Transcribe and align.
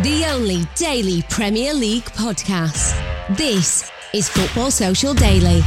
the 0.00 0.24
only 0.24 0.64
daily 0.74 1.20
Premier 1.28 1.74
League 1.74 2.04
podcast. 2.04 2.96
This 3.36 3.90
is 4.14 4.26
Football 4.26 4.70
Social 4.70 5.12
Daily. 5.12 5.60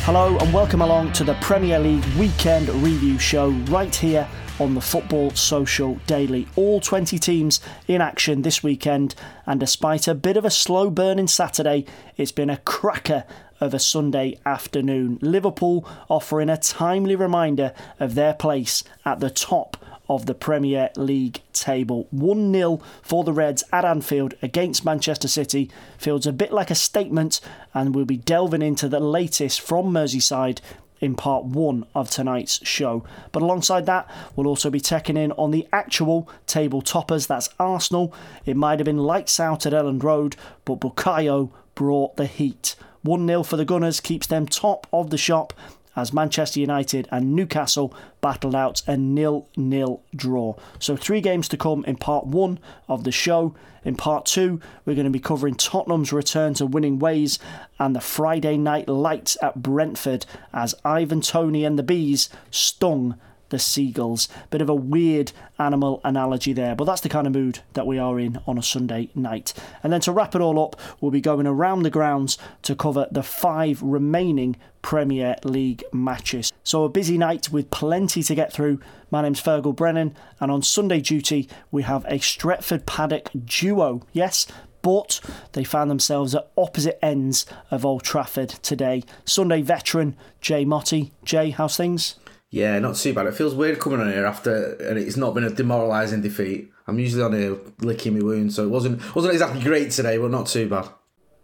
Hello 0.00 0.38
and 0.38 0.54
welcome 0.54 0.80
along 0.80 1.12
to 1.12 1.24
the 1.24 1.34
Premier 1.42 1.78
League 1.78 2.06
Weekend 2.18 2.70
Review 2.70 3.18
Show 3.18 3.50
right 3.68 3.94
here 3.94 4.26
on 4.60 4.74
the 4.74 4.80
Football 4.80 5.30
Social 5.30 5.94
Daily. 6.06 6.48
All 6.56 6.80
20 6.80 7.18
teams 7.18 7.60
in 7.86 8.00
action 8.00 8.42
this 8.42 8.62
weekend, 8.62 9.14
and 9.46 9.60
despite 9.60 10.08
a 10.08 10.14
bit 10.14 10.36
of 10.36 10.44
a 10.44 10.50
slow 10.50 10.90
burning 10.90 11.28
Saturday, 11.28 11.84
it's 12.16 12.32
been 12.32 12.50
a 12.50 12.56
cracker 12.58 13.24
of 13.60 13.74
a 13.74 13.78
Sunday 13.78 14.38
afternoon. 14.44 15.18
Liverpool 15.20 15.88
offering 16.08 16.50
a 16.50 16.56
timely 16.56 17.16
reminder 17.16 17.72
of 18.00 18.14
their 18.14 18.34
place 18.34 18.84
at 19.04 19.20
the 19.20 19.30
top 19.30 19.76
of 20.08 20.26
the 20.26 20.34
Premier 20.34 20.90
League 20.96 21.42
table. 21.52 22.08
1 22.10 22.52
0 22.52 22.80
for 23.02 23.24
the 23.24 23.32
Reds 23.32 23.62
at 23.72 23.84
Anfield 23.84 24.34
against 24.42 24.84
Manchester 24.84 25.28
City 25.28 25.70
feels 25.98 26.26
a 26.26 26.32
bit 26.32 26.52
like 26.52 26.70
a 26.70 26.74
statement, 26.74 27.40
and 27.74 27.94
we'll 27.94 28.04
be 28.04 28.16
delving 28.16 28.62
into 28.62 28.88
the 28.88 29.00
latest 29.00 29.60
from 29.60 29.92
Merseyside 29.92 30.60
in 31.00 31.14
part 31.14 31.44
one 31.44 31.84
of 31.94 32.10
tonight's 32.10 32.66
show. 32.66 33.04
But 33.32 33.42
alongside 33.42 33.86
that, 33.86 34.08
we'll 34.34 34.46
also 34.46 34.70
be 34.70 34.80
checking 34.80 35.16
in 35.16 35.32
on 35.32 35.50
the 35.50 35.66
actual 35.72 36.28
table 36.46 36.82
toppers. 36.82 37.26
That's 37.26 37.50
Arsenal. 37.58 38.14
It 38.44 38.56
might 38.56 38.78
have 38.78 38.86
been 38.86 38.98
lights 38.98 39.38
out 39.40 39.66
at 39.66 39.72
Elland 39.72 40.02
Road, 40.02 40.36
but 40.64 40.80
Bukayo 40.80 41.50
brought 41.74 42.16
the 42.16 42.26
heat. 42.26 42.74
1 43.02 43.26
0 43.26 43.42
for 43.42 43.56
the 43.56 43.64
Gunners 43.64 44.00
keeps 44.00 44.26
them 44.26 44.46
top 44.46 44.86
of 44.92 45.10
the 45.10 45.18
shop 45.18 45.52
as 45.98 46.12
Manchester 46.12 46.60
United 46.60 47.08
and 47.10 47.34
Newcastle 47.34 47.92
battled 48.20 48.54
out 48.54 48.82
a 48.86 48.96
nil-nil 48.96 50.00
draw. 50.14 50.54
So 50.78 50.96
three 50.96 51.20
games 51.20 51.48
to 51.48 51.56
come 51.56 51.84
in 51.86 51.96
part 51.96 52.26
one 52.26 52.60
of 52.88 53.02
the 53.02 53.10
show. 53.10 53.56
In 53.84 53.96
part 53.96 54.24
two, 54.24 54.60
we're 54.84 54.94
going 54.94 55.06
to 55.06 55.10
be 55.10 55.18
covering 55.18 55.56
Tottenham's 55.56 56.12
return 56.12 56.54
to 56.54 56.66
winning 56.66 57.00
ways 57.00 57.40
and 57.80 57.96
the 57.96 58.00
Friday 58.00 58.56
night 58.56 58.88
lights 58.88 59.36
at 59.42 59.60
Brentford 59.60 60.24
as 60.52 60.74
Ivan 60.84 61.20
Toney 61.20 61.64
and 61.64 61.76
the 61.76 61.82
Bees 61.82 62.28
stung 62.50 63.18
the 63.50 63.58
seagulls. 63.58 64.28
Bit 64.50 64.62
of 64.62 64.68
a 64.68 64.74
weird 64.74 65.32
animal 65.58 66.00
analogy 66.04 66.52
there, 66.52 66.74
but 66.74 66.84
that's 66.84 67.00
the 67.00 67.08
kind 67.08 67.26
of 67.26 67.32
mood 67.32 67.60
that 67.74 67.86
we 67.86 67.98
are 67.98 68.18
in 68.18 68.40
on 68.46 68.58
a 68.58 68.62
Sunday 68.62 69.10
night. 69.14 69.54
And 69.82 69.92
then 69.92 70.00
to 70.02 70.12
wrap 70.12 70.34
it 70.34 70.40
all 70.40 70.62
up, 70.62 70.80
we'll 71.00 71.10
be 71.10 71.20
going 71.20 71.46
around 71.46 71.82
the 71.82 71.90
grounds 71.90 72.38
to 72.62 72.74
cover 72.74 73.06
the 73.10 73.22
five 73.22 73.82
remaining 73.82 74.56
Premier 74.82 75.36
League 75.44 75.84
matches. 75.92 76.52
So 76.62 76.84
a 76.84 76.88
busy 76.88 77.18
night 77.18 77.50
with 77.50 77.70
plenty 77.70 78.22
to 78.22 78.34
get 78.34 78.52
through. 78.52 78.80
My 79.10 79.22
name's 79.22 79.42
Fergal 79.42 79.74
Brennan, 79.74 80.14
and 80.40 80.50
on 80.50 80.62
Sunday 80.62 81.00
duty, 81.00 81.48
we 81.70 81.82
have 81.82 82.04
a 82.04 82.18
Stretford 82.18 82.86
Paddock 82.86 83.30
duo. 83.44 84.02
Yes, 84.12 84.46
but 84.82 85.20
they 85.52 85.64
found 85.64 85.90
themselves 85.90 86.34
at 86.34 86.50
opposite 86.56 87.04
ends 87.04 87.46
of 87.70 87.84
Old 87.84 88.04
Trafford 88.04 88.50
today. 88.50 89.02
Sunday 89.24 89.62
veteran 89.62 90.16
Jay 90.40 90.64
Motti. 90.64 91.10
Jay, 91.24 91.50
how's 91.50 91.76
things? 91.76 92.14
Yeah, 92.50 92.78
not 92.78 92.96
too 92.96 93.12
bad. 93.12 93.26
It 93.26 93.34
feels 93.34 93.54
weird 93.54 93.78
coming 93.78 94.00
on 94.00 94.10
here 94.10 94.24
after, 94.24 94.74
and 94.76 94.98
it's 94.98 95.18
not 95.18 95.34
been 95.34 95.44
a 95.44 95.50
demoralising 95.50 96.22
defeat. 96.22 96.70
I'm 96.86 96.98
usually 96.98 97.22
on 97.22 97.34
here 97.34 97.58
licking 97.80 98.14
my 98.14 98.24
wounds, 98.24 98.56
so 98.56 98.64
it 98.64 98.70
wasn't 98.70 99.14
wasn't 99.14 99.34
exactly 99.34 99.60
great 99.62 99.90
today, 99.90 100.16
but 100.16 100.30
not 100.30 100.46
too 100.46 100.68
bad. 100.68 100.88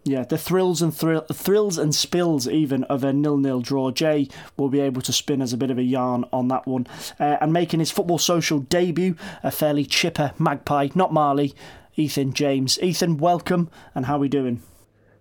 Yeah, 0.06 0.24
the 0.24 0.38
thrills 0.38 0.82
and 0.82 0.94
thrill, 0.94 1.22
thrills 1.32 1.78
and 1.78 1.94
spills 1.94 2.46
even 2.46 2.84
of 2.84 3.04
a 3.04 3.12
nil-nil 3.12 3.62
draw. 3.62 3.90
Jay 3.90 4.28
will 4.58 4.68
be 4.68 4.80
able 4.80 5.00
to 5.00 5.12
spin 5.14 5.40
as 5.40 5.54
a 5.54 5.56
bit 5.56 5.70
of 5.70 5.78
a 5.78 5.82
yarn 5.82 6.26
on 6.30 6.48
that 6.48 6.66
one, 6.66 6.86
uh, 7.18 7.38
and 7.40 7.52
making 7.52 7.80
his 7.80 7.90
football 7.90 8.18
social 8.18 8.60
debut, 8.60 9.16
a 9.42 9.50
fairly 9.50 9.84
chipper 9.84 10.32
magpie, 10.38 10.88
not 10.94 11.12
Marley, 11.12 11.54
Ethan 11.96 12.34
James. 12.34 12.78
Ethan, 12.82 13.16
welcome, 13.16 13.70
and 13.94 14.04
how 14.06 14.16
are 14.16 14.20
we 14.20 14.28
doing? 14.28 14.62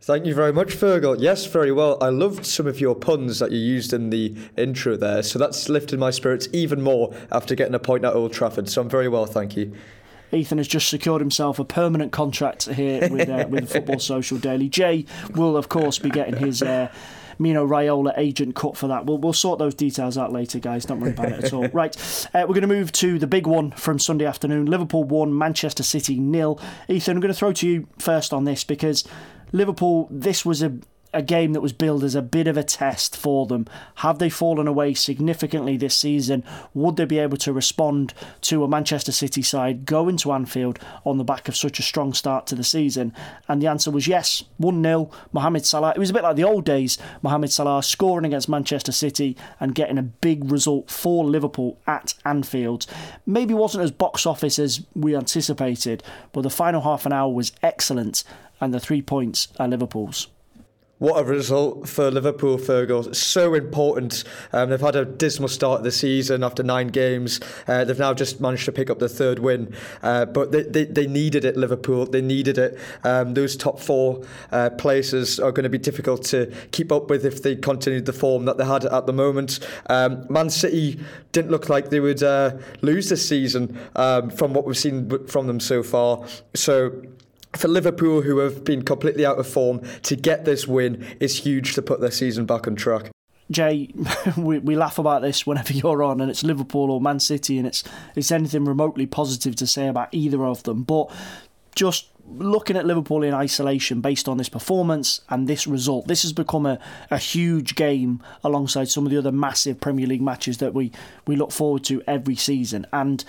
Thank 0.03 0.25
you 0.25 0.35
very 0.35 0.51
much, 0.51 0.75
Fergal. 0.75 1.15
Yes, 1.17 1.45
very 1.45 1.71
well. 1.71 1.97
I 2.01 2.09
loved 2.09 2.45
some 2.45 2.67
of 2.67 2.81
your 2.81 2.93
puns 2.93 3.39
that 3.39 3.53
you 3.53 3.57
used 3.57 3.93
in 3.93 4.09
the 4.09 4.35
intro 4.57 4.97
there, 4.97 5.23
so 5.23 5.39
that's 5.39 5.69
lifted 5.69 5.97
my 5.97 6.11
spirits 6.11 6.49
even 6.51 6.81
more 6.81 7.15
after 7.31 7.55
getting 7.55 7.73
a 7.73 7.79
point 7.79 8.03
at 8.03 8.13
Old 8.13 8.33
Trafford. 8.33 8.67
So 8.67 8.81
I'm 8.81 8.89
very 8.89 9.07
well, 9.07 9.25
thank 9.25 9.55
you. 9.55 9.71
Ethan 10.33 10.57
has 10.57 10.67
just 10.67 10.89
secured 10.89 11.21
himself 11.21 11.57
a 11.57 11.63
permanent 11.63 12.11
contract 12.11 12.65
here 12.65 13.07
with 13.07 13.29
uh, 13.29 13.45
with 13.47 13.71
Football 13.71 13.99
Social 14.13 14.37
Daily. 14.37 14.67
Jay 14.67 15.05
will, 15.35 15.55
of 15.55 15.69
course, 15.69 15.99
be 15.99 16.09
getting 16.09 16.35
his. 16.35 16.61
Uh, 16.61 16.91
Mino 17.39 17.65
Raiola 17.65 18.13
agent 18.15 18.53
cut 18.55 18.77
for 18.77 18.87
that. 18.87 19.07
We'll, 19.07 19.17
we'll 19.17 19.33
sort 19.33 19.57
those 19.57 19.73
details 19.73 20.19
out 20.19 20.31
later, 20.31 20.59
guys. 20.59 20.85
Don't 20.85 20.99
worry 20.99 21.11
about 21.13 21.31
it 21.31 21.43
at 21.45 21.51
all. 21.51 21.67
Right, 21.73 21.95
uh, 22.35 22.41
we're 22.41 22.53
going 22.53 22.61
to 22.61 22.67
move 22.67 22.91
to 22.91 23.17
the 23.17 23.25
big 23.25 23.47
one 23.47 23.71
from 23.71 23.97
Sunday 23.97 24.25
afternoon. 24.25 24.67
Liverpool 24.67 25.03
1, 25.03 25.35
Manchester 25.35 25.81
City 25.81 26.19
nil. 26.19 26.59
Ethan, 26.87 27.17
I'm 27.17 27.21
going 27.21 27.33
to 27.33 27.37
throw 27.37 27.51
to 27.53 27.67
you 27.67 27.87
first 27.97 28.33
on 28.33 28.43
this 28.43 28.63
because 28.63 29.03
Liverpool, 29.53 30.07
this 30.11 30.43
was 30.43 30.61
a 30.61 30.73
a 31.13 31.22
game 31.22 31.53
that 31.53 31.62
was 31.62 31.74
billed 31.74 32.03
as 32.03 32.16
a 32.16 32.22
bit 32.22 32.47
of 32.47 32.57
a 32.57 32.63
test 32.63 33.16
for 33.16 33.46
them. 33.46 33.68
Have 33.96 34.19
they 34.19 34.29
fallen 34.29 34.68
away 34.68 34.94
significantly 34.94 35.78
this 35.78 35.96
season? 35.96 36.44
Would 36.74 36.97
they 36.97 37.06
be 37.06 37.19
able 37.19 37.38
to 37.38 37.53
respond 37.53 38.13
to 38.41 38.63
a 38.63 38.68
Manchester 38.68 39.12
City 39.12 39.41
side 39.41 39.85
going 39.85 40.18
to 40.18 40.34
Anfield 40.34 40.79
on 41.06 41.18
the 41.18 41.24
back 41.24 41.47
of 41.47 41.56
such 41.56 41.79
a 41.79 41.84
strong 41.84 42.13
start 42.13 42.47
to 42.47 42.56
the 42.56 42.63
season? 42.63 43.13
And 43.47 43.62
the 43.62 43.68
answer 43.68 43.91
was 43.91 44.07
yes. 44.07 44.44
1 44.57 44.81
0. 44.81 45.12
Mohamed 45.31 45.66
Salah. 45.66 45.94
It 45.96 46.00
was 46.00 46.09
a 46.09 46.13
bit 46.13 46.24
like 46.24 46.35
the 46.35 46.44
old 46.44 46.66
days. 46.66 46.97
Mohamed 47.22 47.51
Salah 47.51 47.84
scoring 47.84 48.25
against 48.25 48.50
Manchester 48.50 48.91
City 48.91 49.38
and 49.59 49.75
getting 49.75 49.97
a 49.97 50.03
big 50.03 50.51
result 50.51 50.90
for 50.90 51.24
Liverpool 51.25 51.78
at 51.85 52.16
Anfield. 52.25 52.85
Maybe 53.25 53.53
wasn't 53.53 53.84
as 53.84 53.91
box 53.91 54.25
office 54.25 54.57
as 54.57 54.81
we 54.95 55.16
anticipated, 55.16 56.03
but 56.31 56.41
the 56.41 56.50
final 56.50 56.81
half 56.81 57.06
an 57.06 57.13
hour 57.13 57.31
was 57.31 57.51
excellent 57.62 58.24
and 58.59 58.74
the 58.74 58.80
three 58.80 59.01
points 59.01 59.50
are 59.59 59.68
Liverpool's. 59.68 60.28
What 61.03 61.19
a 61.19 61.25
result 61.25 61.89
for 61.89 62.09
Liverpool, 62.09 62.57
Fergal. 62.57 63.13
So 63.13 63.55
important. 63.55 64.23
Um, 64.53 64.69
they've 64.69 64.79
had 64.79 64.95
a 64.95 65.03
dismal 65.03 65.49
start 65.49 65.79
of 65.79 65.83
the 65.83 65.91
season 65.91 66.45
after 66.45 66.63
nine 66.63 66.87
games. 66.87 67.41
Uh, 67.67 67.83
they've 67.83 67.99
now 67.99 68.13
just 68.13 68.39
managed 68.39 68.63
to 68.63 68.71
pick 68.71 68.89
up 68.89 68.99
the 68.99 69.09
third 69.09 69.39
win. 69.39 69.75
Uh, 70.01 70.23
but 70.23 70.53
they, 70.53 70.63
they, 70.63 70.85
they, 70.85 71.05
needed 71.05 71.43
it, 71.43 71.57
Liverpool. 71.57 72.05
They 72.05 72.21
needed 72.21 72.57
it. 72.57 72.79
Um, 73.03 73.33
those 73.33 73.57
top 73.57 73.81
four 73.81 74.23
uh, 74.53 74.69
places 74.69 75.41
are 75.41 75.51
going 75.51 75.65
to 75.65 75.69
be 75.69 75.77
difficult 75.77 76.23
to 76.27 76.49
keep 76.71 76.89
up 76.89 77.09
with 77.09 77.25
if 77.25 77.43
they 77.43 77.57
continued 77.57 78.05
the 78.05 78.13
form 78.13 78.45
that 78.45 78.57
they 78.57 78.65
had 78.65 78.85
at 78.85 79.05
the 79.05 79.11
moment. 79.11 79.59
Um, 79.87 80.25
Man 80.29 80.49
City 80.49 81.01
didn't 81.33 81.51
look 81.51 81.67
like 81.67 81.89
they 81.89 81.99
would 81.99 82.23
uh, 82.23 82.55
lose 82.81 83.09
this 83.09 83.27
season 83.27 83.77
um, 83.97 84.29
from 84.29 84.53
what 84.53 84.63
we've 84.63 84.77
seen 84.77 85.27
from 85.27 85.47
them 85.47 85.59
so 85.59 85.83
far. 85.83 86.25
So 86.53 86.93
for 87.55 87.67
Liverpool, 87.67 88.21
who 88.21 88.39
have 88.39 88.63
been 88.63 88.83
completely 88.83 89.25
out 89.25 89.39
of 89.39 89.47
form, 89.47 89.81
to 90.03 90.15
get 90.15 90.45
this 90.45 90.67
win 90.67 91.05
is 91.19 91.39
huge 91.39 91.73
to 91.75 91.81
put 91.81 91.99
their 91.99 92.11
season 92.11 92.45
back 92.45 92.67
on 92.67 92.75
track. 92.75 93.11
Jay, 93.51 93.93
we, 94.37 94.59
we 94.59 94.75
laugh 94.75 94.97
about 94.97 95.21
this 95.21 95.45
whenever 95.45 95.73
you're 95.73 96.03
on, 96.03 96.21
and 96.21 96.29
it's 96.29 96.43
Liverpool 96.43 96.91
or 96.91 96.99
Man 96.99 97.19
City, 97.19 97.57
and 97.57 97.67
it's 97.67 97.83
it's 98.15 98.31
anything 98.31 98.65
remotely 98.65 99.05
positive 99.05 99.55
to 99.57 99.67
say 99.67 99.87
about 99.87 100.09
either 100.11 100.45
of 100.45 100.63
them. 100.63 100.83
But 100.83 101.11
just 101.75 102.09
looking 102.25 102.77
at 102.77 102.85
Liverpool 102.85 103.23
in 103.23 103.33
isolation 103.33 103.99
based 103.99 104.29
on 104.29 104.37
this 104.37 104.49
performance 104.49 105.21
and 105.29 105.47
this 105.47 105.67
result, 105.67 106.07
this 106.07 106.21
has 106.21 106.33
become 106.33 106.65
a, 106.65 106.79
a 107.11 107.17
huge 107.17 107.75
game 107.75 108.21
alongside 108.43 108.89
some 108.89 109.05
of 109.05 109.11
the 109.11 109.17
other 109.17 109.31
massive 109.31 109.79
Premier 109.79 110.07
League 110.07 110.21
matches 110.21 110.59
that 110.59 110.73
we, 110.73 110.91
we 111.27 111.35
look 111.35 111.51
forward 111.51 111.83
to 111.83 112.01
every 112.07 112.35
season. 112.35 112.85
And 112.93 113.25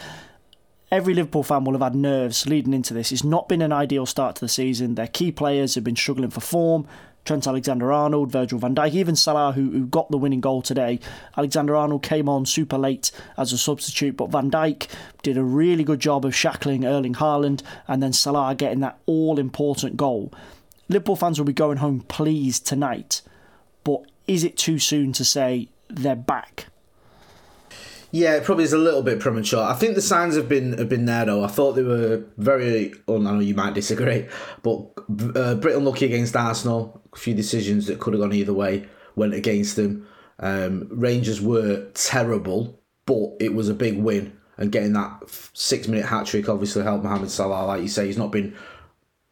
every 0.94 1.12
Liverpool 1.12 1.42
fan 1.42 1.64
will 1.64 1.72
have 1.72 1.82
had 1.82 1.94
nerves 1.96 2.46
leading 2.46 2.72
into 2.72 2.94
this. 2.94 3.10
It's 3.10 3.24
not 3.24 3.48
been 3.48 3.62
an 3.62 3.72
ideal 3.72 4.06
start 4.06 4.36
to 4.36 4.40
the 4.40 4.48
season. 4.48 4.94
Their 4.94 5.08
key 5.08 5.32
players 5.32 5.74
have 5.74 5.82
been 5.82 5.96
struggling 5.96 6.30
for 6.30 6.40
form. 6.40 6.86
Trent 7.24 7.46
Alexander 7.46 7.90
Arnold, 7.90 8.30
Virgil 8.30 8.58
van 8.58 8.74
Dijk, 8.74 8.92
even 8.92 9.16
Salah, 9.16 9.52
who, 9.52 9.70
who 9.70 9.86
got 9.86 10.10
the 10.10 10.18
winning 10.18 10.40
goal 10.40 10.62
today. 10.62 11.00
Alexander 11.36 11.74
Arnold 11.74 12.02
came 12.02 12.28
on 12.28 12.46
super 12.46 12.78
late 12.78 13.10
as 13.36 13.52
a 13.52 13.58
substitute, 13.58 14.16
but 14.16 14.30
Van 14.30 14.50
Dijk 14.50 14.86
did 15.22 15.38
a 15.38 15.42
really 15.42 15.84
good 15.84 16.00
job 16.00 16.24
of 16.24 16.36
shackling 16.36 16.84
Erling 16.84 17.14
Haaland 17.14 17.62
and 17.88 18.02
then 18.02 18.12
Salah 18.12 18.54
getting 18.54 18.80
that 18.80 18.98
all 19.06 19.38
important 19.38 19.96
goal. 19.96 20.32
Liverpool 20.88 21.16
fans 21.16 21.38
will 21.38 21.46
be 21.46 21.54
going 21.54 21.78
home 21.78 22.00
pleased 22.00 22.66
tonight, 22.66 23.22
but 23.84 24.02
is 24.26 24.44
it 24.44 24.58
too 24.58 24.78
soon 24.78 25.12
to 25.14 25.24
say 25.24 25.70
they're 25.88 26.14
back? 26.14 26.66
Yeah, 28.14 28.36
it 28.36 28.44
probably 28.44 28.62
is 28.62 28.72
a 28.72 28.78
little 28.78 29.02
bit 29.02 29.18
premature. 29.18 29.60
I 29.60 29.74
think 29.74 29.96
the 29.96 30.00
signs 30.00 30.36
have 30.36 30.48
been 30.48 30.78
have 30.78 30.88
been 30.88 31.04
there 31.04 31.24
though. 31.24 31.42
I 31.42 31.48
thought 31.48 31.72
they 31.72 31.82
were 31.82 32.24
very. 32.36 32.94
I 33.08 33.18
know 33.18 33.40
you 33.40 33.56
might 33.56 33.74
disagree, 33.74 34.28
but 34.62 34.86
uh, 35.34 35.56
bit 35.56 35.74
unlucky 35.74 36.06
against 36.06 36.36
Arsenal. 36.36 37.02
A 37.12 37.16
few 37.16 37.34
decisions 37.34 37.88
that 37.88 37.98
could 37.98 38.14
have 38.14 38.22
gone 38.22 38.32
either 38.32 38.54
way 38.54 38.86
went 39.16 39.34
against 39.34 39.74
them. 39.74 40.06
Um, 40.38 40.86
Rangers 40.92 41.40
were 41.40 41.90
terrible, 41.94 42.80
but 43.04 43.30
it 43.40 43.52
was 43.52 43.68
a 43.68 43.74
big 43.74 43.98
win, 43.98 44.38
and 44.58 44.70
getting 44.70 44.92
that 44.92 45.20
six 45.52 45.88
minute 45.88 46.06
hat 46.06 46.26
trick 46.26 46.48
obviously 46.48 46.84
helped 46.84 47.02
Mohamed 47.02 47.32
Salah. 47.32 47.66
Like 47.66 47.82
you 47.82 47.88
say, 47.88 48.06
he's 48.06 48.16
not 48.16 48.30
been 48.30 48.56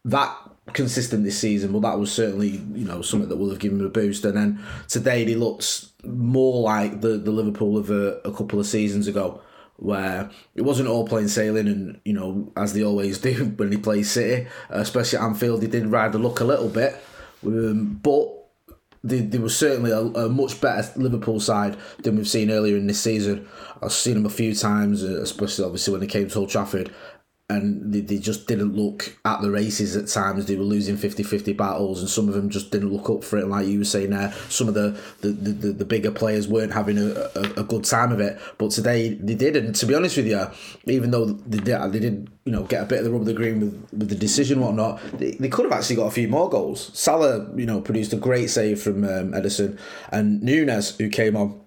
that 0.07 0.37
consistent 0.75 1.25
this 1.25 1.39
season, 1.39 1.73
but 1.73 1.81
that 1.81 1.99
was 1.99 2.13
certainly 2.13 2.61
you 2.75 2.85
know 2.85 3.03
something 3.03 3.29
that 3.29 3.37
will 3.37 3.51
have 3.51 3.59
given 3.59 3.81
him 3.81 3.87
a 3.87 3.91
boost. 3.91 4.25
And 4.25 4.37
then 4.37 4.65
today 4.89 5.25
he 5.25 5.35
looks 5.35 5.93
more 6.05 6.63
like 6.63 7.01
the 7.01 7.19
the 7.19 7.31
Liverpool 7.31 7.77
of 7.79 7.91
a, 7.91 8.19
a 8.25 8.33
couple 8.33 8.61
of 8.61 8.67
seasons 8.67 9.07
ago, 9.07 9.41
where 9.77 10.31
it 10.55 10.63
wasn't 10.63 10.89
all 10.89 11.07
plain 11.07 11.29
sailing, 11.29 11.69
and 11.69 12.01
you 12.05 12.13
know 12.13 12.53
as 12.57 12.73
they 12.73 12.83
always 12.83 13.19
do 13.19 13.45
when 13.57 13.73
he 13.73 13.79
plays 13.79 14.11
City, 14.11 14.49
especially 14.71 15.19
at 15.19 15.25
Anfield, 15.25 15.63
he 15.63 15.69
did 15.69 15.87
ride 15.87 16.13
the 16.13 16.19
luck 16.19 16.41
a 16.41 16.45
little 16.45 16.69
bit, 16.69 17.03
um, 17.47 18.01
but. 18.03 18.39
There, 19.05 19.41
was 19.41 19.57
certainly 19.57 19.91
a, 19.91 19.99
a, 19.99 20.29
much 20.29 20.61
better 20.61 20.89
Liverpool 20.95 21.41
side 21.41 21.77
than 22.05 22.15
we've 22.15 22.29
seen 22.29 22.53
earlier 22.53 22.77
in 22.77 22.87
this 22.87 23.01
season. 23.01 23.49
I've 23.83 23.93
seen 23.93 24.15
them 24.15 24.27
a 24.27 24.31
few 24.31 24.55
times, 24.55 25.03
especially 25.03 25.65
obviously 25.65 25.91
when 25.91 26.03
they 26.03 26.07
came 26.07 26.29
to 26.29 26.39
Old 26.39 26.51
Trafford, 26.51 26.95
and 27.53 27.93
they, 27.93 28.01
they 28.01 28.19
just 28.19 28.47
didn't 28.47 28.75
look 28.75 29.17
at 29.25 29.43
the 29.43 29.51
races 29.51 29.95
at 29.97 30.09
times. 30.09 30.47
They 30.47 30.57
were 30.57 30.65
losing 30.65 30.97
50-50 30.97 31.57
battles, 31.57 32.01
and 32.01 32.09
some 32.09 32.29
of 32.29 32.35
them 32.35 32.49
just 32.49 32.71
didn't 32.71 32.93
look 32.93 33.11
up 33.11 33.23
for 33.23 33.37
it. 33.37 33.43
And 33.43 33.51
like 33.51 33.67
you 33.67 33.79
were 33.79 33.85
saying 33.85 34.11
there, 34.11 34.33
some 34.49 34.69
of 34.69 34.75
the 34.75 34.99
the, 35.21 35.29
the, 35.29 35.73
the 35.73 35.85
bigger 35.85 36.11
players 36.11 36.49
weren't 36.49 36.73
having 36.73 36.99
a, 36.99 37.11
a, 37.35 37.61
a, 37.61 37.65
good 37.65 37.85
time 37.85 38.11
of 38.13 38.21
it. 38.21 38.41
But 38.59 38.71
today 38.71 39.15
they 39.15 39.35
did, 39.35 39.57
and 39.57 39.75
to 39.75 39.87
be 39.87 39.95
honest 39.95 40.17
with 40.17 40.27
you, 40.27 40.47
even 40.87 41.11
though 41.11 41.27
they 41.27 41.59
did, 41.59 41.93
they 41.93 41.99
did 41.99 42.31
you 42.45 42.53
know 42.53 42.65
get 42.65 42.83
a 42.83 42.87
bit 42.87 42.99
of 42.99 43.05
the 43.05 43.11
rub 43.11 43.23
of 43.23 43.27
the 43.27 43.35
green 43.35 43.61
with, 43.61 43.89
with 43.93 44.09
the 44.09 44.15
decision 44.15 44.61
whatnot, 44.61 45.01
they, 45.19 45.33
they 45.33 45.49
could 45.49 45.65
have 45.65 45.73
actually 45.73 45.97
got 45.97 46.07
a 46.07 46.11
few 46.11 46.29
more 46.29 46.49
goals. 46.49 46.91
Salah, 46.95 47.51
you 47.55 47.67
know, 47.67 47.81
produced 47.81 48.13
a 48.13 48.17
great 48.17 48.49
save 48.49 48.81
from 48.81 49.05
um, 49.05 49.33
Ederson, 49.33 49.79
and 50.11 50.43
Nunez, 50.43 50.97
who 50.97 51.09
came 51.11 51.37
on, 51.37 51.61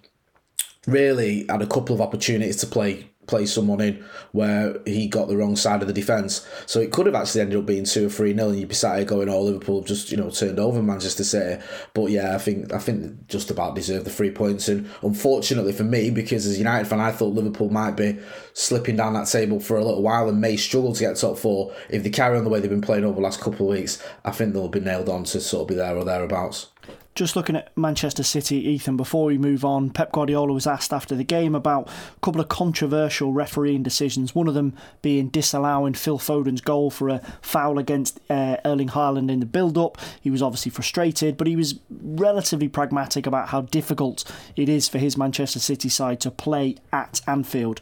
really 0.88 1.46
had 1.48 1.62
a 1.62 1.68
couple 1.68 1.94
of 1.94 2.02
opportunities 2.02 2.58
to 2.58 2.68
play 2.68 3.08
play 3.28 3.46
someone 3.46 3.82
in 3.82 4.04
where 4.32 4.78
he 4.86 5.08
got 5.08 5.28
the 5.28 5.38
wrong 5.38 5.56
side 5.56 5.82
of 5.82 5.88
the 5.88 5.94
defence. 5.94 6.48
So 6.66 6.80
it 6.80 6.92
could 6.92 7.06
have 7.06 7.16
actually 7.16 7.42
ended 7.42 7.60
up 7.60 7.66
being 7.66 7.86
two 7.86 8.08
or 8.08 8.10
three 8.10 8.34
nil, 8.34 8.50
and 8.50 8.60
you'd 8.60 8.70
be 8.70 8.76
sat 8.76 8.98
here 8.98 9.06
going, 9.06 9.30
"Oh, 9.30 9.42
Liverpool 9.42 9.82
just 9.82 10.12
you 10.12 10.18
know 10.18 10.30
turned 10.30 10.60
over 10.60 10.82
Manchester 10.82 11.24
City." 11.24 11.62
But 11.94 12.12
yeah, 12.12 12.36
I 12.36 12.38
think 12.38 12.74
I 12.74 12.80
think 12.80 13.28
just 13.28 13.52
about 13.52 13.76
deserve 13.76 14.04
the 14.04 14.10
three 14.10 14.32
points, 14.32 14.68
and 14.68 14.90
unfortunately 15.02 15.74
for 15.74 15.84
me, 15.84 16.10
because 16.10 16.46
as 16.46 16.56
a 16.56 16.60
United 16.60 16.88
fan, 16.88 17.00
I 17.00 17.12
thought 17.12 17.34
Liverpool 17.34 17.70
might 17.70 17.98
be 17.98 18.18
slipping 18.54 18.96
down 18.96 19.14
that 19.14 19.28
table 19.28 19.60
for 19.60 19.78
a 19.78 19.84
little 19.84 20.02
while 20.02 20.30
and 20.30 20.40
may 20.40 20.58
struggle 20.58 20.94
to 20.94 21.00
get 21.00 21.18
top 21.18 21.38
four 21.38 21.74
if 21.90 22.04
they 22.04 22.10
carry 22.10 22.38
on 22.38 22.44
the 22.44 22.50
way 22.50 22.60
they've 22.60 22.70
been 22.70 22.82
playing 22.82 23.06
over 23.06 23.16
the 23.16 23.22
last 23.22 23.42
couple 23.42 23.70
of 23.70 23.78
weeks. 23.78 24.02
I 24.24 24.32
think 24.32 24.54
they'll 24.54 24.68
be 24.68 24.80
nailed 24.80 25.10
on 25.10 25.24
to 25.26 25.42
sort 25.42 25.64
of 25.64 25.68
be 25.68 25.76
there 25.76 25.96
or 25.96 26.06
thereabouts. 26.06 26.68
Just 27.16 27.38
looking 27.38 27.56
at 27.56 27.72
Manchester 27.78 28.24
City, 28.24 28.58
Ethan, 28.58 28.98
before 28.98 29.24
we 29.24 29.38
move 29.38 29.64
on, 29.64 29.90
Pep 29.90 30.12
Guardiola 30.12 30.52
was 30.52 30.68
asked 30.68 30.92
after 30.92 31.16
the 31.16 31.24
game 31.24 31.56
about 31.56 31.88
a 31.88 32.20
couple 32.20 32.42
of 32.42 32.50
controversial 32.50 33.32
refereeing 33.32 33.84
decisions, 33.84 34.36
one 34.36 34.50
of 34.50 34.54
them 34.54 34.76
being 35.02 35.30
disallowing 35.30 35.94
Phil 35.94 36.18
Foden's 36.18 36.60
goal 36.60 36.92
for 36.92 37.08
a 37.08 37.22
foul 37.42 37.80
against 37.80 38.20
uh, 38.30 38.58
Erling 38.66 38.90
Haaland 38.90 39.32
in 39.32 39.40
the 39.40 39.46
build 39.46 39.78
up. 39.78 39.98
He 40.20 40.30
was 40.30 40.42
obviously 40.42 40.72
frustrated, 40.72 41.38
but 41.38 41.48
he 41.48 41.56
was 41.56 41.80
relatively 41.90 42.68
pragmatic 42.68 43.26
about 43.26 43.48
how 43.48 43.62
difficult 43.62 44.30
it 44.58 44.68
is 44.68 44.90
for 44.90 44.98
his 44.98 45.16
Manchester 45.16 45.60
City 45.60 45.88
side 45.88 46.20
to 46.20 46.32
play 46.32 46.76
at 46.92 47.22
Anfield 47.26 47.80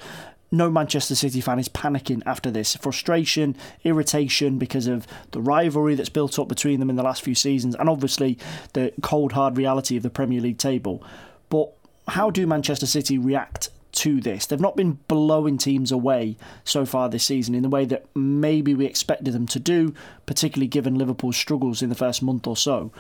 no 0.54 0.70
Manchester 0.70 1.16
City 1.16 1.42
fan 1.42 1.60
is 1.60 1.68
panicking 1.68 2.22
after 2.26 2.52
this. 2.52 2.76
Frustration, 2.76 3.56
irritation 3.84 4.60
because 4.60 4.86
of 4.86 5.08
the 5.32 5.42
rivalry 5.42 5.96
that's 5.96 6.10
built 6.10 6.38
up 6.38 6.48
between 6.48 6.80
them 6.80 6.92
in 6.92 6.96
the 6.96 7.04
last 7.04 7.24
few 7.24 7.36
seasons, 7.36 7.76
and 7.76 7.90
obviously 7.90 8.38
the 8.74 8.94
cold, 9.02 9.32
hard 9.32 9.58
reality 9.58 9.98
of 9.98 10.04
the 10.04 10.10
Premier 10.10 10.40
League 10.40 10.60
table. 10.60 11.04
But 11.50 11.74
how 12.08 12.30
do 12.30 12.46
Manchester 12.46 12.86
City 12.86 13.18
react 13.18 13.70
to 13.94 14.20
this. 14.20 14.48
They've 14.48 14.60
not 14.60 14.76
been 14.76 14.98
blowing 15.08 15.58
teams 15.58 15.92
away 15.92 16.36
so 16.64 16.84
far 16.86 17.10
this 17.10 17.24
season 17.26 17.54
in 17.54 17.62
the 17.62 17.70
way 17.70 17.86
that 17.86 18.06
maybe 18.16 18.74
we 18.74 18.86
expected 18.86 19.34
them 19.34 19.48
to 19.48 19.60
do, 19.60 19.94
particularly 20.26 20.68
given 20.68 20.96
Liverpool's 20.96 21.38
struggles 21.38 21.82
in 21.82 21.90
the 21.90 21.96
first 21.96 22.24
month 22.24 22.48
or 22.48 22.58
so. 22.58 22.92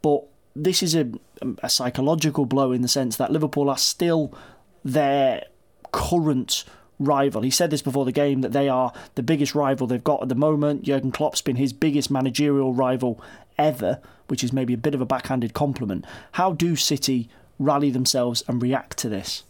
But 0.00 0.24
this 0.56 0.82
is 0.82 0.94
a, 0.94 1.10
a 1.62 1.68
psychological 1.68 2.46
blow 2.46 2.72
in 2.72 2.80
the 2.80 2.88
sense 2.88 3.16
that 3.16 3.30
Liverpool 3.30 3.68
are 3.68 3.78
still 3.78 4.32
their 4.82 5.44
current 5.92 6.64
rival. 6.98 7.42
He 7.42 7.50
said 7.50 7.70
this 7.70 7.82
before 7.82 8.04
the 8.04 8.12
game 8.12 8.40
that 8.40 8.52
they 8.52 8.68
are 8.68 8.92
the 9.14 9.22
biggest 9.22 9.54
rival 9.54 9.86
they've 9.86 10.02
got 10.02 10.22
at 10.22 10.28
the 10.28 10.34
moment. 10.34 10.82
Jurgen 10.82 11.12
Klopp's 11.12 11.42
been 11.42 11.56
his 11.56 11.72
biggest 11.72 12.10
managerial 12.10 12.74
rival 12.74 13.20
ever, 13.56 14.00
which 14.28 14.44
is 14.44 14.52
maybe 14.52 14.74
a 14.74 14.78
bit 14.78 14.94
of 14.94 15.00
a 15.00 15.06
backhanded 15.06 15.54
compliment. 15.54 16.04
How 16.32 16.52
do 16.52 16.76
City 16.76 17.28
rally 17.58 17.90
themselves 17.90 18.42
and 18.48 18.62
react 18.62 18.96
to 18.98 19.08
this? 19.08 19.44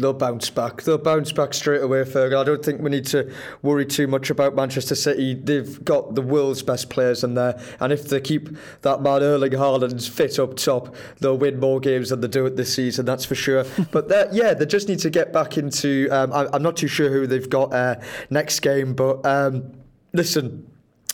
They'll 0.00 0.12
bounce 0.12 0.50
back. 0.50 0.82
They'll 0.82 0.98
bounce 0.98 1.32
back 1.32 1.54
straight 1.54 1.82
away, 1.82 2.04
Fergal. 2.04 2.40
I 2.40 2.44
don't 2.44 2.64
think 2.64 2.80
we 2.80 2.90
need 2.90 3.06
to 3.06 3.32
worry 3.62 3.86
too 3.86 4.06
much 4.06 4.30
about 4.30 4.54
Manchester 4.54 4.94
City. 4.94 5.34
They've 5.34 5.84
got 5.84 6.14
the 6.14 6.22
world's 6.22 6.62
best 6.62 6.90
players 6.90 7.22
in 7.22 7.34
there, 7.34 7.60
and 7.80 7.92
if 7.92 8.08
they 8.08 8.20
keep 8.20 8.48
that 8.82 9.02
man 9.02 9.22
Erling 9.22 9.52
Haaland 9.52 10.08
fit 10.08 10.38
up 10.38 10.56
top, 10.56 10.94
they'll 11.20 11.38
win 11.38 11.60
more 11.60 11.80
games 11.80 12.10
than 12.10 12.20
they 12.20 12.28
do 12.28 12.46
it 12.46 12.56
this 12.56 12.74
season. 12.74 13.04
That's 13.04 13.24
for 13.24 13.34
sure. 13.34 13.64
but 13.92 14.10
yeah, 14.32 14.54
they 14.54 14.66
just 14.66 14.88
need 14.88 15.00
to 15.00 15.10
get 15.10 15.32
back 15.32 15.58
into. 15.58 16.08
Um, 16.10 16.32
I, 16.32 16.48
am 16.54 16.62
not 16.62 16.76
too 16.76 16.88
sure 16.88 17.10
who 17.10 17.26
they've 17.26 17.48
got 17.48 17.72
uh, 17.72 17.96
next 18.30 18.60
game, 18.60 18.94
but 18.94 19.24
um, 19.26 19.72
listen, 20.12 20.70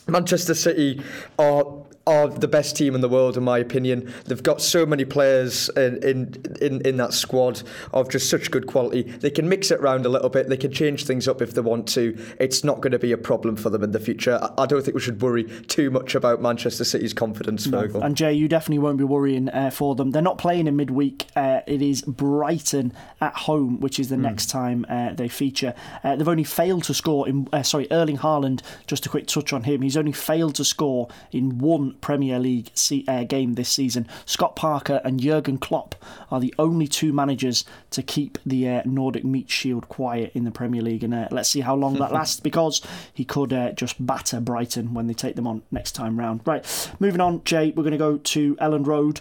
Manchester 0.08 0.54
City 0.54 1.02
are 1.38 1.64
are 2.06 2.28
the 2.28 2.48
best 2.48 2.76
team 2.76 2.94
in 2.94 3.00
the 3.00 3.08
world, 3.08 3.36
in 3.36 3.42
my 3.42 3.58
opinion. 3.58 4.12
They've 4.26 4.42
got 4.42 4.62
so 4.62 4.86
many 4.86 5.04
players 5.04 5.68
in, 5.70 6.02
in, 6.04 6.34
in, 6.60 6.80
in 6.82 6.96
that 6.98 7.12
squad 7.12 7.62
of 7.92 8.08
just 8.08 8.30
such 8.30 8.50
good 8.50 8.66
quality. 8.66 9.02
They 9.02 9.30
can 9.30 9.48
mix 9.48 9.70
it 9.70 9.80
around 9.80 10.06
a 10.06 10.08
little 10.08 10.28
bit. 10.28 10.48
They 10.48 10.56
can 10.56 10.72
change 10.72 11.04
things 11.04 11.26
up 11.26 11.42
if 11.42 11.54
they 11.54 11.60
want 11.60 11.88
to. 11.88 12.16
It's 12.38 12.62
not 12.62 12.80
going 12.80 12.92
to 12.92 12.98
be 12.98 13.10
a 13.10 13.18
problem 13.18 13.56
for 13.56 13.70
them 13.70 13.82
in 13.82 13.90
the 13.90 13.98
future. 13.98 14.38
I 14.56 14.66
don't 14.66 14.84
think 14.84 14.94
we 14.94 15.00
should 15.00 15.20
worry 15.20 15.44
too 15.66 15.90
much 15.90 16.14
about 16.14 16.40
Manchester 16.40 16.84
City's 16.84 17.12
confidence, 17.12 17.66
no. 17.66 17.80
And 18.02 18.16
Jay, 18.16 18.32
you 18.32 18.48
definitely 18.48 18.78
won't 18.78 18.98
be 18.98 19.04
worrying 19.04 19.48
uh, 19.48 19.70
for 19.70 19.94
them. 19.96 20.12
They're 20.12 20.22
not 20.22 20.38
playing 20.38 20.68
in 20.68 20.76
midweek. 20.76 21.26
Uh, 21.34 21.60
it 21.66 21.82
is 21.82 22.02
Brighton 22.02 22.92
at 23.20 23.34
home, 23.34 23.80
which 23.80 23.98
is 23.98 24.10
the 24.10 24.16
mm. 24.16 24.22
next 24.22 24.46
time 24.46 24.86
uh, 24.88 25.12
they 25.12 25.28
feature. 25.28 25.74
Uh, 26.04 26.14
they've 26.14 26.28
only 26.28 26.44
failed 26.44 26.84
to 26.84 26.94
score 26.94 27.28
in. 27.28 27.48
Uh, 27.52 27.62
sorry, 27.62 27.88
Erling 27.90 28.18
Haaland. 28.18 28.62
Just 28.86 29.06
a 29.06 29.08
quick 29.08 29.26
touch 29.26 29.52
on 29.52 29.64
him. 29.64 29.82
He's 29.82 29.96
only 29.96 30.12
failed 30.12 30.54
to 30.56 30.64
score 30.64 31.08
in 31.32 31.58
one 31.58 31.95
Premier 32.00 32.38
League 32.38 32.70
uh, 33.08 33.24
game 33.24 33.54
this 33.54 33.68
season. 33.68 34.06
Scott 34.24 34.56
Parker 34.56 35.00
and 35.04 35.20
Jurgen 35.20 35.58
Klopp 35.58 35.94
are 36.30 36.40
the 36.40 36.54
only 36.58 36.86
two 36.86 37.12
managers 37.12 37.64
to 37.90 38.02
keep 38.02 38.38
the 38.44 38.68
uh, 38.68 38.82
Nordic 38.84 39.24
Meat 39.24 39.50
Shield 39.50 39.88
quiet 39.88 40.32
in 40.34 40.44
the 40.44 40.50
Premier 40.50 40.82
League, 40.82 41.04
and 41.04 41.14
uh, 41.14 41.28
let's 41.30 41.48
see 41.48 41.60
how 41.60 41.74
long 41.74 41.94
that 41.94 42.12
lasts 42.12 42.40
because 42.40 42.80
he 43.12 43.24
could 43.24 43.52
uh, 43.52 43.72
just 43.72 44.04
batter 44.04 44.40
Brighton 44.40 44.94
when 44.94 45.06
they 45.06 45.14
take 45.14 45.36
them 45.36 45.46
on 45.46 45.62
next 45.70 45.92
time 45.92 46.18
round. 46.18 46.40
Right, 46.44 46.64
moving 46.98 47.20
on, 47.20 47.44
Jay, 47.44 47.72
we're 47.74 47.82
going 47.82 47.92
to 47.92 47.98
go 47.98 48.18
to 48.18 48.56
Elland 48.56 48.86
Road. 48.86 49.20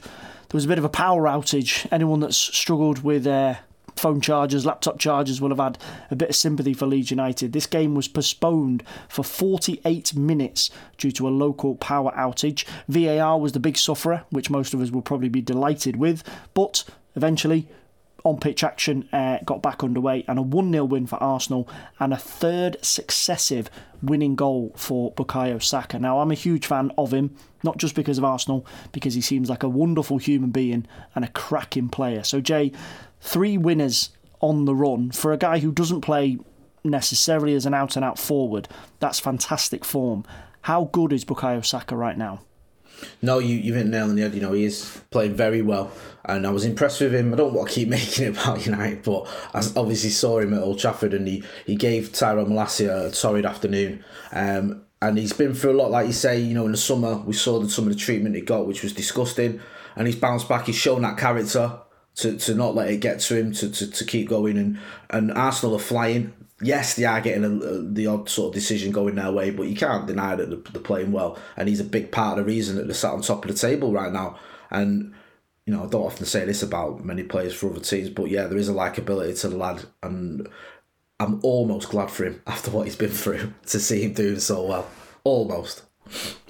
There 0.49 0.57
was 0.57 0.65
a 0.65 0.69
bit 0.69 0.77
of 0.77 0.85
a 0.85 0.89
power 0.89 1.23
outage. 1.23 1.87
Anyone 1.91 2.19
that's 2.19 2.37
struggled 2.37 3.03
with 3.03 3.25
uh, 3.25 3.55
phone 3.95 4.21
chargers, 4.21 4.65
laptop 4.65 4.99
chargers 4.99 5.41
will 5.41 5.49
have 5.49 5.59
had 5.59 5.77
a 6.11 6.15
bit 6.15 6.29
of 6.29 6.35
sympathy 6.35 6.73
for 6.73 6.85
Leeds 6.85 7.11
United. 7.11 7.53
This 7.53 7.67
game 7.67 7.95
was 7.95 8.07
postponed 8.07 8.83
for 9.07 9.23
48 9.23 10.15
minutes 10.15 10.69
due 10.97 11.11
to 11.11 11.27
a 11.27 11.29
local 11.29 11.75
power 11.75 12.11
outage. 12.11 12.65
VAR 12.87 13.39
was 13.39 13.53
the 13.53 13.59
big 13.59 13.77
sufferer, 13.77 14.23
which 14.29 14.49
most 14.49 14.73
of 14.73 14.81
us 14.81 14.91
will 14.91 15.01
probably 15.01 15.29
be 15.29 15.41
delighted 15.41 15.95
with, 15.95 16.23
but 16.53 16.83
eventually 17.15 17.67
on 18.25 18.39
pitch 18.39 18.63
action 18.63 19.07
uh, 19.13 19.37
got 19.45 19.61
back 19.61 19.83
underway 19.83 20.25
and 20.27 20.39
a 20.39 20.41
1 20.41 20.71
0 20.71 20.83
win 20.85 21.05
for 21.05 21.21
Arsenal 21.21 21.69
and 21.99 22.11
a 22.11 22.17
third 22.17 22.75
successive 22.81 23.69
winning 24.01 24.35
goal 24.35 24.73
for 24.75 25.13
Bukayo 25.13 25.61
Saka. 25.61 25.99
Now, 25.99 26.19
I'm 26.19 26.31
a 26.31 26.35
huge 26.35 26.65
fan 26.65 26.91
of 26.97 27.13
him, 27.13 27.35
not 27.63 27.77
just 27.77 27.95
because 27.95 28.17
of 28.17 28.23
Arsenal, 28.23 28.65
because 28.91 29.13
he 29.13 29.21
seems 29.21 29.49
like 29.49 29.63
a 29.63 29.69
wonderful 29.69 30.17
human 30.17 30.49
being 30.49 30.87
and 31.13 31.23
a 31.23 31.29
cracking 31.29 31.87
player. 31.87 32.23
So, 32.23 32.41
Jay, 32.41 32.71
three 33.25 33.57
winners 33.57 34.11
on 34.39 34.65
the 34.65 34.75
run 34.75 35.11
for 35.11 35.33
a 35.33 35.37
guy 35.37 35.59
who 35.59 35.71
doesn't 35.71 36.01
play 36.01 36.37
necessarily 36.83 37.55
as 37.55 37.65
an 37.65 37.73
out 37.73 37.95
and 37.95 38.05
out 38.05 38.19
forward. 38.19 38.69
That's 38.99 39.19
fantastic 39.19 39.83
form. 39.83 40.23
How 40.61 40.89
good 40.93 41.11
is 41.11 41.25
Bukayo 41.25 41.65
Saka 41.65 41.95
right 41.95 42.17
now? 42.17 42.41
No, 43.21 43.39
you 43.39 43.57
you've 43.57 43.75
hit 43.75 43.87
nail 43.87 44.05
on 44.05 44.15
the 44.15 44.21
head. 44.21 44.35
You 44.35 44.41
know 44.41 44.53
he 44.53 44.63
is 44.63 45.01
playing 45.09 45.33
very 45.33 45.61
well, 45.61 45.91
and 46.23 46.47
I 46.47 46.51
was 46.51 46.63
impressed 46.63 47.01
with 47.01 47.13
him. 47.13 47.33
I 47.33 47.37
don't 47.37 47.53
want 47.53 47.67
to 47.67 47.73
keep 47.73 47.89
making 47.99 48.25
it 48.25 48.37
about 48.37 48.65
United, 48.65 49.03
but 49.03 49.27
I 49.53 49.61
obviously 49.75 50.11
saw 50.11 50.39
him 50.39 50.53
at 50.53 50.61
Old 50.61 50.79
Trafford, 50.79 51.13
and 51.13 51.27
he 51.27 51.43
he 51.65 51.75
gave 51.75 52.13
Tyrone 52.13 52.49
Malacia 52.49 53.07
a 53.07 53.11
torrid 53.11 53.45
afternoon. 53.45 54.03
Um, 54.31 54.83
and 55.01 55.17
he's 55.17 55.33
been 55.33 55.53
through 55.53 55.73
a 55.73 55.79
lot, 55.81 55.91
like 55.91 56.07
you 56.07 56.13
say. 56.13 56.39
You 56.39 56.53
know, 56.53 56.65
in 56.65 56.71
the 56.71 56.77
summer 56.77 57.17
we 57.17 57.33
saw 57.33 57.59
the, 57.59 57.69
some 57.69 57.85
of 57.85 57.93
the 57.93 57.99
treatment 57.99 58.35
he 58.35 58.41
got, 58.41 58.65
which 58.65 58.81
was 58.81 58.93
disgusting, 58.93 59.59
and 59.95 60.07
he's 60.07 60.15
bounced 60.15 60.47
back. 60.47 60.67
He's 60.67 60.75
shown 60.75 61.01
that 61.01 61.17
character 61.17 61.79
to, 62.15 62.37
to 62.37 62.55
not 62.55 62.75
let 62.75 62.89
it 62.89 62.97
get 62.97 63.19
to 63.21 63.37
him, 63.37 63.51
to, 63.53 63.69
to, 63.69 63.91
to 63.91 64.05
keep 64.05 64.29
going. 64.29 64.57
And, 64.57 64.79
and 65.09 65.31
Arsenal 65.31 65.75
are 65.75 65.79
flying. 65.79 66.33
Yes, 66.61 66.95
they 66.95 67.03
are 67.03 67.21
getting 67.21 67.43
a, 67.43 67.49
a, 67.49 67.81
the 67.81 68.07
odd 68.07 68.29
sort 68.29 68.49
of 68.49 68.53
decision 68.53 68.91
going 68.91 69.15
their 69.15 69.31
way, 69.31 69.51
but 69.51 69.67
you 69.67 69.75
can't 69.75 70.07
deny 70.07 70.35
that 70.35 70.49
they're, 70.49 70.71
they're 70.71 70.81
playing 70.81 71.11
well. 71.11 71.37
And 71.57 71.67
he's 71.67 71.81
a 71.81 71.85
big 71.85 72.11
part 72.11 72.37
of 72.39 72.45
the 72.45 72.51
reason 72.51 72.77
that 72.77 72.85
they're 72.85 72.93
sat 72.93 73.13
on 73.13 73.21
top 73.21 73.43
of 73.43 73.51
the 73.51 73.57
table 73.57 73.91
right 73.91 74.11
now. 74.11 74.39
And, 74.71 75.13
you 75.65 75.73
know, 75.73 75.83
I 75.83 75.87
don't 75.87 76.05
often 76.05 76.25
say 76.25 76.45
this 76.45 76.63
about 76.63 77.03
many 77.03 77.23
players 77.23 77.53
for 77.53 77.69
other 77.69 77.81
teams, 77.81 78.09
but 78.09 78.29
yeah, 78.29 78.47
there 78.47 78.57
is 78.57 78.69
a 78.69 78.73
likability 78.73 79.39
to 79.41 79.49
the 79.49 79.57
lad. 79.57 79.83
And 80.01 80.47
I'm 81.19 81.41
almost 81.43 81.89
glad 81.89 82.09
for 82.09 82.23
him 82.25 82.41
after 82.47 82.71
what 82.71 82.85
he's 82.85 82.95
been 82.95 83.09
through 83.09 83.53
to 83.67 83.79
see 83.79 84.03
him 84.03 84.13
doing 84.13 84.39
so 84.39 84.65
well. 84.65 84.87
Almost 85.25 85.83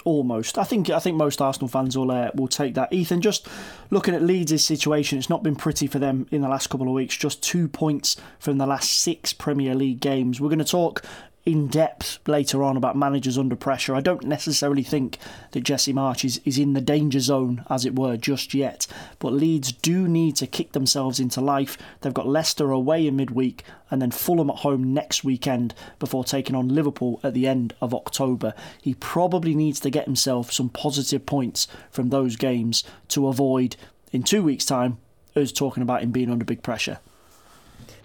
almost. 0.06 0.58
I 0.58 0.64
think 0.64 0.90
I 0.90 1.00
think 1.00 1.18
most 1.18 1.42
Arsenal 1.42 1.68
fans 1.68 1.98
will 1.98 2.12
uh, 2.12 2.32
will 2.34 2.48
take 2.48 2.76
that. 2.76 2.94
Ethan, 2.94 3.22
just 3.22 3.48
looking 3.90 4.16
at 4.16 4.22
Leeds' 4.22 4.64
situation, 4.64 5.18
it's 5.18 5.30
not 5.30 5.44
been 5.44 5.56
pretty 5.56 5.88
for 5.88 6.00
them 6.00 6.28
in 6.32 6.42
the 6.42 6.48
last 6.48 6.68
couple 6.68 6.88
of 6.88 6.94
weeks. 6.94 7.18
Just 7.18 7.44
two 7.44 7.68
points 7.68 8.16
from 8.40 8.58
the 8.58 8.66
last 8.66 8.92
six 8.92 9.34
Premier 9.34 9.76
League 9.76 10.00
games. 10.00 10.40
We're 10.40 10.50
going 10.50 10.60
to 10.60 10.66
talk 10.66 11.04
in 11.46 11.68
depth 11.68 12.18
later 12.28 12.64
on 12.64 12.75
about 12.75 12.98
managers 12.98 13.38
under 13.38 13.56
pressure. 13.56 13.94
I 13.96 14.02
don't 14.02 14.24
necessarily 14.24 14.82
think 14.82 15.20
that 15.52 15.62
Jesse 15.62 15.94
Marsh 15.94 16.25
is, 16.25 16.42
is 16.44 16.58
in 16.58 16.74
the 16.74 16.82
danger 16.82 17.20
zone, 17.20 17.64
as 17.70 17.86
it 17.86 17.96
were, 17.96 18.18
just 18.18 18.56
yet. 18.56 18.88
But 19.20 19.34
Leeds 19.34 19.72
do 19.72 20.08
need 20.08 20.36
to 20.38 20.48
kick 20.48 20.72
themselves 20.72 21.20
into 21.20 21.42
life. 21.42 21.78
They've 22.02 22.14
got 22.14 22.28
Leicester 22.28 22.72
away 22.72 23.06
in 23.06 23.16
midweek 23.16 23.64
and 23.92 24.02
then 24.02 24.10
Fulham 24.10 24.50
at 24.50 24.58
home 24.58 24.94
next 24.94 25.24
weekend 25.24 25.75
before 26.00 26.24
taking 26.24 26.56
on 26.56 26.70
Liverpool 26.70 27.20
at 27.24 27.36
the 27.36 27.48
end 27.48 27.75
of 27.80 27.94
October. 27.94 28.56
He 28.82 28.96
probably 28.96 29.54
needs 29.54 29.80
to 29.82 29.92
get 29.92 30.06
himself 30.06 30.52
some 30.52 30.70
positive 30.70 31.28
points 31.28 31.68
from 31.92 32.10
those 32.10 32.36
games 32.36 32.84
to 33.10 33.28
avoid, 33.28 33.75
in 34.12 34.24
two 34.24 34.42
weeks' 34.42 34.66
time, 34.66 34.98
us 35.36 35.52
talking 35.52 35.84
about 35.84 36.02
him 36.02 36.12
being 36.12 36.32
under 36.32 36.46
big 36.46 36.64
pressure. 36.64 37.00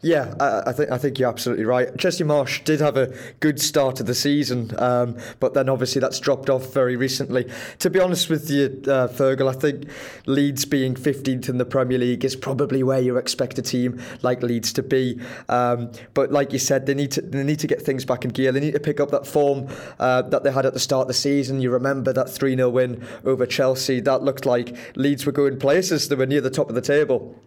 Yeah, 0.03 0.35
I, 0.41 0.71
I, 0.71 0.73
think 0.73 0.91
I 0.91 0.97
think 0.97 1.19
you're 1.19 1.29
absolutely 1.29 1.67
right. 1.67 1.95
Jesse 1.95 2.25
Marsh 2.25 2.63
did 2.63 2.81
have 2.81 2.97
a 2.97 3.15
good 3.41 3.61
start 3.61 4.01
of 4.01 4.07
the 4.07 4.15
season, 4.15 4.73
um, 4.79 5.19
but 5.41 5.53
then 5.53 5.69
obviously 5.69 6.01
that's 6.01 6.19
dropped 6.19 6.49
off 6.49 6.73
very 6.73 6.97
recently. 6.97 7.47
To 7.81 7.91
be 7.91 8.01
honest 8.01 8.31
with 8.31 8.51
you, 8.51 8.81
uh, 8.87 9.09
Fergal, 9.09 9.55
I 9.55 9.59
think 9.59 9.91
Leeds 10.25 10.65
being 10.65 10.95
15th 10.95 11.51
in 11.51 11.59
the 11.59 11.67
Premier 11.67 11.99
League 11.99 12.25
is 12.25 12.35
probably 12.35 12.83
where 12.83 13.01
you 13.01 13.19
expect 13.19 13.59
a 13.59 13.63
team 13.63 14.01
like 14.23 14.43
Leeds 14.43 14.73
to 14.75 14.83
be. 14.83 15.21
Um, 15.51 15.93
but 16.15 16.33
like 16.33 16.55
you 16.55 16.59
said, 16.59 16.87
they 16.87 16.95
need 16.95 17.11
to 17.13 17.21
they 17.21 17.45
need 17.45 17.59
to 17.59 17.67
get 17.67 17.83
things 17.83 18.07
back 18.07 18.25
in 18.25 18.31
gear. 18.31 18.53
They 18.53 18.61
need 18.61 18.75
to 18.75 18.81
pick 18.81 19.01
up 19.01 19.11
that 19.11 19.27
form 19.27 19.69
uh, 19.99 20.23
that 20.23 20.45
they 20.45 20.51
had 20.51 20.65
at 20.65 20.73
the 20.73 20.81
start 20.81 21.03
of 21.03 21.09
the 21.09 21.15
season. 21.15 21.61
You 21.61 21.71
remember 21.71 22.15
that 22.15 22.31
3 22.31 22.57
0 22.57 22.71
win 22.71 23.07
over 23.27 23.45
Chelsea? 23.45 24.01
That 24.01 24.23
looked 24.23 24.47
like 24.47 24.75
Leeds 24.97 25.27
were 25.27 25.33
going 25.33 25.59
places. 25.59 26.09
They 26.09 26.17
were 26.17 26.25
near 26.25 26.41
the 26.41 26.49
top 26.49 26.71
of 26.71 26.75
the 26.75 26.81
table. 26.81 27.39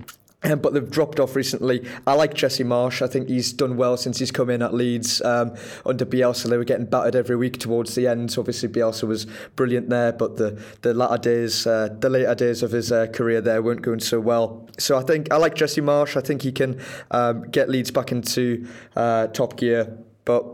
Um, 0.44 0.60
but 0.62 0.74
they've 0.74 0.90
dropped 0.90 1.20
off 1.20 1.36
recently. 1.36 1.88
I 2.06 2.14
like 2.14 2.34
Jesse 2.34 2.64
Marsh. 2.64 3.02
I 3.02 3.08
think 3.08 3.30
he's 3.30 3.54
done 3.54 3.78
well 3.78 3.98
since 3.98 4.20
he's 4.20 4.32
come 4.32 4.50
in 4.50 4.62
at 4.62 4.74
Leeds 4.74 5.22
um, 5.22 5.56
under 5.86 6.06
Bielsa. 6.06 6.50
They 6.50 6.58
were 6.58 6.64
getting 6.64 6.86
battered 6.86 7.16
every 7.16 7.36
week 7.36 7.60
towards 7.60 7.96
the 7.96 8.08
end. 8.08 8.32
So 8.32 8.42
obviously 8.42 8.70
Bielsa 8.70 9.08
was 9.08 9.26
brilliant 9.56 9.90
there, 9.90 10.12
but 10.12 10.38
the 10.38 10.62
the 10.82 10.94
latter 10.94 11.18
days, 11.18 11.66
uh, 11.68 11.90
the 12.00 12.10
later 12.10 12.36
days 12.36 12.64
of 12.64 12.72
his 12.72 12.92
uh, 12.92 13.08
career 13.08 13.42
there 13.42 13.62
weren't 13.62 13.82
going 13.82 14.00
so 14.00 14.20
well. 14.20 14.68
So 14.78 14.98
I 14.98 15.02
think 15.02 15.32
I 15.32 15.38
like 15.38 15.56
Jesse 15.56 15.82
Marsh. 15.82 16.18
I 16.18 16.22
think 16.22 16.42
he 16.42 16.52
can 16.52 16.82
um, 17.12 17.50
get 17.50 17.70
Leeds 17.70 17.92
back 17.92 18.12
into 18.12 18.68
uh, 18.96 19.28
top 19.28 19.58
gear. 19.58 19.98
But 20.26 20.46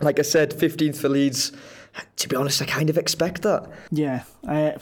like 0.00 0.18
I 0.18 0.22
said, 0.22 0.50
15th 0.50 0.96
for 0.96 1.08
Leeds 1.08 1.52
to 2.16 2.28
be 2.28 2.36
honest, 2.36 2.60
I 2.62 2.66
kind 2.66 2.90
of 2.90 2.98
expect 2.98 3.42
that. 3.42 3.68
Yeah, 3.90 4.24
uh, 4.48 4.72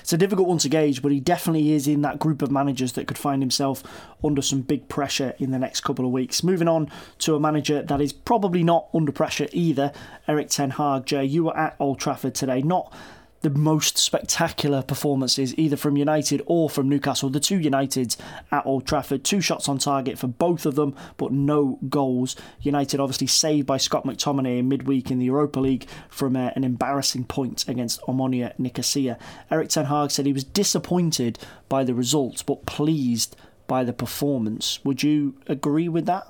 it's 0.00 0.12
a 0.12 0.18
difficult 0.18 0.48
one 0.48 0.58
to 0.58 0.68
gauge, 0.68 1.02
but 1.02 1.12
he 1.12 1.20
definitely 1.20 1.72
is 1.72 1.88
in 1.88 2.02
that 2.02 2.18
group 2.18 2.42
of 2.42 2.50
managers 2.50 2.92
that 2.92 3.06
could 3.06 3.18
find 3.18 3.42
himself 3.42 3.82
under 4.22 4.42
some 4.42 4.60
big 4.60 4.88
pressure 4.88 5.34
in 5.38 5.50
the 5.50 5.58
next 5.58 5.80
couple 5.80 6.04
of 6.04 6.10
weeks. 6.12 6.42
Moving 6.42 6.68
on 6.68 6.90
to 7.18 7.34
a 7.34 7.40
manager 7.40 7.82
that 7.82 8.00
is 8.00 8.12
probably 8.12 8.62
not 8.62 8.88
under 8.94 9.12
pressure 9.12 9.48
either, 9.52 9.92
Erik 10.28 10.48
Ten 10.48 10.70
Hag. 10.70 11.06
Jay, 11.06 11.24
you 11.24 11.44
were 11.44 11.56
at 11.56 11.76
Old 11.78 11.98
Trafford 11.98 12.34
today, 12.34 12.62
not 12.62 12.94
the 13.42 13.50
most 13.50 13.96
spectacular 13.96 14.82
performances 14.82 15.56
either 15.56 15.76
from 15.76 15.96
United 15.96 16.42
or 16.46 16.68
from 16.68 16.88
Newcastle. 16.88 17.30
The 17.30 17.40
two 17.40 17.58
Uniteds 17.58 18.16
at 18.52 18.66
Old 18.66 18.86
Trafford, 18.86 19.24
two 19.24 19.40
shots 19.40 19.68
on 19.68 19.78
target 19.78 20.18
for 20.18 20.26
both 20.26 20.66
of 20.66 20.74
them, 20.74 20.94
but 21.16 21.32
no 21.32 21.78
goals. 21.88 22.36
United 22.60 23.00
obviously 23.00 23.26
saved 23.26 23.66
by 23.66 23.78
Scott 23.78 24.04
McTominay 24.04 24.58
in 24.58 24.68
midweek 24.68 25.10
in 25.10 25.18
the 25.18 25.26
Europa 25.26 25.60
League 25.60 25.86
from 26.08 26.36
uh, 26.36 26.50
an 26.54 26.64
embarrassing 26.64 27.24
point 27.24 27.66
against 27.66 28.02
Omonia 28.02 28.52
Nicosia. 28.58 29.18
Erik 29.50 29.70
Ten 29.70 29.86
Hag 29.86 30.10
said 30.10 30.26
he 30.26 30.32
was 30.32 30.44
disappointed 30.44 31.38
by 31.68 31.82
the 31.82 31.94
results, 31.94 32.42
but 32.42 32.66
pleased 32.66 33.36
by 33.66 33.84
the 33.84 33.92
performance. 33.92 34.84
Would 34.84 35.02
you 35.02 35.36
agree 35.46 35.88
with 35.88 36.04
that? 36.06 36.26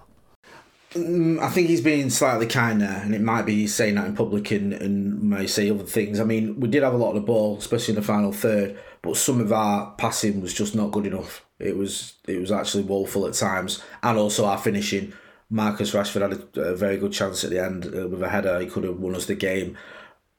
Mm, 0.92 1.40
I 1.40 1.48
think 1.50 1.68
he's 1.68 1.80
being 1.80 2.10
slightly 2.10 2.46
kinder, 2.46 2.84
and 2.84 3.14
it 3.14 3.20
might 3.20 3.46
be 3.46 3.66
saying 3.68 3.94
that 3.94 4.06
in 4.06 4.16
public 4.16 4.50
and, 4.50 4.72
and 4.72 5.22
may 5.22 5.46
say 5.46 5.70
other 5.70 5.84
things. 5.84 6.18
I 6.18 6.24
mean, 6.24 6.58
we 6.58 6.68
did 6.68 6.82
have 6.82 6.94
a 6.94 6.96
lot 6.96 7.10
of 7.10 7.14
the 7.14 7.20
ball, 7.20 7.58
especially 7.58 7.94
in 7.94 8.00
the 8.00 8.06
final 8.06 8.32
third, 8.32 8.76
but 9.02 9.16
some 9.16 9.40
of 9.40 9.52
our 9.52 9.92
passing 9.98 10.40
was 10.40 10.52
just 10.52 10.74
not 10.74 10.90
good 10.90 11.06
enough. 11.06 11.46
It 11.60 11.76
was 11.76 12.14
it 12.26 12.40
was 12.40 12.50
actually 12.50 12.84
woeful 12.84 13.26
at 13.26 13.34
times, 13.34 13.82
and 14.02 14.18
also 14.18 14.46
our 14.46 14.58
finishing. 14.58 15.12
Marcus 15.52 15.92
Rashford 15.92 16.22
had 16.22 16.56
a, 16.56 16.70
a 16.70 16.76
very 16.76 16.96
good 16.96 17.12
chance 17.12 17.42
at 17.44 17.50
the 17.50 17.62
end 17.62 17.86
uh, 17.86 18.08
with 18.08 18.22
a 18.22 18.28
header. 18.28 18.60
He 18.60 18.66
could 18.66 18.84
have 18.84 18.98
won 18.98 19.14
us 19.14 19.26
the 19.26 19.34
game, 19.36 19.76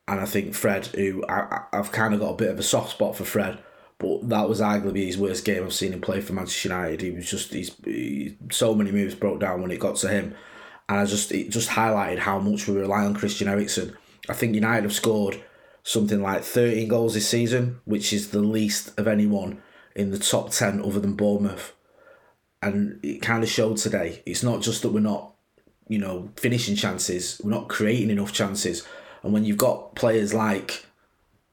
and 0.08 0.20
I 0.20 0.25
think 0.25 0.53
Fred, 0.53 0.88
who 0.88 1.25
I, 1.27 1.63
I've 1.72 1.93
kind 1.93 2.13
of 2.13 2.20
got 2.20 2.31
a 2.31 2.38
bit 2.38 2.50
of 2.50 2.60
a 2.60 2.63
soft 2.63 2.91
spot 2.91 3.15
for 3.15 3.24
Fred 3.24 3.60
but 4.01 4.27
that 4.29 4.50
was 4.50 4.60
arguably 4.60 5.05
his 5.05 5.17
worst 5.17 5.46
game 5.46 5.63
I've 5.63 5.74
seen 5.74 5.93
him 5.93 6.01
play 6.01 6.22
for 6.22 6.34
Manchester 6.34 6.70
United. 6.70 7.01
He 7.01 7.12
was 7.12 7.29
just 7.29 7.53
he's 7.53 7.75
he, 7.86 8.36
so 8.51 8.74
many 8.74 8.91
moves 8.91 9.13
broke 9.13 9.39
down 9.39 9.62
when 9.62 9.70
it 9.70 9.79
got 9.79 9.96
to 9.98 10.10
him, 10.10 10.34
and 10.89 11.00
I 11.00 11.05
just 11.05 11.31
it 11.31 11.51
just 11.51 11.70
highlighted 11.70 12.17
how 12.17 12.39
much 12.39 12.67
we 12.67 12.75
rely 12.75 13.05
on 13.05 13.13
Christian 13.13 13.48
Eriksen. 13.48 13.96
I 14.27 14.34
think 14.34 14.55
United 14.55 14.84
have 14.84 14.93
scored 14.93 15.39
something 15.84 16.20
like 16.20 16.43
thirteen 16.43 16.88
goals 16.88 17.13
this 17.13 17.29
season, 17.29 17.79
which 17.86 18.12
is 18.12 18.31
the 18.31 18.39
least 18.39 19.00
of 19.00 19.08
anyone 19.08 19.62
in 19.96 20.10
the 20.10 20.20
top 20.20 20.50
ten 20.50 20.81
other 20.81 21.00
than 21.00 21.13
Bournemouth, 21.13 21.72
and 22.63 23.00
it 23.03 23.22
kind 23.22 23.43
of 23.43 23.50
showed 23.50 23.77
today. 23.77 24.24
It's 24.25 24.41
not 24.41 24.62
just 24.62 24.81
that 24.81 24.93
we're 24.93 25.01
not, 25.01 25.36
you 25.88 26.00
know, 26.00 26.31
finishing 26.38 26.75
chances, 26.75 27.39
we're 27.43 27.51
not 27.51 27.70
creating 27.70 28.10
enough 28.10 28.34
chances, 28.34 28.84
and 29.22 29.31
when 29.31 29.46
you've 29.46 29.58
got 29.58 29.93
players 29.93 30.34
like 30.34 30.88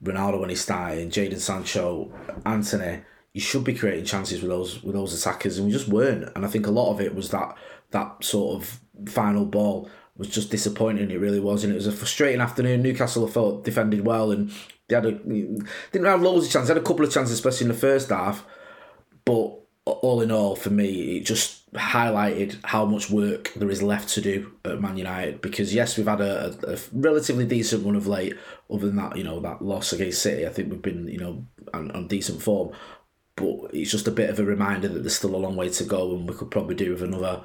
Ronaldo 0.03 0.41
when 0.41 0.51
he's 0.51 0.61
starting, 0.61 1.11
Jadon 1.11 1.39
Sancho, 1.39 2.13
Antony, 2.47 3.01
you 3.33 3.41
should 3.41 3.65
be 3.65 3.75
creating 3.75 4.05
chances 4.05 4.41
with 4.41 4.51
those 4.51 4.83
with 4.83 4.95
those 4.95 5.19
attackers, 5.19 5.59
and 5.59 5.67
we 5.67 5.73
just 5.73 5.89
weren't. 5.89 6.31
And 6.35 6.45
I 6.45 6.49
think 6.49 6.67
a 6.67 6.73
lot 6.73 6.93
of 6.93 7.01
it 7.01 7.15
was 7.15 7.31
that 7.31 7.57
that 7.91 8.25
sort 8.25 8.63
of 8.63 8.81
final 9.11 9.45
ball 9.45 9.91
was 10.17 10.29
just 10.29 10.51
disappointing. 10.51 11.11
It 11.11 11.21
really 11.21 11.41
was, 11.41 11.65
and 11.65 11.73
it 11.73 11.77
was 11.77 11.87
a 11.87 11.93
frustrating 11.93 12.41
afternoon. 12.41 12.83
Newcastle 12.83 13.27
felt 13.29 13.65
defended 13.65 14.05
well, 14.05 14.31
and 14.31 14.53
they 14.89 14.95
had 14.95 15.07
a, 15.07 15.13
didn't 15.13 16.05
have 16.05 16.23
loads 16.23 16.47
of 16.47 16.53
chances. 16.53 16.69
They 16.69 16.75
had 16.75 16.83
a 16.83 16.87
couple 16.87 17.05
of 17.05 17.13
chances, 17.13 17.35
especially 17.35 17.67
in 17.67 17.73
the 17.73 17.79
first 17.79 18.11
half, 18.11 18.45
but 19.25 19.61
all 19.85 20.21
in 20.21 20.31
all, 20.31 20.57
for 20.57 20.71
me, 20.71 21.19
it 21.19 21.25
just 21.25 21.58
highlighted 21.75 22.59
how 22.65 22.85
much 22.85 23.11
work 23.11 23.53
there 23.55 23.71
is 23.71 23.83
left 23.83 24.09
to 24.11 24.21
do 24.21 24.53
at 24.65 24.81
Man 24.81 24.97
United. 24.97 25.41
Because 25.41 25.75
yes, 25.75 25.97
we've 25.97 26.07
had 26.07 26.21
a, 26.21 26.57
a, 26.67 26.79
relatively 26.93 27.47
decent 27.47 27.85
run 27.85 27.97
of 27.97 28.07
late. 28.07 28.35
Other 28.71 28.87
than 28.87 28.97
that, 28.97 29.17
you 29.17 29.25
know, 29.25 29.41
that 29.41 29.63
loss 29.63 29.93
against 29.93 30.23
City, 30.23 30.47
I 30.47 30.51
think 30.51 30.71
we've 30.71 30.83
been, 30.83 31.09
you 31.09 31.19
know, 31.19 31.47
on, 31.75 31.91
on 31.93 32.09
decent 32.09 32.43
form. 32.43 32.73
But 33.37 33.71
it's 33.73 33.91
just 33.91 34.09
a 34.09 34.13
bit 34.13 34.31
of 34.31 34.39
a 34.39 34.45
reminder 34.45 34.89
that 34.89 35.01
there's 35.01 35.17
still 35.17 35.35
a 35.35 35.37
long 35.37 35.57
way 35.57 35.69
to 35.69 35.85
go, 35.85 36.15
and 36.15 36.29
we 36.29 36.35
could 36.35 36.51
probably 36.51 36.75
do 36.75 36.93
with 36.93 37.03
another 37.03 37.45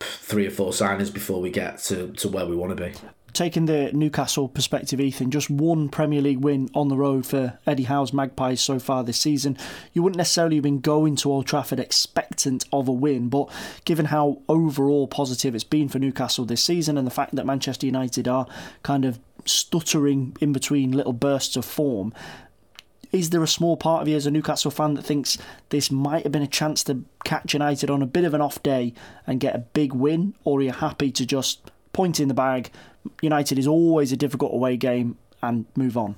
three 0.00 0.46
or 0.46 0.50
four 0.50 0.72
signings 0.72 1.12
before 1.12 1.40
we 1.40 1.50
get 1.50 1.78
to, 1.78 2.12
to 2.12 2.28
where 2.28 2.46
we 2.46 2.54
want 2.54 2.76
to 2.76 2.84
be 2.84 2.92
taking 3.36 3.66
the 3.66 3.90
Newcastle 3.92 4.48
perspective, 4.48 5.00
Ethan, 5.00 5.30
just 5.30 5.50
one 5.50 5.88
Premier 5.88 6.22
League 6.22 6.40
win 6.40 6.70
on 6.74 6.88
the 6.88 6.96
road 6.96 7.26
for 7.26 7.58
Eddie 7.66 7.84
Howe's 7.84 8.12
Magpies 8.12 8.60
so 8.60 8.78
far 8.78 9.04
this 9.04 9.20
season. 9.20 9.56
You 9.92 10.02
wouldn't 10.02 10.16
necessarily 10.16 10.56
have 10.56 10.64
been 10.64 10.80
going 10.80 11.16
to 11.16 11.30
Old 11.30 11.46
Trafford 11.46 11.78
expectant 11.78 12.64
of 12.72 12.88
a 12.88 12.92
win, 12.92 13.28
but 13.28 13.50
given 13.84 14.06
how 14.06 14.42
overall 14.48 15.06
positive 15.06 15.54
it's 15.54 15.64
been 15.64 15.88
for 15.88 15.98
Newcastle 15.98 16.44
this 16.44 16.64
season 16.64 16.96
and 16.96 17.06
the 17.06 17.12
fact 17.12 17.34
that 17.36 17.46
Manchester 17.46 17.86
United 17.86 18.26
are 18.26 18.46
kind 18.82 19.04
of 19.04 19.18
stuttering 19.44 20.36
in 20.40 20.52
between 20.52 20.92
little 20.92 21.12
bursts 21.12 21.56
of 21.56 21.64
form, 21.64 22.14
is 23.12 23.30
there 23.30 23.42
a 23.42 23.48
small 23.48 23.76
part 23.76 24.02
of 24.02 24.08
you 24.08 24.16
as 24.16 24.26
a 24.26 24.30
Newcastle 24.30 24.70
fan 24.70 24.94
that 24.94 25.04
thinks 25.04 25.38
this 25.68 25.90
might 25.90 26.24
have 26.24 26.32
been 26.32 26.42
a 26.42 26.46
chance 26.46 26.82
to 26.84 27.04
catch 27.24 27.52
United 27.52 27.90
on 27.90 28.02
a 28.02 28.06
bit 28.06 28.24
of 28.24 28.34
an 28.34 28.40
off 28.40 28.62
day 28.62 28.94
and 29.26 29.40
get 29.40 29.54
a 29.54 29.58
big 29.58 29.92
win, 29.92 30.34
or 30.44 30.58
are 30.58 30.62
you 30.62 30.72
happy 30.72 31.10
to 31.12 31.26
just 31.26 31.70
point 31.92 32.20
in 32.20 32.28
the 32.28 32.34
bag, 32.34 32.70
United 33.22 33.58
is 33.58 33.66
always 33.66 34.12
a 34.12 34.16
difficult 34.16 34.52
away 34.52 34.76
game 34.76 35.16
and 35.42 35.66
move 35.76 35.96
on. 35.96 36.16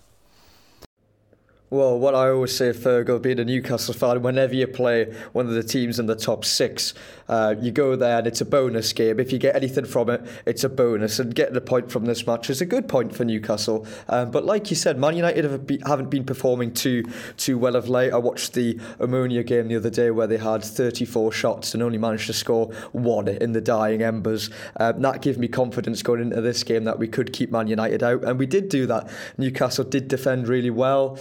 Well, 1.70 1.98
what 1.98 2.14
I 2.14 2.30
always 2.30 2.56
say, 2.56 2.70
Fergal, 2.70 3.20
being 3.20 3.38
a 3.38 3.44
Newcastle 3.44 3.92
fan, 3.92 4.22
whenever 4.22 4.54
you 4.54 4.66
play 4.66 5.12
one 5.32 5.46
of 5.46 5.52
the 5.52 5.62
teams 5.62 5.98
in 5.98 6.06
the 6.06 6.16
top 6.16 6.46
six, 6.46 6.94
uh, 7.28 7.56
you 7.60 7.70
go 7.70 7.94
there 7.94 8.16
and 8.16 8.26
it's 8.26 8.40
a 8.40 8.46
bonus 8.46 8.94
game. 8.94 9.20
If 9.20 9.32
you 9.32 9.38
get 9.38 9.54
anything 9.54 9.84
from 9.84 10.08
it, 10.08 10.22
it's 10.46 10.64
a 10.64 10.70
bonus. 10.70 11.18
And 11.18 11.34
getting 11.34 11.56
a 11.56 11.60
point 11.60 11.92
from 11.92 12.06
this 12.06 12.26
match 12.26 12.48
is 12.48 12.62
a 12.62 12.64
good 12.66 12.88
point 12.88 13.14
for 13.14 13.26
Newcastle. 13.26 13.86
Um, 14.08 14.30
but 14.30 14.46
like 14.46 14.70
you 14.70 14.76
said, 14.76 14.98
Man 14.98 15.14
United 15.14 15.44
have 15.44 15.68
haven't 15.86 16.08
been 16.08 16.24
performing 16.24 16.72
too 16.72 17.04
too 17.36 17.58
well 17.58 17.76
of 17.76 17.90
late. 17.90 18.14
I 18.14 18.16
watched 18.16 18.54
the 18.54 18.74
Omonia 18.98 19.46
game 19.46 19.68
the 19.68 19.76
other 19.76 19.90
day 19.90 20.10
where 20.10 20.26
they 20.26 20.38
had 20.38 20.64
34 20.64 21.32
shots 21.32 21.74
and 21.74 21.82
only 21.82 21.98
managed 21.98 22.28
to 22.28 22.32
score 22.32 22.72
one 22.92 23.28
in 23.28 23.52
the 23.52 23.60
dying 23.60 24.00
embers. 24.00 24.48
Um, 24.80 25.02
that 25.02 25.20
gave 25.20 25.36
me 25.36 25.48
confidence 25.48 26.02
going 26.02 26.22
into 26.22 26.40
this 26.40 26.64
game 26.64 26.84
that 26.84 26.98
we 26.98 27.08
could 27.08 27.34
keep 27.34 27.50
Man 27.52 27.66
United 27.66 28.02
out. 28.02 28.24
And 28.24 28.38
we 28.38 28.46
did 28.46 28.70
do 28.70 28.86
that. 28.86 29.10
Newcastle 29.36 29.84
did 29.84 30.08
defend 30.08 30.48
really 30.48 30.70
well. 30.70 31.18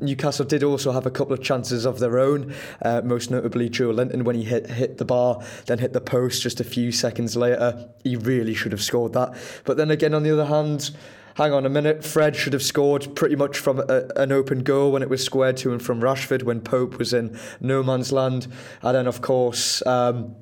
Newcastle 0.00 0.44
did 0.44 0.62
also 0.62 0.92
have 0.92 1.06
a 1.06 1.10
couple 1.10 1.34
of 1.34 1.42
chances 1.42 1.84
of 1.84 1.98
their 1.98 2.18
own, 2.18 2.54
uh, 2.82 3.02
most 3.04 3.30
notably 3.30 3.68
Joelinton 3.68 4.22
when 4.22 4.36
he 4.36 4.44
hit 4.44 4.68
hit 4.68 4.98
the 4.98 5.04
bar 5.04 5.18
bar, 5.18 5.44
then 5.66 5.78
hit 5.78 5.92
the 5.92 6.00
post 6.00 6.42
just 6.42 6.60
a 6.60 6.64
few 6.64 6.92
seconds 6.92 7.36
later. 7.36 7.88
He 8.04 8.16
really 8.16 8.54
should 8.54 8.72
have 8.72 8.82
scored 8.82 9.12
that. 9.14 9.34
But 9.64 9.76
then 9.76 9.90
again, 9.90 10.14
on 10.14 10.22
the 10.22 10.30
other 10.30 10.46
hand, 10.46 10.90
hang 11.36 11.52
on 11.52 11.66
a 11.66 11.68
minute, 11.68 12.04
Fred 12.04 12.36
should 12.36 12.52
have 12.52 12.62
scored 12.62 13.14
pretty 13.14 13.36
much 13.36 13.58
from 13.58 13.80
a, 13.80 14.08
an 14.16 14.32
open 14.32 14.62
goal 14.62 14.92
when 14.92 15.02
it 15.02 15.10
was 15.10 15.24
squared 15.24 15.56
to 15.58 15.72
him 15.72 15.78
from 15.78 16.00
Rashford 16.00 16.42
when 16.42 16.60
Pope 16.60 16.98
was 16.98 17.12
in 17.12 17.38
no 17.60 17.82
man's 17.82 18.12
land. 18.12 18.46
And 18.82 18.94
then, 18.94 19.06
of 19.06 19.20
course, 19.20 19.84
um, 19.86 20.36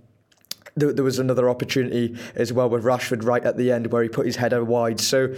there, 0.76 0.92
there 0.92 1.04
was 1.04 1.18
another 1.18 1.48
opportunity 1.48 2.16
as 2.34 2.52
well 2.52 2.68
with 2.68 2.84
Rashford 2.84 3.24
right 3.24 3.44
at 3.44 3.56
the 3.56 3.72
end 3.72 3.92
where 3.92 4.02
he 4.02 4.08
put 4.08 4.26
his 4.26 4.36
header 4.36 4.62
wide. 4.62 5.00
So 5.00 5.34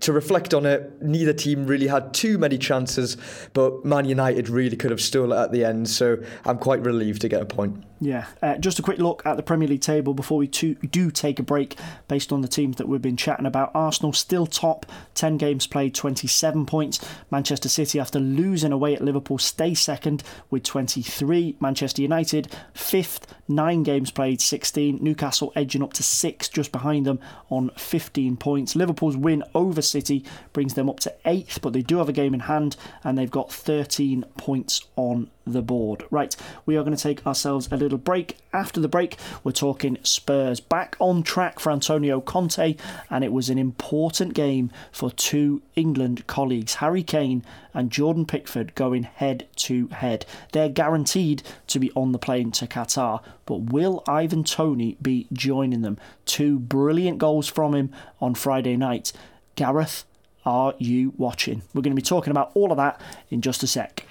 to 0.00 0.12
reflect 0.12 0.52
on 0.52 0.66
it, 0.66 1.00
neither 1.02 1.32
team 1.32 1.66
really 1.66 1.86
had 1.86 2.12
too 2.12 2.38
many 2.38 2.58
chances, 2.58 3.16
but 3.54 3.84
Man 3.84 4.04
United 4.04 4.48
really 4.48 4.76
could 4.76 4.90
have 4.90 5.00
stole 5.00 5.32
it 5.32 5.36
at 5.36 5.52
the 5.52 5.64
end. 5.64 5.88
So 5.88 6.18
I'm 6.44 6.58
quite 6.58 6.82
relieved 6.82 7.22
to 7.22 7.28
get 7.28 7.40
a 7.40 7.46
point. 7.46 7.82
Yeah, 7.98 8.26
uh, 8.42 8.58
just 8.58 8.78
a 8.78 8.82
quick 8.82 8.98
look 8.98 9.24
at 9.24 9.36
the 9.36 9.42
Premier 9.42 9.68
League 9.68 9.80
table 9.80 10.12
before 10.12 10.36
we 10.36 10.48
to, 10.48 10.74
do 10.74 11.10
take 11.10 11.38
a 11.38 11.42
break 11.42 11.76
based 12.08 12.30
on 12.30 12.42
the 12.42 12.48
teams 12.48 12.76
that 12.76 12.88
we've 12.88 13.00
been 13.00 13.16
chatting 13.16 13.46
about. 13.46 13.70
Arsenal 13.74 14.12
still 14.12 14.46
top, 14.46 14.84
10 15.14 15.38
games 15.38 15.66
played, 15.66 15.94
27 15.94 16.66
points. 16.66 17.00
Manchester 17.30 17.70
City, 17.70 17.98
after 17.98 18.18
losing 18.18 18.72
away 18.72 18.94
at 18.94 19.02
Liverpool, 19.02 19.38
stay 19.38 19.72
second 19.72 20.22
with 20.50 20.62
23. 20.62 21.56
Manchester 21.58 22.02
United, 22.02 22.54
fifth, 22.74 23.34
9 23.48 23.82
games 23.82 24.10
played, 24.10 24.42
16. 24.42 24.98
Newcastle 25.00 25.52
edging 25.56 25.82
up 25.82 25.94
to 25.94 26.02
6, 26.02 26.48
just 26.50 26.72
behind 26.72 27.06
them 27.06 27.18
on 27.48 27.70
15 27.78 28.36
points. 28.36 28.76
Liverpool's 28.76 29.16
win 29.16 29.42
over 29.54 29.80
City 29.80 30.22
brings 30.52 30.74
them 30.74 30.90
up 30.90 31.00
to 31.00 31.14
8th, 31.24 31.62
but 31.62 31.72
they 31.72 31.82
do 31.82 31.96
have 31.96 32.10
a 32.10 32.12
game 32.12 32.34
in 32.34 32.40
hand 32.40 32.76
and 33.04 33.16
they've 33.16 33.30
got 33.30 33.50
13 33.50 34.24
points 34.36 34.86
on 34.96 35.30
the 35.46 35.62
board. 35.62 36.04
Right, 36.10 36.34
we 36.66 36.76
are 36.76 36.82
going 36.82 36.96
to 36.96 37.02
take 37.02 37.26
ourselves 37.26 37.68
a 37.70 37.76
little 37.76 37.85
break. 37.90 38.38
After 38.52 38.80
the 38.80 38.88
break, 38.88 39.16
we're 39.44 39.52
talking 39.52 39.98
Spurs 40.02 40.58
back 40.58 40.96
on 40.98 41.22
track 41.22 41.60
for 41.60 41.70
Antonio 41.70 42.20
Conte, 42.20 42.74
and 43.08 43.22
it 43.22 43.32
was 43.32 43.48
an 43.48 43.58
important 43.58 44.34
game 44.34 44.70
for 44.90 45.10
two 45.10 45.62
England 45.76 46.26
colleagues, 46.26 46.74
Harry 46.76 47.02
Kane 47.02 47.44
and 47.72 47.90
Jordan 47.90 48.26
Pickford, 48.26 48.74
going 48.74 49.04
head 49.04 49.46
to 49.56 49.86
head. 49.88 50.26
They're 50.52 50.68
guaranteed 50.68 51.42
to 51.68 51.78
be 51.78 51.92
on 51.92 52.12
the 52.12 52.18
plane 52.18 52.50
to 52.52 52.66
Qatar, 52.66 53.22
but 53.44 53.72
will 53.72 54.02
Ivan 54.08 54.42
Toney 54.42 54.96
be 55.00 55.28
joining 55.32 55.82
them? 55.82 55.98
Two 56.24 56.58
brilliant 56.58 57.18
goals 57.18 57.46
from 57.46 57.74
him 57.74 57.92
on 58.20 58.34
Friday 58.34 58.76
night. 58.76 59.12
Gareth, 59.54 60.04
are 60.44 60.74
you 60.78 61.12
watching? 61.16 61.62
We're 61.74 61.82
going 61.82 61.94
to 61.94 62.00
be 62.00 62.02
talking 62.02 62.30
about 62.30 62.52
all 62.54 62.70
of 62.70 62.78
that 62.78 63.00
in 63.30 63.42
just 63.42 63.62
a 63.62 63.66
sec. 63.66 64.04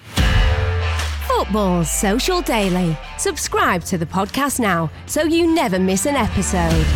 Football's 1.26 1.90
Social 1.90 2.40
Daily. 2.40 2.96
Subscribe 3.18 3.82
to 3.84 3.98
the 3.98 4.06
podcast 4.06 4.60
now 4.60 4.90
so 5.06 5.24
you 5.24 5.52
never 5.52 5.78
miss 5.78 6.06
an 6.06 6.14
episode. 6.14 6.86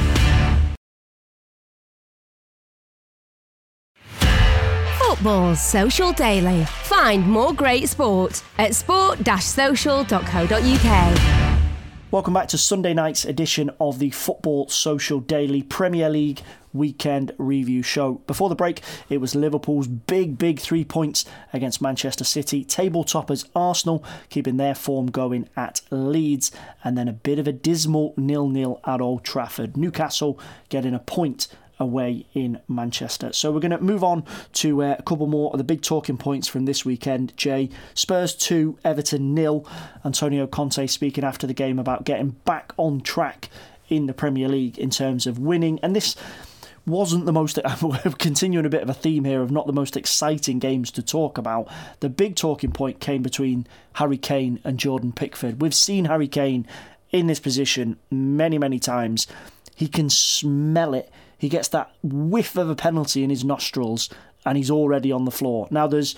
Football's 4.99 5.61
Social 5.61 6.13
Daily. 6.13 6.65
Find 6.65 7.29
more 7.29 7.53
great 7.53 7.89
sport 7.89 8.43
at 8.59 8.75
sport-social.co.uk. 8.75 11.19
Welcome 12.13 12.35
back 12.35 12.49
to 12.49 12.59
Sunday 12.59 12.95
night's 12.95 13.25
edition 13.25 13.71
of 13.81 13.99
the 13.99 14.11
Football 14.11 14.69
Social 14.69 15.21
Daily 15.21 15.63
Premier 15.63 16.09
League 16.09 16.43
weekend 16.73 17.33
review 17.39 17.83
show. 17.83 18.15
Before 18.27 18.49
the 18.49 18.55
break, 18.55 18.83
it 19.09 19.21
was 19.21 19.35
Liverpool's 19.35 19.87
big, 19.87 20.39
big 20.39 20.61
three 20.61 20.85
points 20.85 21.25
against 21.53 21.83
Manchester 21.83 22.25
City. 22.25 22.65
Table 22.65 23.05
toppers 23.05 23.45
Arsenal 23.55 24.05
keeping 24.29 24.57
their 24.57 24.75
form 24.75 25.11
going 25.11 25.49
at 25.57 25.81
Leeds, 25.91 26.53
and 26.85 26.97
then 26.97 27.09
a 27.09 27.13
bit 27.13 27.39
of 27.39 27.47
a 27.47 27.53
dismal 27.53 28.15
nil-nil 28.17 28.81
at 28.85 29.01
Old 29.01 29.25
Trafford. 29.25 29.77
Newcastle 29.77 30.39
getting 30.69 30.95
a 30.95 30.99
point 30.99 31.49
away 31.81 32.27
in 32.35 32.61
Manchester. 32.69 33.33
So 33.33 33.51
we're 33.51 33.61
going 33.61 33.71
to 33.71 33.81
move 33.81 34.05
on 34.05 34.25
to 34.55 34.83
uh, 34.83 34.97
a 34.99 35.03
couple 35.03 35.27
more 35.27 35.51
of 35.53 35.59
the 35.59 35.65
big 35.65 35.81
talking 35.81 36.19
points 36.19 36.47
from 36.47 36.67
this 36.67 36.85
weekend. 36.85 37.37
Jay, 37.37 37.71
Spurs 37.95 38.35
2, 38.35 38.79
Everton 38.85 39.35
nil. 39.35 39.67
Antonio 40.05 40.47
Conte 40.47 40.87
speaking 40.87 41.25
after 41.25 41.47
the 41.47 41.55
game 41.55 41.79
about 41.79 42.05
getting 42.05 42.31
back 42.45 42.73
on 42.77 43.01
track 43.01 43.49
in 43.89 44.07
the 44.07 44.13
Premier 44.15 44.49
League 44.49 44.79
in 44.79 44.91
terms 44.91 45.27
of 45.27 45.39
winning. 45.39 45.81
And 45.83 45.97
this 45.97 46.15
wasn't 46.87 47.27
the 47.27 47.33
most. 47.33 47.59
We're 47.83 47.99
continuing 48.19 48.67
a 48.67 48.71
bit 48.71 48.83
of 48.83 48.91
a 48.91 48.95
theme 48.95 49.25
here 49.25 49.43
of 49.43 49.51
not 49.51 49.67
the 49.67 49.73
most 49.73 49.97
exciting 49.97 50.59
games 50.59 50.91
to 50.93 51.03
talk 51.03 51.39
about. 51.39 51.69
The 52.01 52.09
big 52.09 52.37
talking 52.37 52.73
point 52.73 53.01
came 53.01 53.23
between 53.23 53.67
Harry 53.95 54.17
Kane 54.17 54.61
and 54.65 54.79
Jordan 54.79 55.13
Pickford. 55.13 55.61
We've 55.61 55.75
seen 55.75 56.07
Harry 56.07 56.29
Kane 56.29 56.67
in 57.11 57.27
this 57.27 57.41
position 57.41 57.99
many, 58.11 58.59
many 58.59 58.79
times. 58.79 59.27
He 59.75 59.89
can 59.89 60.11
smell 60.11 60.95
it. 60.95 61.11
He 61.39 61.49
gets 61.49 61.69
that 61.69 61.93
whiff 62.03 62.57
of 62.57 62.69
a 62.69 62.75
penalty 62.75 63.25
in 63.25 63.31
his 63.31 63.45
nostrils, 63.45 64.11
and 64.45 64.57
he's 64.59 64.71
already 64.71 65.11
on 65.11 65.25
the 65.25 65.31
floor. 65.31 65.69
Now, 65.71 65.87
there's 65.87 66.15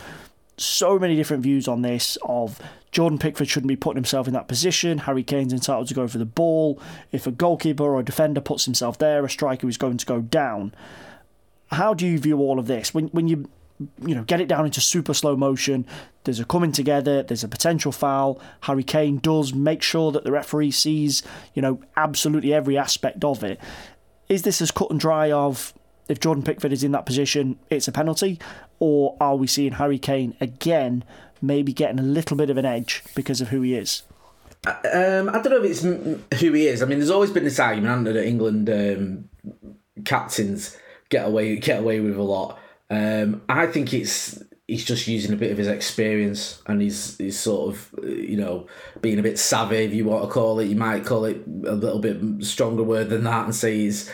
so 0.56 0.98
many 0.98 1.16
different 1.16 1.42
views 1.42 1.66
on 1.66 1.82
this 1.82 2.18
of 2.22 2.60
Jordan 2.92 3.18
Pickford 3.18 3.48
shouldn't 3.48 3.68
be 3.68 3.76
putting 3.76 3.96
himself 3.96 4.28
in 4.28 4.34
that 4.34 4.48
position. 4.48 4.98
Harry 4.98 5.22
Kane's 5.22 5.52
entitled 5.52 5.88
to 5.88 5.94
go 5.94 6.06
for 6.06 6.18
the 6.18 6.26
ball. 6.26 6.80
If 7.10 7.26
a 7.26 7.32
goalkeeper 7.32 7.82
or 7.82 8.00
a 8.00 8.04
defender 8.04 8.40
puts 8.40 8.66
himself 8.66 8.98
there, 8.98 9.24
a 9.24 9.30
striker 9.30 9.68
is 9.68 9.78
going 9.78 9.96
to 9.96 10.06
go 10.06 10.20
down. 10.20 10.74
How 11.70 11.94
do 11.94 12.06
you 12.06 12.18
view 12.18 12.38
all 12.38 12.58
of 12.58 12.66
this? 12.66 12.92
When 12.92 13.08
when 13.08 13.28
you 13.28 13.48
you 14.06 14.14
know 14.14 14.24
get 14.24 14.40
it 14.40 14.46
down 14.48 14.66
into 14.66 14.82
super 14.82 15.14
slow 15.14 15.36
motion, 15.36 15.86
there's 16.24 16.38
a 16.38 16.44
coming 16.44 16.70
together, 16.70 17.22
there's 17.22 17.44
a 17.44 17.48
potential 17.48 17.92
foul. 17.92 18.38
Harry 18.62 18.84
Kane 18.84 19.16
does 19.18 19.54
make 19.54 19.82
sure 19.82 20.12
that 20.12 20.24
the 20.24 20.30
referee 20.30 20.70
sees, 20.70 21.22
you 21.54 21.62
know, 21.62 21.80
absolutely 21.96 22.52
every 22.52 22.76
aspect 22.76 23.24
of 23.24 23.42
it. 23.42 23.58
Is 24.28 24.42
this 24.42 24.60
as 24.60 24.70
cut 24.70 24.90
and 24.90 25.00
dry 25.00 25.32
of 25.32 25.72
if 26.08 26.20
Jordan 26.20 26.44
Pickford 26.44 26.72
is 26.72 26.84
in 26.84 26.92
that 26.92 27.06
position, 27.06 27.58
it's 27.70 27.88
a 27.88 27.92
penalty? 27.92 28.38
Or 28.84 29.16
are 29.20 29.36
we 29.36 29.46
seeing 29.46 29.74
Harry 29.74 30.00
Kane 30.00 30.34
again 30.40 31.04
maybe 31.40 31.72
getting 31.72 32.00
a 32.00 32.02
little 32.02 32.36
bit 32.36 32.50
of 32.50 32.56
an 32.56 32.64
edge 32.64 33.04
because 33.14 33.40
of 33.40 33.50
who 33.50 33.62
he 33.62 33.76
is? 33.76 34.02
Um, 34.66 35.28
I 35.28 35.40
don't 35.40 35.50
know 35.50 35.62
if 35.62 35.70
it's 35.70 35.82
who 36.40 36.52
he 36.52 36.66
is. 36.66 36.82
I 36.82 36.86
mean, 36.86 36.98
there's 36.98 37.08
always 37.08 37.30
been 37.30 37.44
this 37.44 37.60
argument 37.60 38.06
that 38.06 38.26
England 38.26 38.68
um, 38.68 39.28
captains 40.04 40.76
get 41.10 41.28
away 41.28 41.54
get 41.58 41.78
away 41.78 42.00
with 42.00 42.16
a 42.16 42.22
lot. 42.24 42.58
Um, 42.90 43.42
I 43.48 43.68
think 43.68 43.94
it's 43.94 44.42
he's 44.66 44.84
just 44.84 45.06
using 45.06 45.32
a 45.32 45.36
bit 45.36 45.52
of 45.52 45.58
his 45.58 45.68
experience 45.68 46.60
and 46.66 46.82
he's 46.82 47.16
he's 47.18 47.38
sort 47.38 47.72
of 47.72 47.94
you 48.02 48.36
know 48.36 48.66
being 49.00 49.20
a 49.20 49.22
bit 49.22 49.38
savvy, 49.38 49.76
if 49.76 49.94
you 49.94 50.06
want 50.06 50.24
to 50.24 50.28
call 50.28 50.58
it. 50.58 50.66
You 50.66 50.74
might 50.74 51.06
call 51.06 51.24
it 51.26 51.36
a 51.68 51.76
little 51.76 52.00
bit 52.00 52.44
stronger 52.44 52.82
word 52.82 53.10
than 53.10 53.22
that 53.22 53.44
and 53.44 53.54
say 53.54 53.76
he's 53.76 54.10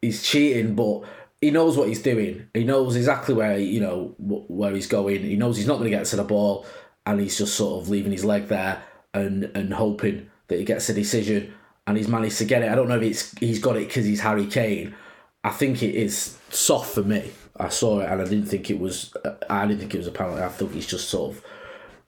he's 0.00 0.22
cheating, 0.22 0.76
but 0.76 1.02
he 1.42 1.50
knows 1.50 1.76
what 1.76 1.88
he's 1.88 2.00
doing. 2.00 2.48
He 2.54 2.64
knows 2.64 2.96
exactly 2.96 3.34
where 3.34 3.58
you 3.58 3.80
know 3.80 4.14
where 4.18 4.72
he's 4.72 4.86
going. 4.86 5.22
He 5.22 5.36
knows 5.36 5.58
he's 5.58 5.66
not 5.66 5.78
going 5.78 5.90
to 5.90 5.96
get 5.96 6.06
to 6.06 6.16
the 6.16 6.24
ball, 6.24 6.64
and 7.04 7.20
he's 7.20 7.36
just 7.36 7.56
sort 7.56 7.82
of 7.82 7.90
leaving 7.90 8.12
his 8.12 8.24
leg 8.24 8.46
there 8.46 8.82
and 9.12 9.44
and 9.54 9.74
hoping 9.74 10.30
that 10.48 10.58
he 10.58 10.64
gets 10.64 10.88
a 10.88 10.94
decision. 10.94 11.52
And 11.84 11.96
he's 11.96 12.06
managed 12.06 12.38
to 12.38 12.44
get 12.44 12.62
it. 12.62 12.70
I 12.70 12.76
don't 12.76 12.88
know 12.88 12.96
if 12.96 13.02
it's 13.02 13.38
he's 13.38 13.58
got 13.58 13.76
it 13.76 13.88
because 13.88 14.06
he's 14.06 14.20
Harry 14.20 14.46
Kane. 14.46 14.94
I 15.42 15.50
think 15.50 15.82
it 15.82 15.96
is 15.96 16.38
soft 16.50 16.94
for 16.94 17.02
me. 17.02 17.32
I 17.56 17.68
saw 17.70 18.00
it 18.00 18.08
and 18.08 18.22
I 18.22 18.24
didn't 18.24 18.46
think 18.46 18.70
it 18.70 18.78
was. 18.78 19.12
I 19.50 19.66
didn't 19.66 19.80
think 19.80 19.96
it 19.96 19.98
was 19.98 20.06
a 20.06 20.12
penalty. 20.12 20.42
I 20.42 20.48
think 20.48 20.72
he's 20.74 20.86
just 20.86 21.10
sort 21.10 21.34
of 21.34 21.44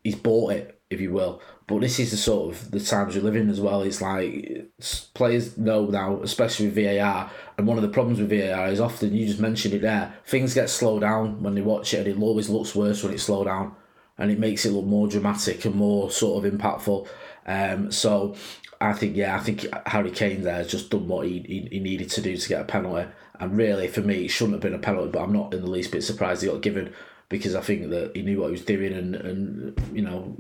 he's 0.05 0.15
bought 0.15 0.53
it, 0.53 0.81
if 0.91 1.01
you 1.01 1.13
will. 1.13 1.43
But 1.67 1.81
this 1.81 1.99
is 1.99 2.11
the 2.11 2.19
sort 2.19 2.55
of 2.55 2.71
the 2.71 2.81
times 2.81 3.15
we 3.15 3.23
live 3.23 3.37
in 3.37 3.49
as 3.49 3.61
well. 3.61 3.83
It's 3.83 4.03
like 4.03 4.71
players 5.15 5.57
know 5.57 5.87
now, 5.87 6.21
especially 6.23 6.67
with 6.67 6.75
VAR. 6.75 7.31
And 7.57 7.67
one 7.67 7.79
of 7.79 7.83
the 7.83 7.89
problems 7.89 8.21
with 8.21 8.29
VAR 8.29 8.69
is 8.69 8.81
often 8.81 9.15
you 9.15 9.27
just 9.27 9.41
mentioned 9.41 9.73
it 9.73 9.81
there. 9.81 10.15
Things 10.27 10.53
get 10.53 10.69
slowed 10.69 11.01
down 11.01 11.43
when 11.43 11.55
they 11.55 11.63
watch 11.63 11.95
it, 11.95 12.07
and 12.07 12.07
it 12.07 12.23
always 12.23 12.51
looks 12.51 12.75
worse 12.75 13.03
when 13.03 13.15
it's 13.15 13.23
slowed 13.23 13.47
down, 13.47 13.75
and 14.19 14.31
it 14.31 14.39
makes 14.39 14.67
it 14.67 14.73
look 14.73 14.85
more 14.85 15.09
dramatic 15.09 15.65
and 15.65 15.75
more 15.75 16.11
sort 16.11 16.45
of 16.45 16.53
impactful. 16.53 17.09
Um, 17.47 17.91
so 17.91 18.37
I 18.81 18.93
think 18.93 19.17
yeah, 19.17 19.37
I 19.37 19.41
think 19.41 19.67
Harry 19.87 20.11
Kane 20.11 20.43
there 20.43 20.57
has 20.57 20.71
just 20.71 20.91
done 20.91 21.09
what 21.09 21.27
he, 21.27 21.41
he, 21.47 21.69
he 21.73 21.81
needed 21.81 22.11
to 22.11 22.21
do 22.21 22.37
to 22.37 22.49
get 22.49 22.61
a 22.61 22.65
penalty. 22.65 23.11
And 23.41 23.57
really, 23.57 23.89
for 23.89 24.01
me, 24.01 24.27
it 24.27 24.29
shouldn't 24.29 24.55
have 24.55 24.63
been 24.63 24.75
a 24.75 24.79
penalty, 24.79 25.11
but 25.11 25.23
I'm 25.23 25.33
not 25.33 25.55
in 25.55 25.63
the 25.63 25.71
least 25.71 25.93
bit 25.93 26.05
surprised 26.05 26.43
he 26.43 26.49
got 26.49 26.61
given 26.61 26.93
because 27.29 27.55
I 27.55 27.61
think 27.61 27.91
that 27.91 28.15
he 28.15 28.23
knew 28.23 28.41
what 28.41 28.47
he 28.47 28.53
was 28.53 28.65
doing, 28.65 28.93
and, 28.93 29.15
and 29.17 29.81
you 29.93 30.03
know, 30.03 30.37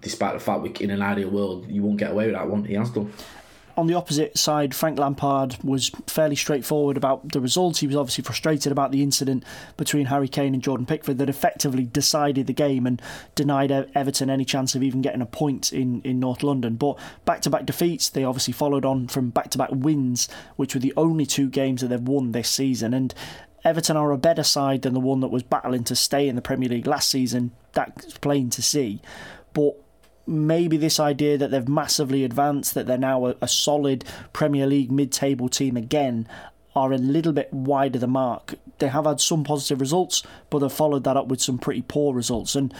despite 0.00 0.34
the 0.34 0.40
fact 0.40 0.62
we 0.62 0.70
in 0.80 0.90
an 0.90 1.02
ideal 1.02 1.30
world 1.30 1.70
you 1.70 1.82
won't 1.82 1.98
get 1.98 2.10
away 2.10 2.26
with 2.26 2.34
that 2.34 2.48
one, 2.48 2.64
he 2.64 2.74
has 2.74 2.90
done. 2.90 3.12
On 3.74 3.86
the 3.86 3.94
opposite 3.94 4.36
side, 4.36 4.74
Frank 4.74 4.98
Lampard 4.98 5.56
was 5.64 5.90
fairly 6.06 6.36
straightforward 6.36 6.98
about 6.98 7.32
the 7.32 7.40
results. 7.40 7.80
He 7.80 7.86
was 7.86 7.96
obviously 7.96 8.22
frustrated 8.22 8.70
about 8.70 8.92
the 8.92 9.02
incident 9.02 9.44
between 9.78 10.06
Harry 10.06 10.28
Kane 10.28 10.52
and 10.52 10.62
Jordan 10.62 10.84
Pickford 10.84 11.16
that 11.18 11.30
effectively 11.30 11.84
decided 11.84 12.46
the 12.46 12.52
game 12.52 12.86
and 12.86 13.00
denied 13.34 13.70
Everton 13.94 14.28
any 14.28 14.44
chance 14.44 14.74
of 14.74 14.82
even 14.82 15.00
getting 15.00 15.22
a 15.22 15.26
point 15.26 15.72
in, 15.72 16.02
in 16.02 16.20
North 16.20 16.42
London. 16.42 16.76
But 16.76 16.98
back 17.24 17.40
to 17.42 17.50
back 17.50 17.64
defeats, 17.64 18.10
they 18.10 18.24
obviously 18.24 18.52
followed 18.52 18.84
on 18.84 19.08
from 19.08 19.30
back 19.30 19.50
to 19.52 19.58
back 19.58 19.70
wins, 19.72 20.28
which 20.56 20.74
were 20.74 20.80
the 20.80 20.92
only 20.94 21.24
two 21.24 21.48
games 21.48 21.80
that 21.80 21.88
they've 21.88 22.00
won 22.00 22.32
this 22.32 22.50
season. 22.50 22.92
And 22.92 23.14
Everton 23.64 23.96
are 23.96 24.10
a 24.10 24.18
better 24.18 24.42
side 24.42 24.82
than 24.82 24.94
the 24.94 25.00
one 25.00 25.20
that 25.20 25.28
was 25.28 25.42
battling 25.42 25.84
to 25.84 25.96
stay 25.96 26.28
in 26.28 26.36
the 26.36 26.42
Premier 26.42 26.68
League 26.68 26.86
last 26.86 27.08
season. 27.08 27.52
That's 27.72 28.18
plain 28.18 28.50
to 28.50 28.62
see. 28.62 29.00
But 29.54 29.76
maybe 30.26 30.76
this 30.76 30.98
idea 31.00 31.38
that 31.38 31.50
they've 31.50 31.68
massively 31.68 32.24
advanced, 32.24 32.74
that 32.74 32.86
they're 32.86 32.98
now 32.98 33.26
a, 33.26 33.36
a 33.40 33.48
solid 33.48 34.04
Premier 34.32 34.66
League 34.66 34.90
mid 34.90 35.12
table 35.12 35.48
team 35.48 35.76
again, 35.76 36.28
are 36.74 36.92
a 36.92 36.98
little 36.98 37.32
bit 37.32 37.52
wide 37.52 37.94
of 37.94 38.00
the 38.00 38.06
mark. 38.06 38.54
They 38.78 38.88
have 38.88 39.04
had 39.04 39.20
some 39.20 39.44
positive 39.44 39.80
results, 39.80 40.22
but 40.50 40.60
they've 40.60 40.72
followed 40.72 41.04
that 41.04 41.16
up 41.16 41.28
with 41.28 41.40
some 41.40 41.58
pretty 41.58 41.82
poor 41.82 42.14
results. 42.14 42.54
And 42.54 42.72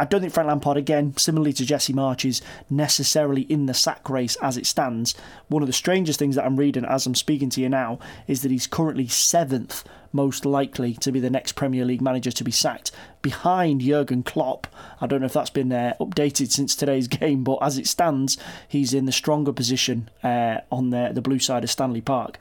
I 0.00 0.06
don't 0.06 0.22
think 0.22 0.32
Frank 0.32 0.48
Lampard, 0.48 0.78
again, 0.78 1.14
similarly 1.18 1.52
to 1.52 1.66
Jesse 1.66 1.92
Marsh, 1.92 2.24
is 2.24 2.40
necessarily 2.70 3.42
in 3.42 3.66
the 3.66 3.74
sack 3.74 4.08
race 4.08 4.34
as 4.36 4.56
it 4.56 4.64
stands. 4.64 5.14
One 5.48 5.62
of 5.62 5.66
the 5.66 5.74
strangest 5.74 6.18
things 6.18 6.36
that 6.36 6.46
I'm 6.46 6.56
reading 6.56 6.86
as 6.86 7.04
I'm 7.04 7.14
speaking 7.14 7.50
to 7.50 7.60
you 7.60 7.68
now 7.68 7.98
is 8.26 8.40
that 8.40 8.50
he's 8.50 8.66
currently 8.66 9.08
seventh 9.08 9.84
most 10.10 10.46
likely 10.46 10.94
to 10.94 11.12
be 11.12 11.20
the 11.20 11.28
next 11.28 11.52
Premier 11.52 11.84
League 11.84 12.00
manager 12.00 12.30
to 12.30 12.42
be 12.42 12.50
sacked 12.50 12.92
behind 13.20 13.82
Jurgen 13.82 14.22
Klopp. 14.22 14.66
I 15.02 15.06
don't 15.06 15.20
know 15.20 15.26
if 15.26 15.34
that's 15.34 15.50
been 15.50 15.70
uh, 15.70 15.92
updated 16.00 16.50
since 16.50 16.74
today's 16.74 17.06
game, 17.20 17.44
but 17.44 17.58
as 17.60 17.76
it 17.76 17.86
stands, 17.86 18.38
he's 18.66 18.94
in 18.94 19.04
the 19.04 19.12
stronger 19.12 19.52
position 19.52 20.08
uh, 20.22 20.60
on 20.72 20.88
the, 20.88 21.10
the 21.12 21.20
blue 21.20 21.38
side 21.38 21.62
of 21.62 21.70
Stanley 21.70 22.00
Park. 22.00 22.38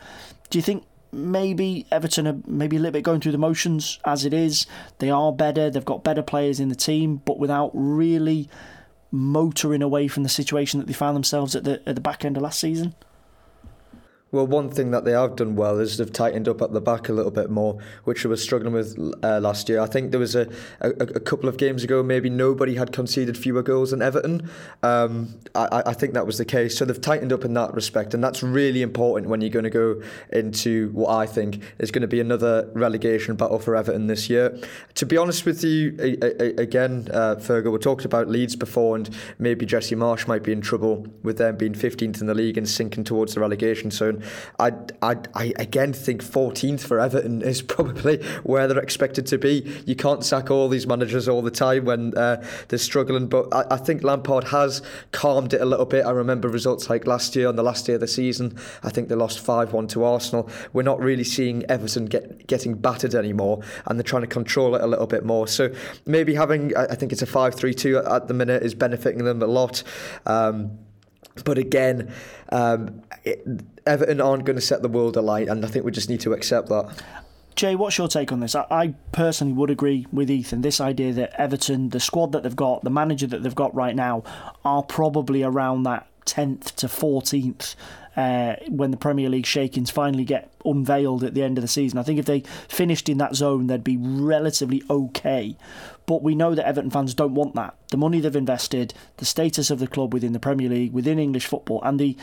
Do 0.49 0.57
you 0.57 0.63
think 0.63 0.85
maybe 1.11 1.85
Everton 1.91 2.27
are 2.27 2.37
maybe 2.45 2.77
a 2.77 2.79
little 2.79 2.93
bit 2.93 3.03
going 3.03 3.21
through 3.21 3.31
the 3.31 3.37
motions 3.37 3.99
as 4.05 4.25
it 4.25 4.33
is. 4.33 4.67
They 4.99 5.09
are 5.09 5.31
better. 5.31 5.69
They've 5.69 5.85
got 5.85 6.03
better 6.03 6.21
players 6.21 6.59
in 6.59 6.69
the 6.69 6.75
team, 6.75 7.21
but 7.25 7.39
without 7.39 7.71
really 7.73 8.49
motoring 9.11 9.81
away 9.81 10.07
from 10.07 10.23
the 10.23 10.29
situation 10.29 10.79
that 10.79 10.85
they 10.85 10.93
found 10.93 11.15
themselves 11.15 11.55
at 11.55 11.63
the 11.63 11.81
at 11.87 11.95
the 11.95 12.01
back 12.01 12.23
end 12.23 12.37
of 12.37 12.43
last 12.43 12.59
season. 12.59 12.93
Well, 14.31 14.45
one 14.45 14.69
thing 14.69 14.91
that 14.91 15.05
they 15.05 15.13
have 15.13 15.35
done 15.35 15.55
well 15.55 15.79
is 15.79 15.97
they've 15.97 16.11
tightened 16.11 16.47
up 16.47 16.61
at 16.61 16.71
the 16.71 16.81
back 16.81 17.09
a 17.09 17.13
little 17.13 17.31
bit 17.31 17.49
more, 17.49 17.79
which 18.03 18.21
they 18.21 18.29
were 18.29 18.37
struggling 18.37 18.73
with 18.73 18.95
uh, 19.23 19.39
last 19.39 19.67
year. 19.69 19.79
I 19.79 19.87
think 19.87 20.11
there 20.11 20.19
was 20.19 20.35
a, 20.35 20.47
a, 20.81 20.89
a, 20.89 21.19
couple 21.19 21.49
of 21.49 21.57
games 21.57 21.83
ago, 21.83 22.03
maybe 22.03 22.29
nobody 22.29 22.75
had 22.75 22.91
conceded 22.91 23.37
fewer 23.37 23.63
goals 23.63 23.89
than 23.89 24.03
Everton. 24.03 24.47
Um, 24.83 25.33
I, 25.55 25.81
I 25.87 25.93
think 25.93 26.13
that 26.13 26.27
was 26.27 26.37
the 26.37 26.45
case. 26.45 26.77
So 26.77 26.85
they've 26.85 27.01
tightened 27.01 27.33
up 27.33 27.43
in 27.43 27.55
that 27.55 27.73
respect, 27.73 28.13
and 28.13 28.23
that's 28.23 28.43
really 28.43 28.83
important 28.83 29.29
when 29.29 29.41
you're 29.41 29.49
going 29.49 29.63
to 29.63 29.71
go 29.71 30.01
into 30.31 30.89
what 30.91 31.09
I 31.09 31.25
think 31.25 31.63
is 31.79 31.89
going 31.89 32.03
to 32.03 32.07
be 32.07 32.19
another 32.19 32.69
relegation 32.73 33.35
battle 33.35 33.57
for 33.57 33.75
Everton 33.75 34.05
this 34.05 34.29
year. 34.29 34.55
To 34.93 35.07
be 35.07 35.17
honest 35.17 35.45
with 35.47 35.63
you, 35.63 35.97
again, 36.57 37.07
uh, 37.11 37.35
we 37.49 37.77
talked 37.79 38.05
about 38.05 38.27
Leeds 38.27 38.55
before, 38.55 38.95
and 38.95 39.09
maybe 39.39 39.65
Jesse 39.65 39.95
Marsh 39.95 40.27
might 40.27 40.43
be 40.43 40.51
in 40.51 40.61
trouble 40.61 41.07
with 41.23 41.39
them 41.39 41.57
being 41.57 41.73
15th 41.73 42.21
in 42.21 42.27
the 42.27 42.35
league 42.35 42.59
and 42.59 42.69
sinking 42.69 43.05
towards 43.05 43.33
the 43.33 43.39
relegation 43.39 43.89
zone. 43.89 44.18
I, 44.59 44.71
I, 45.01 45.15
I 45.33 45.53
again 45.57 45.93
think 45.93 46.23
14th 46.23 46.81
for 46.81 46.99
Everton 46.99 47.41
is 47.41 47.61
probably 47.75 48.23
where 48.43 48.67
they're 48.67 48.79
expected 48.79 49.25
to 49.27 49.37
be. 49.37 49.81
You 49.85 49.95
can't 49.95 50.23
sack 50.23 50.51
all 50.51 50.69
these 50.69 50.87
managers 50.87 51.27
all 51.27 51.41
the 51.41 51.51
time 51.51 51.85
when 51.85 52.17
uh, 52.17 52.43
they're 52.67 52.79
struggling, 52.79 53.27
but 53.27 53.53
I, 53.53 53.75
I 53.75 53.77
think 53.77 54.03
Lampard 54.03 54.45
has 54.45 54.81
calmed 55.11 55.53
it 55.53 55.61
a 55.61 55.65
little 55.65 55.85
bit. 55.85 56.05
I 56.05 56.11
remember 56.11 56.49
results 56.49 56.89
like 56.89 57.07
last 57.07 57.35
year 57.35 57.47
on 57.47 57.55
the 57.55 57.63
last 57.63 57.85
day 57.85 57.93
of 57.93 57.99
the 57.99 58.07
season. 58.07 58.57
I 58.83 58.89
think 58.89 59.09
they 59.09 59.15
lost 59.15 59.39
5 59.39 59.73
1 59.73 59.87
to 59.89 60.03
Arsenal. 60.03 60.49
We're 60.73 60.83
not 60.83 60.99
really 60.99 61.23
seeing 61.23 61.65
Everton 61.69 62.05
get 62.05 62.47
getting 62.47 62.75
battered 62.75 63.15
anymore, 63.15 63.61
and 63.85 63.97
they're 63.97 64.03
trying 64.03 64.23
to 64.23 64.27
control 64.27 64.75
it 64.75 64.81
a 64.81 64.87
little 64.87 65.07
bit 65.07 65.25
more. 65.25 65.47
So 65.47 65.73
maybe 66.05 66.35
having, 66.35 66.75
I 66.75 66.95
think 66.95 67.11
it's 67.11 67.21
a 67.21 67.27
5 67.27 67.55
3 67.55 67.73
2 67.73 67.97
at 67.97 68.27
the 68.27 68.33
minute, 68.33 68.63
is 68.63 68.75
benefiting 68.75 69.23
them 69.23 69.41
a 69.41 69.47
lot. 69.47 69.83
Um, 70.25 70.77
but 71.45 71.57
again, 71.57 72.11
um, 72.51 73.01
it, 73.23 73.45
Everton 73.89 74.21
aren't 74.21 74.45
going 74.45 74.55
to 74.55 74.61
set 74.61 74.81
the 74.81 74.87
world 74.87 75.17
alight, 75.17 75.47
and 75.47 75.65
I 75.65 75.67
think 75.67 75.83
we 75.83 75.91
just 75.91 76.09
need 76.09 76.21
to 76.21 76.33
accept 76.33 76.69
that. 76.69 77.01
Jay, 77.55 77.75
what's 77.75 77.97
your 77.97 78.07
take 78.07 78.31
on 78.31 78.39
this? 78.39 78.55
I, 78.55 78.65
I, 78.69 78.93
personally 79.11 79.51
would 79.51 79.69
agree 79.69 80.05
with 80.13 80.29
Ethan. 80.29 80.61
This 80.61 80.79
idea 80.79 81.11
that 81.13 81.33
Everton, 81.37 81.89
the 81.89 81.99
squad 81.99 82.31
that 82.31 82.43
they've 82.43 82.55
got, 82.55 82.83
the 82.83 82.89
manager 82.89 83.27
that 83.27 83.43
they've 83.43 83.53
got 83.53 83.75
right 83.75 83.95
now, 83.95 84.23
are 84.63 84.83
probably 84.83 85.43
around 85.43 85.83
that 85.83 86.07
10th 86.25 86.75
to 86.75 86.87
14th 86.87 87.75
uh, 88.15 88.55
when 88.69 88.91
the 88.91 88.97
Premier 88.97 89.27
League 89.27 89.45
shakings 89.45 89.89
finally 89.89 90.23
get 90.23 90.51
unveiled 90.63 91.23
at 91.23 91.33
the 91.33 91.43
end 91.43 91.57
of 91.57 91.63
the 91.63 91.67
season. 91.67 91.97
I 91.97 92.03
think 92.03 92.19
if 92.19 92.25
they 92.25 92.41
finished 92.67 93.09
in 93.09 93.17
that 93.17 93.35
zone, 93.35 93.67
they'd 93.67 93.83
be 93.83 93.97
relatively 93.97 94.83
okay. 94.89 95.57
But 96.05 96.21
we 96.21 96.35
know 96.35 96.55
that 96.55 96.67
Everton 96.67 96.91
fans 96.91 97.13
don't 97.13 97.35
want 97.35 97.55
that. 97.55 97.75
The 97.89 97.97
money 97.97 98.19
they've 98.19 98.35
invested, 98.35 98.93
the 99.17 99.25
status 99.25 99.69
of 99.69 99.79
the 99.79 99.87
club 99.87 100.13
within 100.13 100.33
the 100.33 100.39
Premier 100.39 100.69
League, 100.69 100.93
within 100.93 101.19
English 101.19 101.47
football, 101.47 101.81
and 101.83 101.99
the 101.99 102.15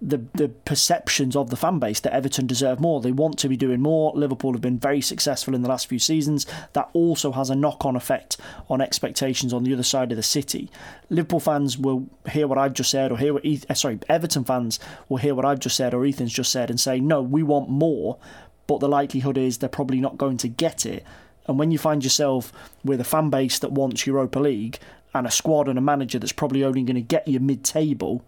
the 0.00 0.18
the 0.34 0.48
perceptions 0.48 1.36
of 1.36 1.50
the 1.50 1.56
fan 1.56 1.78
base 1.78 2.00
that 2.00 2.12
Everton 2.12 2.46
deserve 2.46 2.80
more. 2.80 3.00
They 3.00 3.12
want 3.12 3.38
to 3.38 3.48
be 3.48 3.56
doing 3.56 3.80
more. 3.80 4.12
Liverpool 4.14 4.52
have 4.52 4.60
been 4.60 4.78
very 4.78 5.00
successful 5.00 5.54
in 5.54 5.62
the 5.62 5.68
last 5.68 5.86
few 5.86 5.98
seasons. 5.98 6.46
That 6.72 6.90
also 6.92 7.32
has 7.32 7.48
a 7.50 7.54
knock 7.54 7.84
on 7.84 7.96
effect 7.96 8.36
on 8.68 8.80
expectations 8.80 9.52
on 9.52 9.64
the 9.64 9.72
other 9.72 9.82
side 9.82 10.10
of 10.12 10.16
the 10.16 10.22
city. 10.22 10.70
Liverpool 11.10 11.40
fans 11.40 11.78
will 11.78 12.08
hear 12.30 12.46
what 12.46 12.58
I've 12.58 12.74
just 12.74 12.90
said, 12.90 13.12
or 13.12 13.18
hear 13.18 13.34
what 13.34 13.44
Eth- 13.44 13.70
uh, 13.70 13.74
sorry, 13.74 13.98
Everton 14.08 14.44
fans 14.44 14.78
will 15.08 15.18
hear 15.18 15.34
what 15.34 15.44
I've 15.44 15.60
just 15.60 15.76
said, 15.76 15.94
or 15.94 16.04
Ethan's 16.04 16.32
just 16.32 16.52
said, 16.52 16.70
and 16.70 16.80
say, 16.80 17.00
no, 17.00 17.22
we 17.22 17.42
want 17.42 17.70
more. 17.70 18.18
But 18.66 18.80
the 18.80 18.88
likelihood 18.88 19.38
is 19.38 19.58
they're 19.58 19.68
probably 19.68 20.00
not 20.00 20.18
going 20.18 20.38
to 20.38 20.48
get 20.48 20.86
it. 20.86 21.04
And 21.46 21.58
when 21.58 21.70
you 21.70 21.78
find 21.78 22.02
yourself 22.02 22.52
with 22.84 23.00
a 23.00 23.04
fan 23.04 23.30
base 23.30 23.58
that 23.58 23.72
wants 23.72 24.06
Europa 24.06 24.38
League 24.38 24.78
and 25.14 25.26
a 25.26 25.30
squad 25.30 25.68
and 25.68 25.78
a 25.78 25.82
manager 25.82 26.18
that's 26.18 26.32
probably 26.32 26.64
only 26.64 26.82
going 26.82 26.94
to 26.96 27.02
get 27.02 27.28
you 27.28 27.38
mid 27.38 27.64
table 27.64 28.24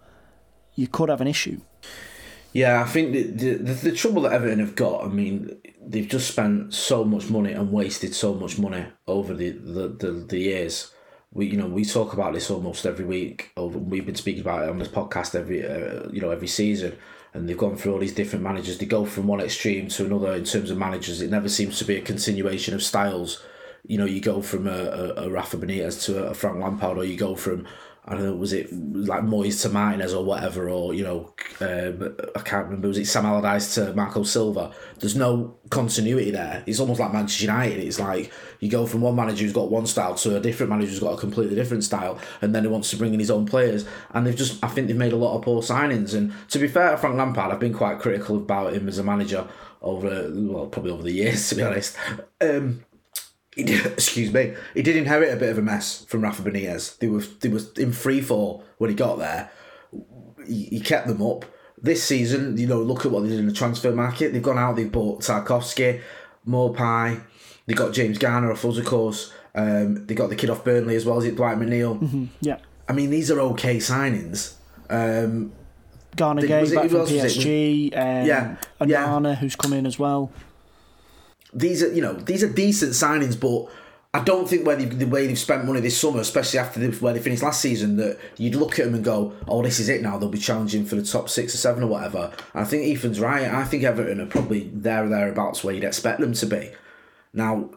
you 0.77 0.87
could 0.87 1.09
have 1.09 1.21
an 1.21 1.27
issue. 1.27 1.61
Yeah, 2.53 2.81
I 2.81 2.85
think 2.85 3.13
the, 3.13 3.23
the, 3.25 3.73
the 3.75 3.93
trouble 3.93 4.23
that 4.23 4.33
Everton 4.33 4.61
have 4.61 4.77
got, 4.77 5.05
I 5.05 5.09
mean, 5.09 5.59
they've 5.87 6.09
just 6.09 6.29
spent 6.29 6.73
so 6.73 7.05
much 7.05 7.29
money 7.29 7.53
and 7.53 7.71
wasted 7.71 8.15
so 8.15 8.35
much 8.35 8.59
money 8.59 8.87
over 9.07 9.35
the, 9.35 9.51
the, 9.51 9.89
the, 9.89 10.11
the 10.13 10.39
years. 10.39 10.93
We 11.33 11.47
you 11.47 11.59
know 11.59 11.67
we 11.67 11.85
talk 11.85 12.15
about 12.15 12.33
this 12.33 12.51
almost 12.51 12.87
every 12.87 13.05
week. 13.05 13.51
Over 13.57 13.79
we've 13.79 14.07
been 14.07 14.15
speaking 14.15 14.41
about 14.41 14.63
it 14.63 14.71
on 14.71 14.79
this 14.79 14.89
podcast 14.89 15.35
every 15.35 15.67
uh, 15.67 16.09
you 16.11 16.21
know 16.21 16.31
every 16.31 16.47
season, 16.47 16.97
and 17.35 17.47
they've 17.47 17.59
gone 17.59 17.77
through 17.77 17.93
all 17.93 17.99
these 17.99 18.15
different 18.15 18.43
managers. 18.43 18.79
They 18.79 18.87
go 18.87 19.05
from 19.05 19.27
one 19.27 19.41
extreme 19.41 19.89
to 19.89 20.07
another 20.07 20.33
in 20.35 20.45
terms 20.45 20.71
of 20.71 20.79
managers. 20.79 21.21
It 21.21 21.31
never 21.31 21.51
seems 21.51 21.79
to 21.79 21.85
be 21.85 21.97
a 21.97 22.01
continuation 22.01 22.75
of 22.75 22.83
styles. 22.83 23.45
You 23.87 23.99
know, 23.99 24.07
you 24.07 24.21
go 24.21 24.41
from 24.41 24.67
a, 24.67 24.71
a, 24.71 25.25
a 25.25 25.31
Rafa 25.31 25.59
Benitez 25.59 26.05
to 26.07 26.29
a 26.29 26.35
Frank 26.35 26.59
Lampard, 26.59 26.97
or 26.97 27.05
you 27.05 27.19
go 27.19 27.35
from 27.35 27.67
I 28.09 28.15
don't 28.15 28.25
know, 28.25 28.37
was 28.37 28.53
it 28.53 28.73
like 28.73 29.23
Moyes 29.23 29.63
to 29.63 29.69
Martinez 29.69 30.15
or 30.15 30.25
whatever, 30.25 30.71
or 30.71 30.95
you 30.95 31.03
know, 31.03 31.33
um, 31.61 32.17
I 32.37 32.41
can't 32.41 32.67
remember. 32.67 32.87
Was 32.87 32.99
it 32.99 33.07
Sam 33.07 33.27
Allardyce 33.27 33.75
to 33.75 33.93
Marco 33.95 34.23
Silva? 34.23 34.73
There's 35.01 35.17
no 35.17 35.57
continuity 35.71 36.31
there. 36.31 36.63
It's 36.67 36.79
almost 36.79 37.01
like 37.01 37.13
Manchester 37.13 37.47
United. 37.47 37.81
It's 37.85 37.99
like 37.99 38.33
you 38.61 38.71
go 38.71 38.87
from 38.87 39.01
one 39.01 39.17
manager 39.17 39.43
who's 39.43 39.53
got 39.53 39.73
one 39.73 39.87
style 39.87 40.15
to 40.15 40.37
a 40.37 40.41
different 40.41 40.71
manager 40.71 40.91
who's 40.91 41.01
got 41.01 41.15
a 41.15 41.17
completely 41.17 41.57
different 41.57 41.83
style, 41.83 42.19
and 42.41 42.55
then 42.55 42.63
he 42.63 42.69
wants 42.69 42.91
to 42.91 42.97
bring 42.97 43.13
in 43.13 43.19
his 43.19 43.31
own 43.31 43.45
players. 43.45 43.85
And 44.15 44.25
they've 44.25 44.37
just, 44.37 44.63
I 44.63 44.69
think 44.69 44.87
they've 44.87 44.97
made 44.97 45.13
a 45.13 45.17
lot 45.17 45.37
of 45.37 45.43
poor 45.43 45.61
signings. 45.61 46.15
And 46.15 46.33
to 46.51 46.61
be 46.61 46.69
fair, 46.69 46.97
Frank 46.97 47.17
Lampard, 47.17 47.53
I've 47.53 47.61
been 47.61 47.75
quite 47.75 47.99
critical 47.99 48.37
about 48.37 48.73
him 48.73 48.87
as 48.87 48.99
a 48.99 49.03
manager 49.03 49.49
over, 49.83 50.31
well, 50.33 50.67
probably 50.67 50.93
over 50.93 51.03
the 51.03 51.13
years, 51.13 51.49
to 51.49 51.57
be 51.57 51.63
honest. 51.63 51.97
Um, 52.41 52.85
he 53.57 53.65
did, 53.65 53.85
excuse 53.87 54.33
me, 54.33 54.55
he 54.75 54.83
did 54.83 54.95
inherit 54.95 55.33
a 55.33 55.37
bit 55.37 55.51
of 55.51 55.59
a 55.59 55.63
mess 55.63 56.05
from 56.05 56.21
Rafa 56.21 56.43
Benitez. 56.43 56.99
They 56.99 57.09
were 57.09 57.23
they 57.41 57.49
was 57.49 57.73
in 57.73 57.93
free 57.93 58.21
fall 58.21 58.63
when 58.79 58.91
he 58.91 58.95
got 58.95 59.19
there. 59.19 59.51
He, 60.47 60.67
he 60.67 60.81
kept 60.81 61.09
them 61.09 61.21
up. 61.23 61.45
This 61.79 62.03
season, 62.03 62.57
you 62.57 62.67
know, 62.67 62.81
look 62.81 63.05
at 63.05 63.13
what 63.13 63.23
they 63.23 63.31
did 63.31 63.39
in 63.39 63.47
the 63.47 63.53
transfer 63.53 63.93
market. 63.93 64.33
They've 64.33 64.43
gone 64.43 64.59
out, 64.59 64.77
they've 64.77 64.91
bought 64.91 65.21
Tarkowski, 65.21 66.01
Maupay, 66.47 67.21
they 67.67 67.75
got 67.75 67.93
James 67.93 68.17
Garner 68.19 68.51
off 68.53 68.65
us, 68.65 68.79
of 68.79 68.87
course. 68.87 69.33
Um, 69.55 70.07
they 70.07 70.15
got 70.15 70.31
the 70.31 70.37
kid 70.37 70.49
off 70.49 70.65
Burnley 70.65 70.97
as 70.97 71.05
well, 71.05 71.19
is 71.19 71.27
it 71.27 71.37
Dwight 71.37 71.59
McNeil? 71.59 72.01
Mm-hmm, 72.01 72.25
yeah. 72.41 72.59
I 72.89 72.93
mean, 72.93 73.11
these 73.11 73.31
are 73.31 73.41
okay 73.41 73.77
signings. 73.77 74.55
Um, 74.89 75.53
Gana 76.15 76.43
Gueye 76.43 76.75
back 76.75 76.89
from 76.89 77.01
PSG. 77.01 77.93
Um, 77.95 78.27
yeah, 78.27 78.57
Onana, 78.81 79.25
yeah. 79.25 79.35
who's 79.35 79.57
come 79.57 79.75
in 79.75 79.87
as 79.87 79.99
well 79.99 80.31
these 81.53 81.83
are 81.83 81.93
you 81.93 82.03
know 82.03 82.15
these 82.15 82.43
are 82.43 82.49
decent 82.49 82.93
signings, 82.93 83.39
but 83.39 83.73
I 84.17 84.25
don't 84.25 84.49
think 84.49 84.67
where 84.67 84.77
the 84.77 85.05
way 85.05 85.27
they've 85.27 85.39
spent 85.39 85.67
money 85.67 85.81
this 85.81 86.01
summer, 86.01 86.21
especially 86.21 86.59
after 86.59 86.81
the, 86.81 86.97
where 86.99 87.13
they 87.13 87.21
finished 87.21 87.43
last 87.43 87.61
season, 87.61 87.97
that 87.97 88.19
you'd 88.39 88.55
look 88.55 88.79
at 88.79 88.87
them 88.87 88.95
and 88.95 89.05
go, 89.05 89.35
"Oh, 89.47 89.63
this 89.63 89.79
is 89.79 89.91
it 89.91 90.01
now." 90.01 90.17
They'll 90.17 90.31
be 90.31 90.39
challenging 90.39 90.87
for 90.87 90.97
the 90.97 91.03
top 91.03 91.29
six 91.29 91.55
or 91.55 91.59
seven 91.59 91.83
or 91.83 91.89
whatever. 91.89 92.33
And 92.55 92.63
I 92.63 92.65
think 92.65 92.87
Ethan's 92.87 93.21
right. 93.21 93.47
I 93.47 93.65
think 93.65 93.85
Everton 93.85 94.21
are 94.21 94.27
probably 94.27 94.71
there 94.73 95.05
or 95.05 95.09
thereabouts 95.09 95.63
where 95.63 95.75
you'd 95.75 95.85
expect 95.85 96.21
them 96.21 96.33
to 96.33 96.47
be. 96.47 96.71
Now, 97.35 97.71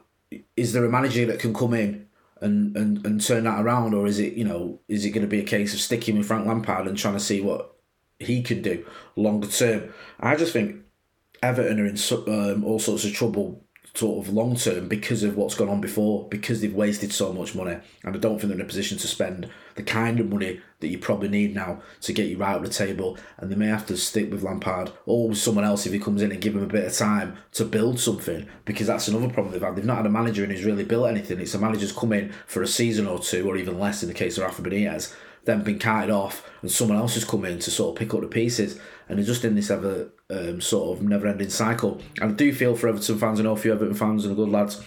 is 0.55 0.71
there 0.71 0.85
a 0.85 0.89
manager 0.89 1.25
that 1.25 1.39
can 1.39 1.53
come 1.53 1.73
in 1.73 2.07
and, 2.41 2.75
and, 2.77 3.05
and 3.05 3.21
turn 3.21 3.43
that 3.43 3.61
around, 3.61 3.93
or 3.93 4.07
is 4.07 4.19
it 4.19 4.33
you 4.33 4.45
know 4.45 4.79
is 4.87 5.03
it 5.03 5.09
going 5.09 5.23
to 5.23 5.27
be 5.27 5.41
a 5.41 5.45
case 5.45 5.73
of 5.73 5.81
sticking 5.81 6.17
with 6.17 6.27
Frank 6.27 6.47
Lampard 6.47 6.87
and 6.87 6.97
trying 6.97 7.15
to 7.15 7.19
see 7.19 7.41
what 7.41 7.75
he 8.17 8.41
can 8.41 8.61
do 8.61 8.85
longer 9.17 9.47
term? 9.47 9.91
I 10.21 10.37
just 10.37 10.53
think 10.53 10.77
Everton 11.41 11.79
are 11.79 11.85
in 11.85 11.97
um, 12.27 12.63
all 12.63 12.79
sorts 12.79 13.05
of 13.05 13.13
trouble 13.13 13.63
sort 13.95 14.25
of 14.25 14.33
long 14.33 14.55
term 14.55 14.87
because 14.87 15.23
of 15.23 15.35
what's 15.35 15.55
gone 15.55 15.69
on 15.69 15.81
before, 15.81 16.27
because 16.29 16.61
they've 16.61 16.73
wasted 16.73 17.11
so 17.11 17.33
much 17.33 17.55
money. 17.55 17.77
And 18.03 18.15
I 18.15 18.19
don't 18.19 18.39
think 18.39 18.49
they're 18.49 18.59
in 18.59 18.65
a 18.65 18.65
position 18.65 18.97
to 18.99 19.07
spend 19.07 19.49
the 19.75 19.83
kind 19.83 20.19
of 20.19 20.29
money 20.29 20.61
that 20.79 20.87
you 20.87 20.97
probably 20.97 21.27
need 21.27 21.55
now 21.55 21.81
to 22.01 22.13
get 22.13 22.27
you 22.27 22.37
right 22.37 22.55
at 22.55 22.61
the 22.61 22.69
table. 22.69 23.17
And 23.37 23.51
they 23.51 23.55
may 23.55 23.67
have 23.67 23.85
to 23.87 23.97
stick 23.97 24.31
with 24.31 24.43
Lampard 24.43 24.91
or 25.05 25.29
with 25.29 25.37
someone 25.37 25.65
else 25.65 25.85
if 25.85 25.91
he 25.91 25.99
comes 25.99 26.21
in 26.21 26.31
and 26.31 26.39
give 26.39 26.55
him 26.55 26.63
a 26.63 26.67
bit 26.67 26.85
of 26.85 26.93
time 26.93 27.37
to 27.53 27.65
build 27.65 27.99
something, 27.99 28.47
because 28.65 28.87
that's 28.87 29.07
another 29.07 29.29
problem 29.29 29.51
they've 29.51 29.61
had. 29.61 29.75
They've 29.75 29.85
not 29.85 29.97
had 29.97 30.05
a 30.05 30.09
manager 30.09 30.45
who's 30.45 30.63
really 30.63 30.85
built 30.85 31.07
anything. 31.07 31.39
It's 31.39 31.55
a 31.55 31.59
manager's 31.59 31.91
come 31.91 32.13
in 32.13 32.33
for 32.45 32.61
a 32.61 32.67
season 32.67 33.07
or 33.07 33.19
two, 33.19 33.47
or 33.47 33.57
even 33.57 33.79
less 33.79 34.03
in 34.03 34.09
the 34.09 34.15
case 34.15 34.37
of 34.37 34.43
Rafa 34.43 34.61
Benitez, 34.61 35.13
then 35.45 35.63
been 35.63 35.79
carted 35.79 36.11
off, 36.11 36.47
and 36.61 36.71
someone 36.71 36.97
else 36.97 37.15
has 37.15 37.25
come 37.25 37.45
in 37.45 37.59
to 37.59 37.71
sort 37.71 37.95
of 37.95 37.99
pick 37.99 38.13
up 38.13 38.21
the 38.21 38.27
pieces, 38.27 38.79
and 39.07 39.17
they're 39.17 39.25
just 39.25 39.45
in 39.45 39.55
this 39.55 39.71
ever 39.71 40.09
um, 40.29 40.61
sort 40.61 40.97
of 40.97 41.03
never-ending 41.03 41.49
cycle. 41.49 42.01
And 42.21 42.31
I 42.31 42.35
do 42.35 42.53
feel 42.53 42.75
for 42.75 42.87
Everton 42.87 43.17
fans, 43.17 43.39
I 43.39 43.43
know 43.43 43.53
a 43.53 43.57
few 43.57 43.73
Everton 43.73 43.95
fans 43.95 44.25
and 44.25 44.31
the 44.31 44.43
good 44.43 44.51
lads. 44.51 44.83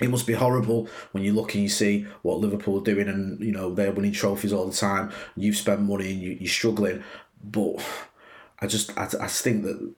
It 0.00 0.10
must 0.10 0.26
be 0.26 0.32
horrible 0.32 0.88
when 1.12 1.22
you 1.22 1.32
look 1.32 1.54
and 1.54 1.62
you 1.62 1.68
see 1.68 2.06
what 2.22 2.38
Liverpool 2.38 2.80
are 2.80 2.84
doing, 2.84 3.08
and 3.08 3.40
you 3.40 3.52
know 3.52 3.72
they're 3.74 3.92
winning 3.92 4.12
trophies 4.12 4.52
all 4.52 4.66
the 4.66 4.76
time. 4.76 5.12
You've 5.36 5.56
spent 5.56 5.82
money 5.82 6.12
and 6.12 6.20
you, 6.20 6.36
you're 6.40 6.48
struggling, 6.48 7.02
but 7.42 7.76
I 8.60 8.66
just 8.66 8.96
I, 8.98 9.08
I 9.20 9.26
think 9.28 9.64
that 9.64 9.94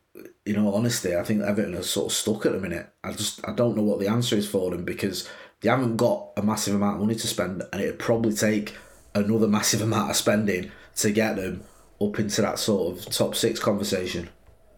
in 0.46 0.58
all 0.58 0.74
honesty, 0.74 1.16
I 1.16 1.22
think 1.22 1.42
Everton 1.42 1.74
are 1.74 1.82
sort 1.82 2.06
of 2.06 2.16
stuck 2.16 2.46
at 2.46 2.52
the 2.52 2.58
minute. 2.58 2.92
I 3.02 3.12
just 3.12 3.46
I 3.48 3.52
don't 3.52 3.76
know 3.76 3.82
what 3.82 3.98
the 3.98 4.08
answer 4.08 4.36
is 4.36 4.48
for 4.48 4.70
them 4.70 4.84
because 4.84 5.28
they 5.60 5.70
haven't 5.70 5.96
got 5.96 6.32
a 6.36 6.42
massive 6.42 6.74
amount 6.74 6.96
of 6.96 7.02
money 7.02 7.14
to 7.14 7.26
spend, 7.26 7.62
and 7.72 7.80
it'd 7.80 7.98
probably 7.98 8.34
take 8.34 8.74
another 9.14 9.48
massive 9.48 9.82
amount 9.82 10.10
of 10.10 10.16
spending 10.16 10.70
to 10.96 11.10
get 11.10 11.36
them 11.36 11.62
up 12.00 12.18
into 12.18 12.42
that 12.42 12.58
sort 12.58 12.96
of 12.98 13.04
top 13.06 13.34
six 13.34 13.60
conversation. 13.60 14.28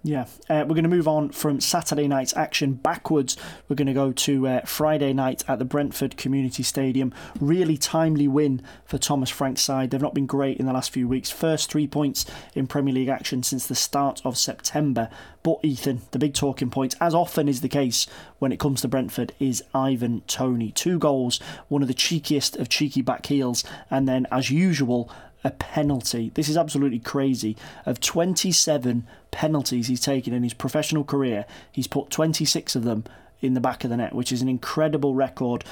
Yeah, 0.07 0.27
uh, 0.49 0.63
we're 0.63 0.77
going 0.77 0.85
to 0.85 0.89
move 0.89 1.09
on 1.09 1.31
from 1.31 1.61
Saturday 1.61 2.07
night's 2.07 2.37
action 2.37 2.75
backwards. 2.75 3.37
We're 3.69 3.75
going 3.75 3.89
to 3.89 3.93
go 3.93 4.13
to 4.13 4.47
uh, 4.47 4.61
Friday 4.61 5.13
night 5.13 5.43
at 5.49 5.59
the 5.59 5.65
Brentford 5.65 6.17
Community 6.17 6.63
Stadium. 6.63 7.13
Really 7.41 7.77
timely 7.77 8.29
win 8.29 8.63
for 8.85 8.99
Thomas 8.99 9.31
Frank's 9.31 9.63
side. 9.63 9.91
They've 9.91 10.01
not 10.01 10.15
been 10.15 10.27
great 10.27 10.59
in 10.59 10.67
the 10.67 10.73
last 10.73 10.93
few 10.93 11.09
weeks. 11.09 11.33
First 11.33 11.73
three 11.73 11.89
points 11.89 12.25
in 12.55 12.69
Premier 12.69 12.95
League 12.95 13.09
action 13.09 13.43
since 13.43 13.67
the 13.67 13.75
start 13.75 14.23
of 14.25 14.39
September. 14.39 15.11
But 15.43 15.59
Ethan, 15.65 16.03
the 16.13 16.21
big 16.21 16.35
talking 16.35 16.71
point, 16.71 16.95
as 17.01 17.13
often 17.13 17.49
is 17.49 17.61
the 17.61 17.69
case 17.69 18.07
when 18.39 18.53
it 18.53 18.61
comes 18.61 18.83
to 18.83 18.89
Brentford, 18.89 19.33
is 19.41 19.65
Ivan 19.75 20.23
Toney. 20.29 20.71
Two 20.71 21.01
goals, 21.01 21.41
one 21.67 21.83
of 21.83 21.89
the 21.89 21.95
cheekiest 21.95 22.57
of 22.61 22.69
cheeky 22.69 23.03
back 23.03 23.27
heels, 23.27 23.65
and 23.91 24.09
then, 24.09 24.29
as 24.31 24.51
usual, 24.51 25.11
a 25.47 25.51
penalty. 25.53 26.33
This 26.35 26.49
is 26.49 26.57
absolutely 26.57 26.99
crazy. 26.99 27.57
Of 27.87 28.01
27 28.01 29.07
penalties 29.31 29.87
he's 29.87 30.01
taken 30.01 30.35
in 30.35 30.43
his 30.43 30.53
professional 30.55 31.05
career, 31.05 31.47
he's 31.71 31.87
put 31.87 32.11
26 32.11 32.75
of 32.75 32.83
them 32.83 33.05
in 33.41 33.55
the 33.55 33.61
back 33.61 33.85
of 33.85 33.91
the 33.91 33.97
net, 33.97 34.13
which 34.13 34.33
is 34.33 34.43
an 34.43 34.49
incredible 34.49 35.15
record. 35.15 35.65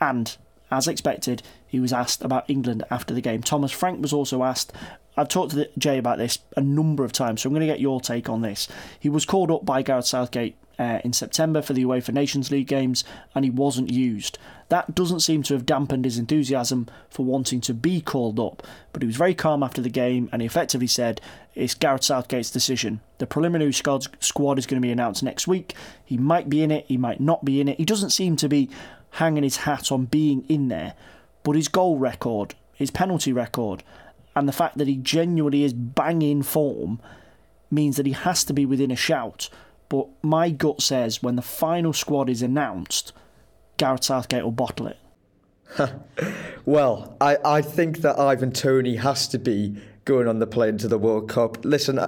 And 0.00 0.34
as 0.70 0.88
expected, 0.88 1.42
he 1.66 1.78
was 1.78 1.92
asked 1.92 2.24
about 2.24 2.48
England 2.48 2.84
after 2.90 3.12
the 3.12 3.20
game. 3.20 3.42
Thomas 3.42 3.70
Frank 3.70 4.00
was 4.00 4.14
also 4.14 4.42
asked. 4.42 4.72
I've 5.16 5.28
talked 5.28 5.52
to 5.52 5.68
Jay 5.76 5.98
about 5.98 6.18
this 6.18 6.38
a 6.56 6.60
number 6.60 7.04
of 7.04 7.12
times, 7.12 7.42
so 7.42 7.48
I'm 7.48 7.52
going 7.52 7.60
to 7.60 7.72
get 7.72 7.80
your 7.80 8.00
take 8.00 8.28
on 8.28 8.42
this. 8.42 8.68
He 8.98 9.08
was 9.08 9.24
called 9.24 9.50
up 9.50 9.64
by 9.64 9.82
Gareth 9.82 10.06
Southgate 10.06 10.56
uh, 10.78 11.00
in 11.04 11.12
September 11.12 11.60
for 11.60 11.74
the 11.74 11.84
UEFA 11.84 12.14
Nations 12.14 12.50
League 12.50 12.66
games, 12.66 13.04
and 13.34 13.44
he 13.44 13.50
wasn't 13.50 13.90
used. 13.90 14.38
That 14.72 14.94
doesn't 14.94 15.20
seem 15.20 15.42
to 15.44 15.54
have 15.54 15.66
dampened 15.66 16.06
his 16.06 16.16
enthusiasm 16.16 16.88
for 17.10 17.26
wanting 17.26 17.60
to 17.62 17.74
be 17.74 18.00
called 18.00 18.40
up, 18.40 18.66
but 18.92 19.02
he 19.02 19.06
was 19.06 19.16
very 19.16 19.34
calm 19.34 19.62
after 19.62 19.82
the 19.82 19.90
game 19.90 20.30
and 20.32 20.40
he 20.40 20.46
effectively 20.46 20.86
said 20.86 21.20
it's 21.54 21.74
Gareth 21.74 22.04
Southgate's 22.04 22.50
decision. 22.50 23.02
The 23.18 23.26
preliminary 23.26 23.74
squad, 23.74 24.06
squad 24.24 24.58
is 24.58 24.64
going 24.64 24.80
to 24.80 24.86
be 24.86 24.90
announced 24.90 25.22
next 25.22 25.46
week. 25.46 25.74
He 26.02 26.16
might 26.16 26.48
be 26.48 26.62
in 26.62 26.70
it, 26.70 26.86
he 26.88 26.96
might 26.96 27.20
not 27.20 27.44
be 27.44 27.60
in 27.60 27.68
it. 27.68 27.76
He 27.76 27.84
doesn't 27.84 28.10
seem 28.10 28.34
to 28.36 28.48
be 28.48 28.70
hanging 29.10 29.42
his 29.42 29.58
hat 29.58 29.92
on 29.92 30.06
being 30.06 30.46
in 30.48 30.68
there, 30.68 30.94
but 31.42 31.54
his 31.54 31.68
goal 31.68 31.98
record, 31.98 32.54
his 32.72 32.90
penalty 32.90 33.30
record, 33.30 33.84
and 34.34 34.48
the 34.48 34.52
fact 34.52 34.78
that 34.78 34.88
he 34.88 34.96
genuinely 34.96 35.64
is 35.64 35.72
banging 35.72 36.42
form 36.42 37.00
means 37.70 37.96
that 37.96 38.06
he 38.06 38.12
has 38.12 38.44
to 38.44 38.52
be 38.52 38.66
within 38.66 38.90
a 38.90 38.96
shout. 38.96 39.48
But 39.88 40.08
my 40.22 40.50
gut 40.50 40.80
says 40.80 41.22
when 41.22 41.36
the 41.36 41.42
final 41.42 41.92
squad 41.92 42.28
is 42.28 42.42
announced, 42.42 43.12
Gareth 43.76 44.04
Southgate 44.04 44.44
will 44.44 44.52
bottle 44.52 44.86
it. 44.86 44.98
well, 46.64 47.16
I, 47.20 47.38
I 47.44 47.62
think 47.62 47.98
that 47.98 48.18
Ivan 48.18 48.52
Toney 48.52 48.96
has 48.96 49.26
to 49.28 49.38
be 49.38 49.76
going 50.04 50.26
on 50.26 50.40
the 50.40 50.46
plane 50.46 50.78
to 50.78 50.88
the 50.88 50.98
World 50.98 51.28
Cup. 51.28 51.64
Listen, 51.64 52.00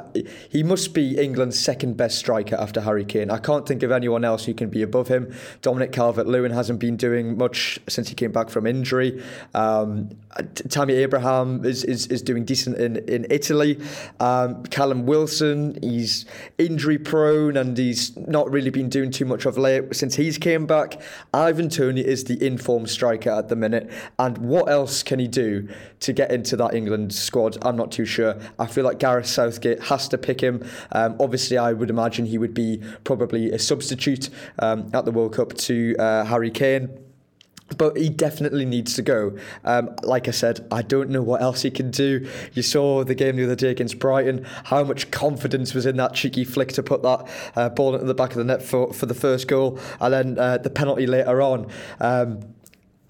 he 0.49 0.63
must 0.63 0.95
be 0.95 1.17
England's 1.17 1.59
second 1.59 1.97
best 1.97 2.19
striker 2.19 2.57
after 2.57 2.81
Harry 2.81 3.05
Kane. 3.05 3.31
I 3.31 3.39
can't 3.39 3.67
think 3.67 3.83
of 3.85 3.93
anyone 3.93 4.25
else 4.25 4.45
who 4.45 4.55
can 4.55 4.69
be 4.69 4.83
above 4.83 5.09
him. 5.09 5.33
Dominic 5.63 5.93
Calvert 5.93 6.27
Lewin 6.27 6.51
hasn't 6.51 6.81
been 6.81 6.97
doing 6.97 7.39
much 7.39 7.79
since 7.89 8.09
he 8.09 8.15
came 8.15 8.33
back 8.33 8.51
from 8.51 8.67
injury. 8.67 9.23
Um, 9.55 10.11
Tammy 10.69 10.95
Abraham 10.95 11.65
is, 11.65 11.85
is, 11.85 12.09
is 12.09 12.21
doing 12.21 12.45
decent 12.45 12.79
in, 12.79 12.97
in 13.09 13.27
Italy. 13.31 13.81
Um, 14.19 14.65
Callum 14.65 15.07
Wilson, 15.07 15.79
he's 15.81 16.27
injury 16.59 16.99
prone 16.99 17.57
and 17.57 17.77
he's 17.77 18.17
not 18.17 18.51
really 18.51 18.71
been 18.71 18.89
doing 18.89 19.13
too 19.13 19.25
much 19.25 19.47
of 19.47 19.57
late 19.57 19.95
since 19.95 20.17
he's 20.17 20.37
came 20.37 20.67
back. 20.67 21.01
Ivan 21.33 21.69
Toney 21.69 22.01
is 22.01 22.25
the 22.25 22.45
informed 22.45 22.91
striker 22.91 23.31
at 23.31 23.49
the 23.49 23.57
minute. 23.57 23.91
And 24.19 24.39
what 24.39 24.69
else 24.69 25.05
can 25.05 25.21
he 25.21 25.29
do 25.29 25.69
to 26.01 26.13
get 26.13 26.33
into 26.33 26.57
that 26.57 26.75
England 26.75 27.15
squad? 27.15 27.57
I'm 27.63 27.77
not 27.77 27.84
not 27.85 27.93
too 27.93 28.07
sure. 28.07 28.39
I 28.59 28.67
feel 28.67 28.85
like 28.85 28.99
Gareth 28.99 29.27
Southgate 29.27 29.83
has 29.85 30.09
to 30.09 30.17
pick 30.17 30.41
him. 30.41 30.65
Um, 30.93 31.17
obviously, 31.21 31.59
I 31.59 31.75
would 31.75 31.91
imagine 31.91 32.25
he 32.25 32.39
would 32.39 32.55
be 32.55 32.81
probably 33.05 33.51
a 33.51 33.59
substitute 33.59 34.31
um, 34.59 34.91
at 34.95 35.05
the 35.05 35.11
World 35.11 35.35
Cup 35.35 35.53
to 35.55 35.95
uh, 35.99 36.25
Harry 36.25 36.51
Kane 36.51 36.99
but 37.79 37.97
he 37.97 38.11
definitely 38.11 38.67
needs 38.67 38.95
to 38.95 39.03
go. 39.03 39.37
Um, 39.65 39.97
like 40.03 40.29
I 40.29 40.33
said, 40.33 40.67
I 40.71 40.83
don't 40.83 41.09
know 41.09 41.23
what 41.23 41.41
else 41.41 41.63
he 41.63 41.71
can 41.71 41.91
do. 41.91 42.29
You 42.53 42.63
saw 42.63 43.03
the 43.03 43.15
game 43.15 43.37
the 43.37 43.45
other 43.45 43.57
day 43.57 43.71
against 43.71 43.99
Brighton, 43.99 44.47
how 44.65 44.85
much 44.85 45.11
confidence 45.11 45.73
was 45.75 45.87
in 45.87 45.97
that 45.97 46.13
cheeky 46.13 46.45
flick 46.45 46.73
to 46.73 46.83
put 46.83 47.03
that 47.03 47.27
uh, 47.57 47.71
ball 47.71 47.95
into 47.95 48.07
the 48.07 48.15
back 48.15 48.31
of 48.31 48.37
the 48.37 48.45
net 48.45 48.63
for, 48.63 48.93
for 48.93 49.07
the 49.07 49.15
first 49.15 49.49
goal, 49.49 49.81
and 49.99 50.13
then 50.13 50.39
uh, 50.39 50.59
the 50.59 50.69
penalty 50.71 51.07
later 51.07 51.41
on. 51.41 51.67
Um, 52.01 52.54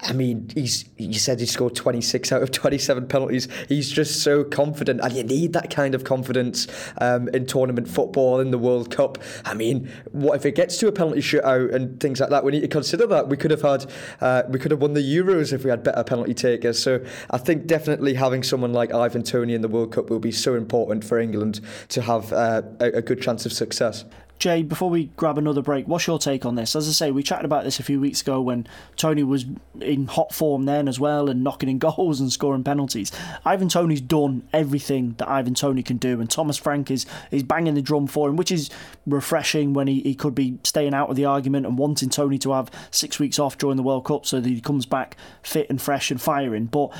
I 0.07 0.13
mean, 0.13 0.49
he's 0.53 0.85
you 0.97 1.15
said 1.15 1.39
he 1.39 1.45
scored 1.45 1.75
26 1.75 2.31
out 2.31 2.43
of 2.43 2.51
27 2.51 3.07
penalties. 3.07 3.47
He's 3.67 3.89
just 3.89 4.21
so 4.21 4.43
confident, 4.43 5.01
and 5.01 5.11
you 5.13 5.23
need 5.23 5.53
that 5.53 5.69
kind 5.69 5.95
of 5.95 6.03
confidence 6.03 6.67
um, 7.01 7.27
in 7.29 7.45
tournament 7.45 7.87
football 7.87 8.39
in 8.39 8.51
the 8.51 8.57
World 8.57 8.91
Cup. 8.91 9.17
I 9.45 9.53
mean, 9.53 9.91
what 10.11 10.35
if 10.35 10.45
it 10.45 10.55
gets 10.55 10.77
to 10.77 10.87
a 10.87 10.91
penalty 10.91 11.21
shootout 11.21 11.73
and 11.73 11.99
things 11.99 12.19
like 12.19 12.29
that? 12.29 12.43
We 12.43 12.51
need 12.51 12.61
to 12.61 12.67
consider 12.67 13.07
that. 13.07 13.29
We 13.29 13.37
could 13.37 13.51
have 13.51 13.63
had, 13.63 13.91
uh, 14.21 14.43
we 14.49 14.59
could 14.59 14.71
have 14.71 14.81
won 14.81 14.93
the 14.93 15.01
Euros 15.01 15.51
if 15.51 15.63
we 15.63 15.69
had 15.69 15.83
better 15.83 16.03
penalty 16.03 16.33
takers. 16.33 16.81
So 16.81 17.03
I 17.31 17.37
think 17.37 17.65
definitely 17.65 18.13
having 18.13 18.43
someone 18.43 18.73
like 18.73 18.93
Ivan 18.93 19.23
Toney 19.23 19.55
in 19.55 19.61
the 19.61 19.67
World 19.67 19.91
Cup 19.91 20.09
will 20.09 20.19
be 20.19 20.31
so 20.31 20.55
important 20.55 21.03
for 21.03 21.17
England 21.17 21.61
to 21.89 22.01
have 22.01 22.31
uh, 22.31 22.61
a, 22.79 22.97
a 22.97 23.01
good 23.01 23.21
chance 23.21 23.45
of 23.45 23.53
success. 23.53 24.05
Jay, 24.37 24.63
before 24.63 24.89
we 24.89 25.05
grab 25.15 25.37
another 25.37 25.61
break, 25.61 25.87
what's 25.87 26.05
your 26.05 26.19
take 26.19 26.45
on 26.45 26.55
this? 26.55 26.75
As 26.75 26.89
I 26.89 26.91
say, 26.91 27.11
we 27.11 27.23
chatted 27.23 27.45
about 27.45 27.63
this 27.63 27.79
a 27.79 27.83
few 27.83 28.01
weeks 28.01 28.21
ago 28.21 28.41
when 28.41 28.67
Toney 28.97 29.23
was 29.23 29.45
in 29.79 30.07
hot 30.07 30.33
form 30.33 30.65
then 30.65 30.89
as 30.89 30.99
well 30.99 31.29
and 31.29 31.43
knocking 31.43 31.69
in 31.69 31.77
goals 31.79 32.19
and 32.19 32.31
scoring 32.31 32.63
penalties. 32.63 33.11
Ivan 33.45 33.69
Toney's 33.69 34.01
done 34.01 34.47
everything 34.51 35.15
that 35.17 35.29
Ivan 35.29 35.53
Toney 35.53 35.83
can 35.83 35.97
do, 35.97 36.19
and 36.19 36.29
Thomas 36.29 36.57
Frank 36.57 36.91
is, 36.91 37.05
is 37.31 37.43
banging 37.43 37.75
the 37.75 37.81
drum 37.81 38.07
for 38.07 38.29
him, 38.29 38.35
which 38.35 38.51
is 38.51 38.69
refreshing 39.07 39.73
when 39.73 39.87
he, 39.87 40.01
he 40.01 40.15
could 40.15 40.35
be 40.35 40.59
staying 40.63 40.93
out 40.93 41.09
of 41.09 41.15
the 41.15 41.25
argument 41.25 41.65
and 41.65 41.77
wanting 41.77 42.09
Toney 42.09 42.37
to 42.39 42.51
have 42.51 42.69
six 42.91 43.19
weeks 43.19 43.39
off 43.39 43.57
during 43.57 43.77
the 43.77 43.83
World 43.83 44.05
Cup 44.05 44.25
so 44.25 44.41
that 44.41 44.49
he 44.49 44.59
comes 44.59 44.85
back 44.85 45.15
fit 45.43 45.69
and 45.69 45.81
fresh 45.81 46.11
and 46.11 46.21
firing. 46.21 46.65
But 46.65 46.91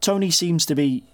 Toney 0.00 0.30
seems 0.30 0.64
to 0.66 0.74
be 0.74 1.04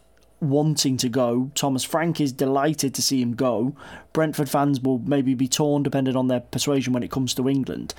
wanting 0.50 0.96
to 0.98 1.08
go. 1.08 1.50
Thomas 1.54 1.84
Frank 1.84 2.20
is 2.20 2.32
delighted 2.32 2.94
to 2.94 3.02
see 3.02 3.20
him 3.20 3.34
go. 3.34 3.74
Brentford 4.12 4.48
fans 4.48 4.80
will 4.80 4.98
maybe 4.98 5.34
be 5.34 5.48
torn 5.48 5.82
depending 5.82 6.16
on 6.16 6.28
their 6.28 6.40
persuasion 6.40 6.92
when 6.92 7.02
it 7.02 7.10
comes 7.10 7.34
to 7.34 7.48
England. 7.48 7.94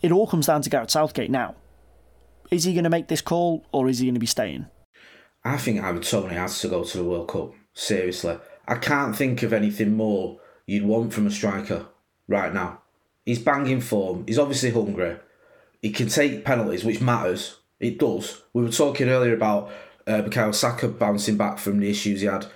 It 0.00 0.12
all 0.12 0.26
comes 0.26 0.46
down 0.46 0.62
to 0.62 0.70
Gareth 0.70 0.90
Southgate 0.90 1.30
now. 1.30 1.54
Is 2.50 2.64
he 2.64 2.74
going 2.74 2.84
to 2.84 2.90
make 2.90 3.08
this 3.08 3.20
call 3.20 3.66
or 3.72 3.88
is 3.88 3.98
he 3.98 4.06
going 4.06 4.14
to 4.14 4.20
be 4.20 4.26
staying? 4.26 4.66
I 5.44 5.56
think 5.56 5.82
Ivan 5.82 6.02
Toney 6.02 6.34
has 6.34 6.60
to 6.60 6.68
go 6.68 6.84
to 6.84 6.98
the 6.98 7.04
World 7.04 7.28
Cup. 7.28 7.52
Seriously. 7.74 8.38
I 8.68 8.76
can't 8.76 9.16
think 9.16 9.42
of 9.42 9.52
anything 9.52 9.96
more 9.96 10.40
you'd 10.66 10.86
want 10.86 11.12
from 11.12 11.26
a 11.26 11.30
striker 11.30 11.86
right 12.28 12.52
now. 12.52 12.82
He's 13.24 13.38
banging 13.38 13.80
form. 13.80 14.24
He's 14.26 14.38
obviously 14.38 14.70
hungry. 14.70 15.16
He 15.80 15.90
can 15.90 16.08
take 16.08 16.44
penalties, 16.44 16.84
which 16.84 17.00
matters. 17.00 17.58
It 17.80 17.98
does. 17.98 18.42
We 18.52 18.62
were 18.62 18.70
talking 18.70 19.08
earlier 19.08 19.34
about 19.34 19.70
uh, 20.06 20.22
Bukayo 20.22 20.54
Saka 20.54 20.88
bouncing 20.88 21.36
back 21.36 21.58
from 21.58 21.80
the 21.80 21.90
issues 21.90 22.20
he 22.20 22.26
had. 22.26 22.46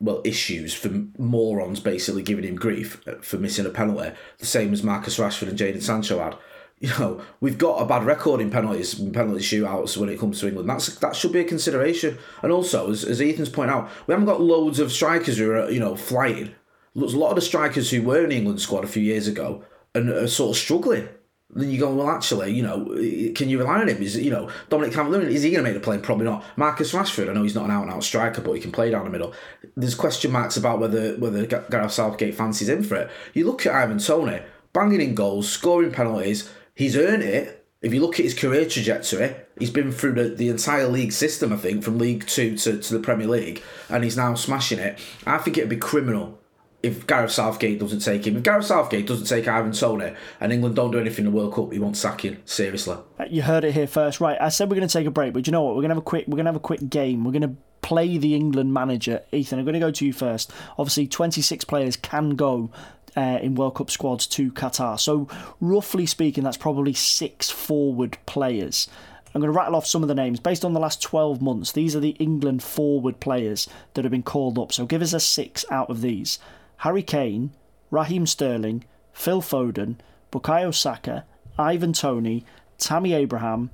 Well, 0.00 0.20
issues 0.24 0.74
for 0.74 0.90
morons 1.16 1.78
basically 1.78 2.22
giving 2.22 2.44
him 2.44 2.56
grief 2.56 3.02
for 3.20 3.38
missing 3.38 3.66
a 3.66 3.70
penalty, 3.70 4.10
the 4.38 4.46
same 4.46 4.72
as 4.72 4.82
Marcus 4.82 5.16
Rashford 5.16 5.48
and 5.48 5.58
Jadon 5.58 5.82
Sancho 5.82 6.18
had. 6.18 6.36
You 6.80 6.88
know, 6.98 7.22
we've 7.40 7.58
got 7.58 7.80
a 7.80 7.86
bad 7.86 8.04
record 8.04 8.40
in 8.40 8.50
penalties, 8.50 8.96
penalty 8.96 9.40
shootouts 9.40 9.96
when 9.96 10.08
it 10.08 10.18
comes 10.18 10.40
to 10.40 10.48
England. 10.48 10.68
That's 10.68 10.96
that 10.96 11.14
should 11.14 11.30
be 11.30 11.38
a 11.38 11.44
consideration. 11.44 12.18
And 12.42 12.50
also, 12.50 12.90
as, 12.90 13.04
as 13.04 13.20
Ethan's 13.20 13.48
point 13.48 13.70
out, 13.70 13.88
we 14.08 14.12
haven't 14.12 14.26
got 14.26 14.40
loads 14.40 14.80
of 14.80 14.90
strikers 14.90 15.38
who 15.38 15.52
are 15.52 15.70
you 15.70 15.78
know 15.78 15.94
flying. 15.94 16.56
There's 16.96 17.14
a 17.14 17.18
lot 17.18 17.28
of 17.28 17.36
the 17.36 17.40
strikers 17.40 17.92
who 17.92 18.02
were 18.02 18.24
in 18.24 18.30
the 18.30 18.36
England 18.36 18.60
squad 18.60 18.82
a 18.82 18.88
few 18.88 19.02
years 19.04 19.28
ago 19.28 19.64
and 19.94 20.10
are 20.10 20.26
sort 20.26 20.56
of 20.56 20.60
struggling 20.60 21.08
then 21.54 21.70
you 21.70 21.78
go, 21.78 21.94
well, 21.94 22.08
actually, 22.08 22.52
you 22.52 22.62
know, 22.62 22.86
can 23.34 23.48
you 23.48 23.58
rely 23.58 23.80
on 23.80 23.88
him? 23.88 24.02
Is 24.02 24.16
you 24.16 24.30
know 24.30 24.50
Dominic 24.70 24.94
Calvert-Lewin? 24.94 25.28
Is 25.28 25.42
he 25.42 25.50
going 25.50 25.62
to 25.62 25.70
make 25.70 25.78
the 25.78 25.84
play? 25.84 25.98
Probably 25.98 26.24
not. 26.24 26.44
Marcus 26.56 26.92
Rashford, 26.92 27.28
I 27.28 27.34
know 27.34 27.42
he's 27.42 27.54
not 27.54 27.66
an 27.66 27.70
out-and-out 27.70 28.04
striker, 28.04 28.40
but 28.40 28.52
he 28.52 28.60
can 28.60 28.72
play 28.72 28.90
down 28.90 29.04
the 29.04 29.10
middle. 29.10 29.34
There's 29.76 29.94
question 29.94 30.32
marks 30.32 30.56
about 30.56 30.80
whether 30.80 31.14
whether 31.16 31.44
Gareth 31.44 31.92
Southgate 31.92 32.34
fancies 32.34 32.68
him 32.68 32.82
for 32.82 32.96
it. 32.96 33.10
You 33.34 33.46
look 33.46 33.66
at 33.66 33.74
Ivan 33.74 33.98
Toney, 33.98 34.40
banging 34.72 35.00
in 35.00 35.14
goals, 35.14 35.48
scoring 35.48 35.92
penalties. 35.92 36.50
He's 36.74 36.96
earned 36.96 37.22
it. 37.22 37.58
If 37.82 37.92
you 37.92 38.00
look 38.00 38.20
at 38.20 38.24
his 38.24 38.38
career 38.38 38.64
trajectory, 38.64 39.34
he's 39.58 39.70
been 39.70 39.90
through 39.90 40.12
the, 40.12 40.28
the 40.28 40.48
entire 40.48 40.86
league 40.86 41.12
system, 41.12 41.52
I 41.52 41.56
think, 41.56 41.82
from 41.82 41.98
League 41.98 42.26
Two 42.26 42.56
to, 42.58 42.78
to 42.78 42.94
the 42.94 43.00
Premier 43.00 43.26
League, 43.26 43.60
and 43.90 44.04
he's 44.04 44.16
now 44.16 44.34
smashing 44.34 44.78
it. 44.78 44.98
I 45.26 45.38
think 45.38 45.58
it'd 45.58 45.68
be 45.68 45.76
criminal 45.76 46.38
if 46.82 47.06
Gareth 47.06 47.30
Southgate 47.30 47.78
doesn't 47.78 48.00
take 48.00 48.26
him. 48.26 48.36
If 48.36 48.42
Gareth 48.42 48.66
Southgate 48.66 49.06
doesn't 49.06 49.26
take 49.26 49.46
Ivan 49.46 49.72
Toney 49.72 50.14
and 50.40 50.52
England 50.52 50.76
don't 50.76 50.90
do 50.90 50.98
anything 50.98 51.24
in 51.26 51.32
the 51.32 51.36
World 51.36 51.54
Cup, 51.54 51.72
he 51.72 51.78
won't 51.78 51.96
sack 51.96 52.24
him. 52.24 52.42
Seriously. 52.44 52.96
Uh, 53.18 53.24
You 53.30 53.42
heard 53.42 53.64
it 53.64 53.72
here 53.72 53.86
first, 53.86 54.20
right? 54.20 54.36
I 54.40 54.48
said 54.48 54.68
we're 54.68 54.76
going 54.76 54.88
to 54.88 54.92
take 54.92 55.06
a 55.06 55.10
break, 55.10 55.32
but 55.32 55.46
you 55.46 55.52
know 55.52 55.62
what? 55.62 55.76
We're 55.76 55.82
going 55.82 55.90
to 55.90 55.94
have 55.96 56.02
a 56.02 56.02
quick. 56.02 56.26
We're 56.26 56.38
to 56.38 56.44
have 56.44 56.56
a 56.56 56.60
quick 56.60 56.88
game. 56.88 57.24
We're 57.24 57.32
going 57.32 57.42
to 57.42 57.56
play 57.82 58.16
the 58.16 58.34
England 58.34 58.72
manager, 58.72 59.22
Ethan. 59.32 59.58
I'm 59.58 59.64
going 59.64 59.74
to 59.74 59.80
go 59.80 59.90
to 59.90 60.06
you 60.06 60.12
first. 60.12 60.52
Obviously, 60.78 61.06
26 61.06 61.64
players 61.64 61.96
can 61.96 62.30
go 62.30 62.70
uh, 63.16 63.38
in 63.42 63.54
World 63.54 63.74
Cup 63.74 63.90
squads 63.90 64.26
to 64.28 64.50
Qatar. 64.52 64.98
So, 64.98 65.28
roughly 65.60 66.06
speaking, 66.06 66.44
that's 66.44 66.56
probably 66.56 66.94
six 66.94 67.50
forward 67.50 68.18
players. 68.26 68.88
I'm 69.34 69.40
going 69.40 69.52
to 69.52 69.56
rattle 69.56 69.76
off 69.76 69.86
some 69.86 70.02
of 70.02 70.08
the 70.08 70.14
names 70.14 70.40
based 70.40 70.64
on 70.64 70.74
the 70.74 70.80
last 70.80 71.00
12 71.02 71.40
months. 71.40 71.72
These 71.72 71.96
are 71.96 72.00
the 72.00 72.10
England 72.18 72.62
forward 72.62 73.18
players 73.18 73.68
that 73.94 74.04
have 74.04 74.12
been 74.12 74.22
called 74.22 74.58
up. 74.58 74.72
So, 74.72 74.86
give 74.86 75.02
us 75.02 75.12
a 75.12 75.20
six 75.20 75.64
out 75.70 75.90
of 75.90 76.00
these: 76.00 76.38
Harry 76.82 77.02
Kane, 77.04 77.52
Raheem 77.92 78.26
Sterling, 78.26 78.84
Phil 79.12 79.40
Foden, 79.40 79.98
Bukayo 80.32 80.74
Saka, 80.74 81.24
Ivan 81.56 81.92
Toney, 81.92 82.44
Tammy 82.76 83.12
Abraham, 83.12 83.70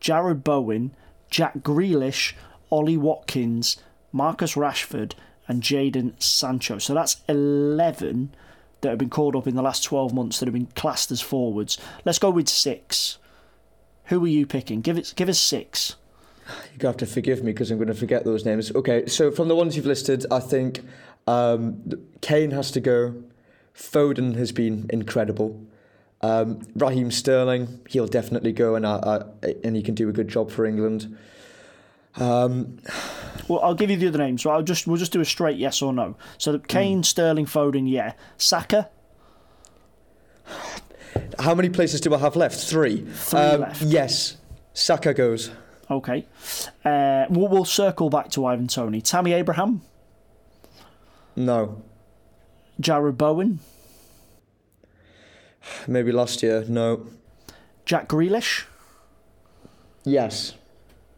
Jarrod 0.00 0.44
Bowen, 0.44 0.94
Jack 1.28 1.58
Grealish, 1.58 2.34
Ollie 2.70 2.96
Watkins, 2.96 3.78
Marcus 4.12 4.54
Rashford, 4.54 5.14
and 5.48 5.60
Jadon 5.60 6.12
Sancho. 6.22 6.78
So 6.78 6.94
that's 6.94 7.16
11 7.28 8.32
that 8.80 8.90
have 8.90 8.98
been 8.98 9.10
called 9.10 9.34
up 9.34 9.48
in 9.48 9.56
the 9.56 9.62
last 9.62 9.82
12 9.82 10.14
months 10.14 10.38
that 10.38 10.46
have 10.46 10.54
been 10.54 10.66
classed 10.76 11.10
as 11.10 11.20
forwards. 11.20 11.78
Let's 12.04 12.20
go 12.20 12.30
with 12.30 12.48
six. 12.48 13.18
Who 14.04 14.24
are 14.24 14.28
you 14.28 14.46
picking? 14.46 14.82
Give 14.82 14.98
it. 14.98 15.14
Give 15.16 15.28
us 15.28 15.40
six. 15.40 15.96
You're 16.46 16.78
going 16.78 16.78
to 16.78 16.86
have 16.88 16.96
to 16.98 17.06
forgive 17.06 17.42
me 17.42 17.52
because 17.52 17.70
I'm 17.70 17.78
going 17.78 17.88
to 17.88 17.94
forget 17.94 18.24
those 18.24 18.44
names. 18.44 18.72
Okay, 18.72 19.06
so 19.06 19.30
from 19.30 19.48
the 19.48 19.56
ones 19.56 19.76
you've 19.76 19.86
listed, 19.86 20.26
I 20.30 20.40
think 20.40 20.80
um, 21.26 21.82
Kane 22.20 22.50
has 22.52 22.70
to 22.72 22.80
go. 22.80 23.22
Foden 23.74 24.36
has 24.36 24.52
been 24.52 24.86
incredible. 24.90 25.60
Um, 26.20 26.60
Raheem 26.76 27.10
Sterling, 27.10 27.80
he'll 27.88 28.06
definitely 28.06 28.52
go, 28.52 28.74
and 28.76 28.86
I, 28.86 29.24
I, 29.42 29.54
and 29.64 29.74
he 29.74 29.82
can 29.82 29.94
do 29.94 30.08
a 30.08 30.12
good 30.12 30.28
job 30.28 30.50
for 30.50 30.64
England. 30.64 31.16
Um, 32.16 32.78
Well, 33.48 33.58
I'll 33.60 33.74
give 33.74 33.90
you 33.90 33.96
the 33.96 34.06
other 34.08 34.18
names. 34.18 34.42
So 34.42 34.50
I'll 34.50 34.62
just 34.62 34.86
we'll 34.86 34.98
just 34.98 35.12
do 35.12 35.20
a 35.20 35.24
straight 35.24 35.56
yes 35.56 35.80
or 35.82 35.92
no. 35.92 36.14
So 36.38 36.52
the 36.52 36.58
Kane, 36.60 37.02
Sterling, 37.02 37.46
Foden, 37.46 37.90
yeah. 37.90 38.12
Saka, 38.36 38.88
how 41.38 41.54
many 41.54 41.68
places 41.70 42.00
do 42.00 42.14
I 42.14 42.18
have 42.18 42.36
left? 42.36 42.56
Three. 42.60 43.02
Three 43.04 43.40
Um, 43.40 43.60
left. 43.62 43.82
Yes, 43.82 44.36
Saka 44.74 45.14
goes. 45.14 45.50
okay. 45.90 46.26
Uh, 46.84 47.26
we'll, 47.30 47.48
we'll 47.48 47.64
circle 47.64 48.10
back 48.10 48.30
to 48.30 48.46
Ivan 48.46 48.66
Toney. 48.68 49.00
Tammy 49.00 49.32
Abraham, 49.32 49.82
No, 51.36 51.82
Jarrod 52.80 53.16
Bowen, 53.16 53.60
maybe 55.86 56.12
last 56.12 56.42
year. 56.42 56.64
No. 56.68 57.06
Jack 57.84 58.08
Grealish. 58.08 58.64
Yes. 60.04 60.54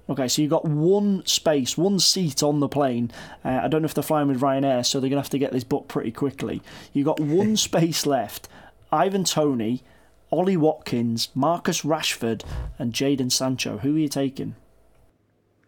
Okay, 0.09 0.29
so 0.29 0.43
you've 0.43 0.51
got 0.51 0.67
one 0.67 1.25
space, 1.25 1.79
one 1.79 1.99
seat 1.99 2.43
on 2.43 2.61
the 2.61 2.69
plane. 2.69 3.11
Uh, 3.45 3.61
I 3.63 3.69
don't 3.69 3.81
know 3.81 3.87
if 3.87 3.95
they're 3.95 4.03
flying 4.03 4.29
with 4.29 4.41
Ryanair, 4.41 4.85
so 4.85 5.01
they're 5.01 5.09
going 5.09 5.17
to 5.17 5.23
have 5.23 5.31
to 5.31 5.39
get 5.39 5.53
this 5.53 5.65
booked 5.65 5.89
pretty 5.89 6.11
quickly. 6.13 6.61
You've 6.93 7.07
got 7.07 7.21
one 7.21 7.57
space 7.69 8.05
left. 8.05 8.49
Ivan 8.93 9.25
Toney, 9.25 9.83
Ollie 10.31 10.59
Watkins, 10.59 11.31
Marcus 11.35 11.83
Rashford, 11.83 12.43
and 12.79 12.93
Jadon 12.93 13.33
Sancho. 13.33 13.79
Who 13.79 13.97
are 13.97 13.99
you 13.99 14.09
taking? 14.09 14.57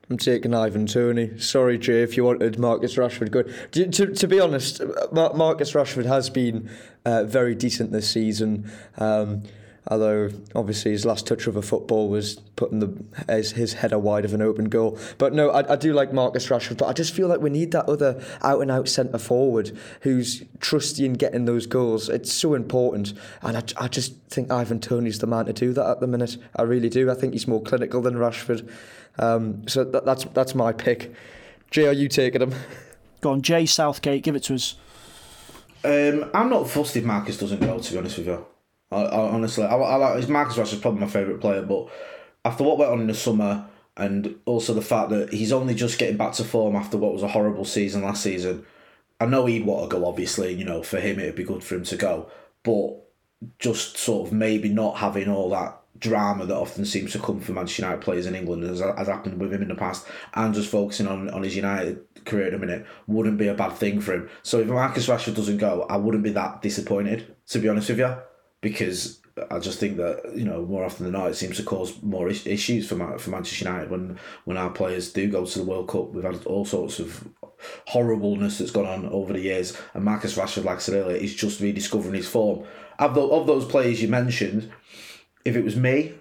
I'm 0.09 0.19
taking 0.19 0.55
Ivan 0.55 0.87
Toney. 0.87 1.39
Sorry, 1.39 1.79
Jay, 1.79 2.03
if 2.03 2.17
you 2.17 2.25
wanted 2.25 2.59
Marcus 2.59 2.95
Rashford 2.95 3.31
good. 3.33 3.53
To, 3.73 3.89
to, 3.89 4.07
to 4.07 4.29
be 4.29 4.39
honest, 4.39 4.81
Mar- 5.11 5.35
Marcus 5.35 5.73
Rashford 5.73 6.07
has 6.07 6.31
been 6.31 6.71
uh, 7.05 7.25
very 7.25 7.57
decent 7.57 7.91
this 7.91 8.09
season. 8.09 8.71
Um, 8.99 9.43
although 9.89 10.31
obviously 10.55 10.91
his 10.91 11.05
last 11.05 11.27
touch 11.27 11.47
of 11.47 11.57
a 11.57 11.63
football 11.63 12.09
was 12.09 12.37
putting 12.57 12.81
the 12.81 13.33
his, 13.33 13.53
his 13.53 13.75
header 13.75 13.99
wide 13.99 14.25
of 14.25 14.35
an 14.35 14.43
open 14.43 14.67
goal. 14.67 14.99
But 15.19 15.33
no, 15.33 15.51
I, 15.51 15.73
I 15.73 15.77
do 15.77 15.93
like 15.93 16.13
Marcus 16.13 16.49
Rashford. 16.49 16.79
But 16.79 16.87
I 16.87 16.93
just 16.93 17.15
feel 17.15 17.29
like 17.29 17.41
we 17.41 17.51
need 17.51 17.73
that 17.73 17.87
other 17.87 18.23
out 18.43 18.61
and 18.61 18.71
out 18.71 18.89
centre 18.89 19.19
forward 19.19 19.77
who's 20.03 20.43
trusty 20.61 21.05
in 21.05 21.15
getting 21.15 21.45
those 21.45 21.67
goals. 21.67 22.09
It's 22.09 22.33
so 22.33 22.55
important, 22.55 23.15
and 23.43 23.57
I, 23.57 23.63
I 23.85 23.89
just 23.89 24.15
think 24.29 24.51
Ivan 24.51 24.81
Toney's 24.81 25.19
the 25.19 25.27
man 25.27 25.47
to 25.47 25.53
do 25.53 25.73
that 25.73 25.89
at 25.89 26.01
the 26.01 26.07
minute. 26.07 26.37
I 26.55 26.63
really 26.63 26.89
do. 26.89 27.11
I 27.11 27.15
think 27.15 27.33
he's 27.33 27.47
more 27.47 27.63
clinical 27.63 28.01
than 28.01 28.15
Rashford. 28.15 28.69
Um, 29.19 29.67
so 29.69 29.85
that, 29.85 30.05
that's 30.05 30.25
that's 30.35 30.55
my 30.55 30.73
pick. 30.73 31.13
Jay, 31.71 31.87
are 31.87 31.93
you 31.93 32.09
taking 32.09 32.43
him? 32.43 32.55
Go 33.21 33.33
on, 33.33 33.43
Jay 33.43 33.67
Southgate, 33.67 34.23
give 34.23 34.37
it 34.37 34.45
to 34.45 34.55
us. 34.55 34.77
Um, 35.85 36.31
I'm 36.35 36.51
not 36.51 36.69
fussed 36.69 36.97
if 36.97 37.05
Marcus 37.05 37.39
doesn't 37.39 37.61
go. 37.61 37.79
To 37.79 37.93
be 37.93 37.99
honest 37.99 38.19
with 38.19 38.27
you, 38.27 38.47
I, 38.91 39.03
I, 39.03 39.31
honestly, 39.31 39.65
I, 39.65 39.77
I 39.77 39.97
like 39.97 40.29
Marcus 40.29 40.57
Rashford's 40.57 40.81
probably 40.81 41.01
my 41.01 41.07
favourite 41.07 41.41
player, 41.41 41.63
but 41.63 41.89
after 42.45 42.65
what 42.65 42.79
went 42.79 42.93
on 42.93 43.01
in 43.01 43.07
the 43.07 43.15
summer 43.15 43.67
and 43.97 44.37
also 44.45 44.75
the 44.75 44.83
fact 44.83 45.11
that 45.11 45.33
he's 45.33 45.53
only 45.53 45.75
just 45.75 45.99
getting 45.99 46.17
back 46.17 46.33
to 46.35 46.45
form 46.45 46.77
after 46.77 46.99
what 46.99 47.13
was 47.13 47.23
a 47.23 47.29
horrible 47.29 47.65
season 47.65 48.03
last 48.03 48.23
season, 48.23 48.67
I 49.21 49.27
know 49.27 49.47
he'd 49.47 49.65
want 49.65 49.91
to 49.91 49.97
go. 49.97 50.07
Obviously, 50.07 50.53
you 50.53 50.65
know, 50.65 50.83
for 50.83 51.01
him 51.01 51.19
it'd 51.19 51.37
be 51.37 51.45
good 51.45 51.65
for 51.65 51.77
him 51.77 51.85
to 51.85 51.97
go, 51.97 52.31
but 52.63 52.97
just 53.59 53.97
sort 53.97 54.27
of 54.27 54.33
maybe 54.33 54.69
not 54.69 54.99
having 54.99 55.29
all 55.29 55.51
that 55.51 55.81
drama 55.99 56.47
that 56.47 56.57
often 56.57 56.85
seems 56.85 57.13
to 57.13 57.19
come 57.19 57.41
from 57.41 57.57
Manchester 57.57 57.83
United 57.83 58.01
players 58.03 58.27
in 58.27 58.35
England, 58.35 58.65
as 58.65 58.81
has 58.81 59.09
happened 59.09 59.41
with 59.41 59.53
him 59.53 59.63
in 59.63 59.69
the 59.69 59.75
past, 59.75 60.07
and 60.35 60.55
just 60.55 60.71
focusing 60.71 61.07
on, 61.07 61.31
on 61.31 61.43
his 61.43 61.57
United 61.57 62.01
career 62.25 62.47
at 62.47 62.53
the 62.53 62.59
minute 62.59 62.87
wouldn't 63.07 63.39
be 63.39 63.49
a 63.49 63.55
bad 63.55 63.73
thing 63.73 64.01
for 64.01 64.15
him. 64.15 64.29
So 64.43 64.61
if 64.61 64.67
Marcus 64.67 65.07
Rashford 65.07 65.37
doesn't 65.37 65.59
go, 65.59 65.87
I 65.89 65.97
wouldn't 65.97 66.25
be 66.25 66.31
that 66.31 66.63
disappointed, 66.63 67.35
to 67.49 67.59
be 67.59 67.69
honest 67.69 67.89
with 67.89 67.99
you, 67.99 68.17
because 68.61 69.21
I 69.51 69.59
just 69.59 69.79
think 69.79 69.99
that 69.99 70.33
you 70.35 70.45
know 70.45 70.65
more 70.65 70.85
often 70.85 71.05
than 71.05 71.13
not 71.13 71.31
it 71.31 71.35
seems 71.37 71.57
to 71.59 71.63
cause 71.63 72.03
more 72.03 72.29
is- 72.29 72.47
issues 72.47 72.89
for 72.89 73.19
for 73.19 73.31
Manchester 73.31 73.65
United 73.67 73.91
when 73.91 74.19
when 74.45 74.57
our 74.57 74.71
players 74.71 75.13
do 75.13 75.29
go 75.31 75.45
to 75.45 75.59
the 75.59 75.65
World 75.65 75.89
Cup. 75.89 76.11
We've 76.13 76.25
had 76.25 76.45
all 76.47 76.65
sorts 76.65 76.99
of 76.99 77.29
horribleness 77.87 78.59
that's 78.59 78.71
gone 78.71 78.87
on 78.87 79.07
over 79.07 79.33
the 79.33 79.41
years, 79.41 79.77
and 79.95 80.05
Marcus 80.05 80.37
Rashford, 80.37 80.65
like 80.65 80.77
I 80.77 80.81
said 80.81 80.95
earlier, 80.95 81.17
is 81.17 81.35
just 81.35 81.61
rediscovering 81.61 82.15
his 82.15 82.29
form. 82.29 82.67
Of, 82.99 83.15
tho- 83.15 83.31
of 83.31 83.47
those 83.47 83.65
players 83.67 84.01
you 84.01 84.09
mentioned, 84.09 84.73
if 85.47 85.55
it 85.55 85.65
was 85.65 85.77
me 85.77 86.13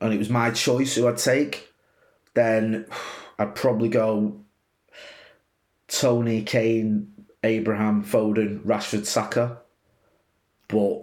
and 0.00 0.12
it 0.12 0.18
was 0.18 0.28
my 0.28 0.50
choice 0.50 0.96
who 0.96 1.06
I'd 1.06 1.18
take, 1.18 1.72
then 2.34 2.86
I'd 3.38 3.54
probably 3.54 3.88
go 3.88 4.40
Toney, 5.86 6.42
Kane, 6.42 7.12
Abraham, 7.44 8.04
Foden, 8.04 8.60
Rashford, 8.64 9.06
Saka. 9.06 9.58
But 10.66 11.02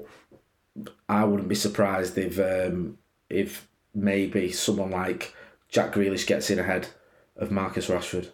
I 1.08 1.24
wouldn't 1.24 1.48
be 1.48 1.56
surprised 1.56 2.18
if 2.18 2.38
um, 2.38 2.98
if 3.30 3.68
maybe 3.96 4.52
someone 4.52 4.92
like 4.92 5.34
Jack 5.70 5.94
Grealish 5.94 6.28
gets 6.28 6.50
in 6.50 6.60
ahead 6.60 6.90
of 7.38 7.50
Marcus 7.50 7.88
Rashford. 7.88 8.30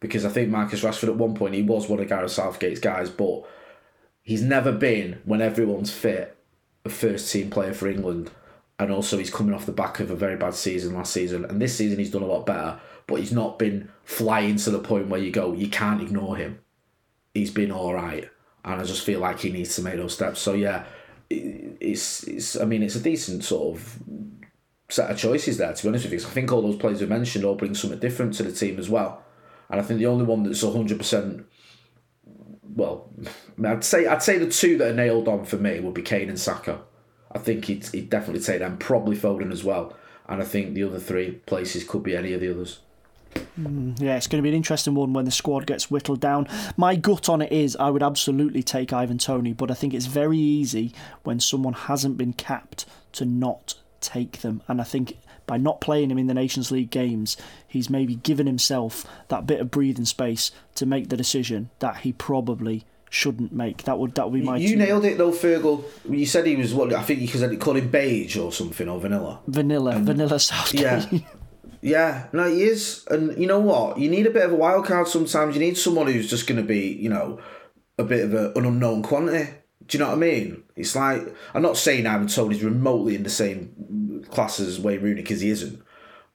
Because 0.00 0.26
I 0.26 0.28
think 0.28 0.50
Marcus 0.50 0.82
Rashford 0.82 1.08
at 1.08 1.16
one 1.16 1.34
point 1.34 1.54
he 1.54 1.62
was 1.62 1.88
one 1.88 1.98
of 1.98 2.08
Gareth 2.08 2.32
Southgate's 2.32 2.80
guys, 2.80 3.08
but 3.08 3.44
he's 4.20 4.42
never 4.42 4.70
been 4.70 5.22
when 5.24 5.40
everyone's 5.40 5.90
fit 5.90 6.33
a 6.84 6.88
first 6.88 7.32
team 7.32 7.50
player 7.50 7.72
for 7.72 7.88
England. 7.88 8.30
And 8.78 8.90
also 8.90 9.18
he's 9.18 9.30
coming 9.30 9.54
off 9.54 9.66
the 9.66 9.72
back 9.72 10.00
of 10.00 10.10
a 10.10 10.16
very 10.16 10.36
bad 10.36 10.54
season 10.54 10.94
last 10.94 11.12
season. 11.12 11.44
And 11.44 11.60
this 11.60 11.76
season 11.76 11.98
he's 11.98 12.10
done 12.10 12.22
a 12.22 12.26
lot 12.26 12.46
better, 12.46 12.80
but 13.06 13.20
he's 13.20 13.32
not 13.32 13.58
been 13.58 13.88
flying 14.04 14.56
to 14.56 14.70
the 14.70 14.80
point 14.80 15.08
where 15.08 15.20
you 15.20 15.30
go, 15.30 15.52
you 15.52 15.68
can't 15.68 16.02
ignore 16.02 16.36
him. 16.36 16.58
He's 17.32 17.50
been 17.50 17.70
alright. 17.70 18.28
And 18.64 18.80
I 18.80 18.84
just 18.84 19.04
feel 19.04 19.20
like 19.20 19.40
he 19.40 19.52
needs 19.52 19.76
to 19.76 19.82
make 19.82 19.96
those 19.96 20.14
steps. 20.14 20.40
So 20.40 20.54
yeah, 20.54 20.84
it's 21.30 22.24
it's 22.24 22.56
I 22.60 22.64
mean 22.64 22.82
it's 22.82 22.96
a 22.96 23.00
decent 23.00 23.44
sort 23.44 23.76
of 23.76 23.98
set 24.88 25.10
of 25.10 25.18
choices 25.18 25.56
there 25.56 25.72
to 25.72 25.82
be 25.82 25.88
honest 25.88 26.04
with 26.04 26.12
you. 26.12 26.28
I 26.28 26.30
think 26.30 26.52
all 26.52 26.62
those 26.62 26.76
players 26.76 27.00
we 27.00 27.06
mentioned 27.06 27.44
all 27.44 27.54
bring 27.54 27.74
something 27.74 27.98
different 27.98 28.34
to 28.34 28.42
the 28.42 28.52
team 28.52 28.78
as 28.78 28.88
well. 28.88 29.22
And 29.70 29.80
I 29.80 29.84
think 29.84 29.98
the 29.98 30.06
only 30.06 30.24
one 30.24 30.42
that's 30.42 30.62
hundred 30.62 30.98
percent 30.98 31.46
well, 32.74 33.10
I'd 33.64 33.84
say 33.84 34.06
I'd 34.06 34.22
say 34.22 34.38
the 34.38 34.50
two 34.50 34.78
that 34.78 34.90
are 34.90 34.94
nailed 34.94 35.28
on 35.28 35.44
for 35.44 35.56
me 35.56 35.80
would 35.80 35.94
be 35.94 36.02
Kane 36.02 36.28
and 36.28 36.38
Saka. 36.38 36.80
I 37.32 37.38
think 37.38 37.64
he'd, 37.64 37.84
he'd 37.86 38.10
definitely 38.10 38.42
take 38.42 38.60
them, 38.60 38.78
probably 38.78 39.16
Foden 39.16 39.50
as 39.50 39.64
well. 39.64 39.96
And 40.28 40.40
I 40.40 40.44
think 40.44 40.72
the 40.72 40.84
other 40.84 41.00
three 41.00 41.32
places 41.32 41.82
could 41.84 42.02
be 42.02 42.16
any 42.16 42.32
of 42.32 42.40
the 42.40 42.50
others. 42.50 42.78
Mm, 43.60 44.00
yeah, 44.00 44.16
it's 44.16 44.28
going 44.28 44.38
to 44.38 44.42
be 44.42 44.48
an 44.48 44.54
interesting 44.54 44.94
one 44.94 45.12
when 45.12 45.24
the 45.24 45.30
squad 45.30 45.66
gets 45.66 45.90
whittled 45.90 46.20
down. 46.20 46.48
My 46.76 46.94
gut 46.94 47.28
on 47.28 47.42
it 47.42 47.52
is 47.52 47.76
I 47.76 47.90
would 47.90 48.02
absolutely 48.02 48.62
take 48.62 48.92
Ivan 48.92 49.18
Toney, 49.18 49.52
but 49.52 49.70
I 49.70 49.74
think 49.74 49.92
it's 49.92 50.06
very 50.06 50.38
easy 50.38 50.92
when 51.24 51.40
someone 51.40 51.74
hasn't 51.74 52.16
been 52.16 52.32
capped 52.32 52.86
to 53.12 53.24
not 53.24 53.74
take 54.00 54.40
them. 54.40 54.62
And 54.68 54.80
I 54.80 54.84
think 54.84 55.18
by 55.46 55.56
not 55.56 55.80
playing 55.80 56.10
him 56.10 56.18
in 56.18 56.26
the 56.26 56.34
Nations 56.34 56.70
League 56.70 56.90
games, 56.90 57.36
he's 57.66 57.90
maybe 57.90 58.16
given 58.16 58.46
himself 58.46 59.06
that 59.28 59.46
bit 59.46 59.60
of 59.60 59.70
breathing 59.70 60.04
space 60.04 60.50
to 60.76 60.86
make 60.86 61.08
the 61.08 61.16
decision 61.16 61.70
that 61.80 61.98
he 61.98 62.12
probably 62.12 62.84
shouldn't 63.10 63.52
make. 63.52 63.84
That 63.84 63.98
would 63.98 64.14
that 64.16 64.30
would 64.30 64.40
be 64.40 64.44
my. 64.44 64.56
You 64.56 64.70
two. 64.70 64.76
nailed 64.76 65.04
it 65.04 65.18
though, 65.18 65.30
Fergal. 65.30 65.84
You 66.08 66.26
said 66.26 66.46
he 66.46 66.56
was 66.56 66.74
what 66.74 66.92
I 66.92 67.02
think 67.02 67.20
you 67.20 67.28
said 67.28 67.52
it 67.52 67.60
called 67.60 67.76
him 67.76 67.90
beige 67.90 68.36
or 68.36 68.52
something 68.52 68.88
or 68.88 69.00
vanilla. 69.00 69.40
vanilla, 69.46 69.98
vanilla 69.98 70.38
Southgate. 70.38 70.82
Yeah. 71.12 71.20
Yeah, 71.80 72.28
no, 72.32 72.50
he 72.50 72.62
is, 72.62 73.04
and 73.10 73.38
you 73.38 73.46
know 73.46 73.60
what? 73.60 73.98
You 73.98 74.08
need 74.08 74.26
a 74.26 74.30
bit 74.30 74.42
of 74.42 74.52
a 74.52 74.56
wild 74.56 74.86
card 74.86 75.06
sometimes. 75.06 75.54
You 75.54 75.60
need 75.60 75.76
someone 75.76 76.06
who's 76.06 76.30
just 76.30 76.46
going 76.46 76.56
to 76.56 76.66
be, 76.66 76.94
you 76.94 77.10
know, 77.10 77.40
a 77.98 78.04
bit 78.04 78.24
of 78.24 78.32
a, 78.32 78.58
an 78.58 78.64
unknown 78.64 79.02
quantity. 79.02 79.52
Do 79.86 79.98
you 79.98 80.04
know 80.04 80.10
what 80.10 80.16
I 80.16 80.20
mean? 80.20 80.62
It's 80.76 80.96
like 80.96 81.34
I'm 81.54 81.62
not 81.62 81.76
saying 81.76 82.06
Ivan 82.06 82.28
Toney's 82.28 82.64
remotely 82.64 83.14
in 83.14 83.22
the 83.22 83.30
same 83.30 84.24
class 84.30 84.60
as 84.60 84.80
Wayne 84.80 85.02
Rooney 85.02 85.22
because 85.22 85.40
he 85.40 85.50
isn't. 85.50 85.82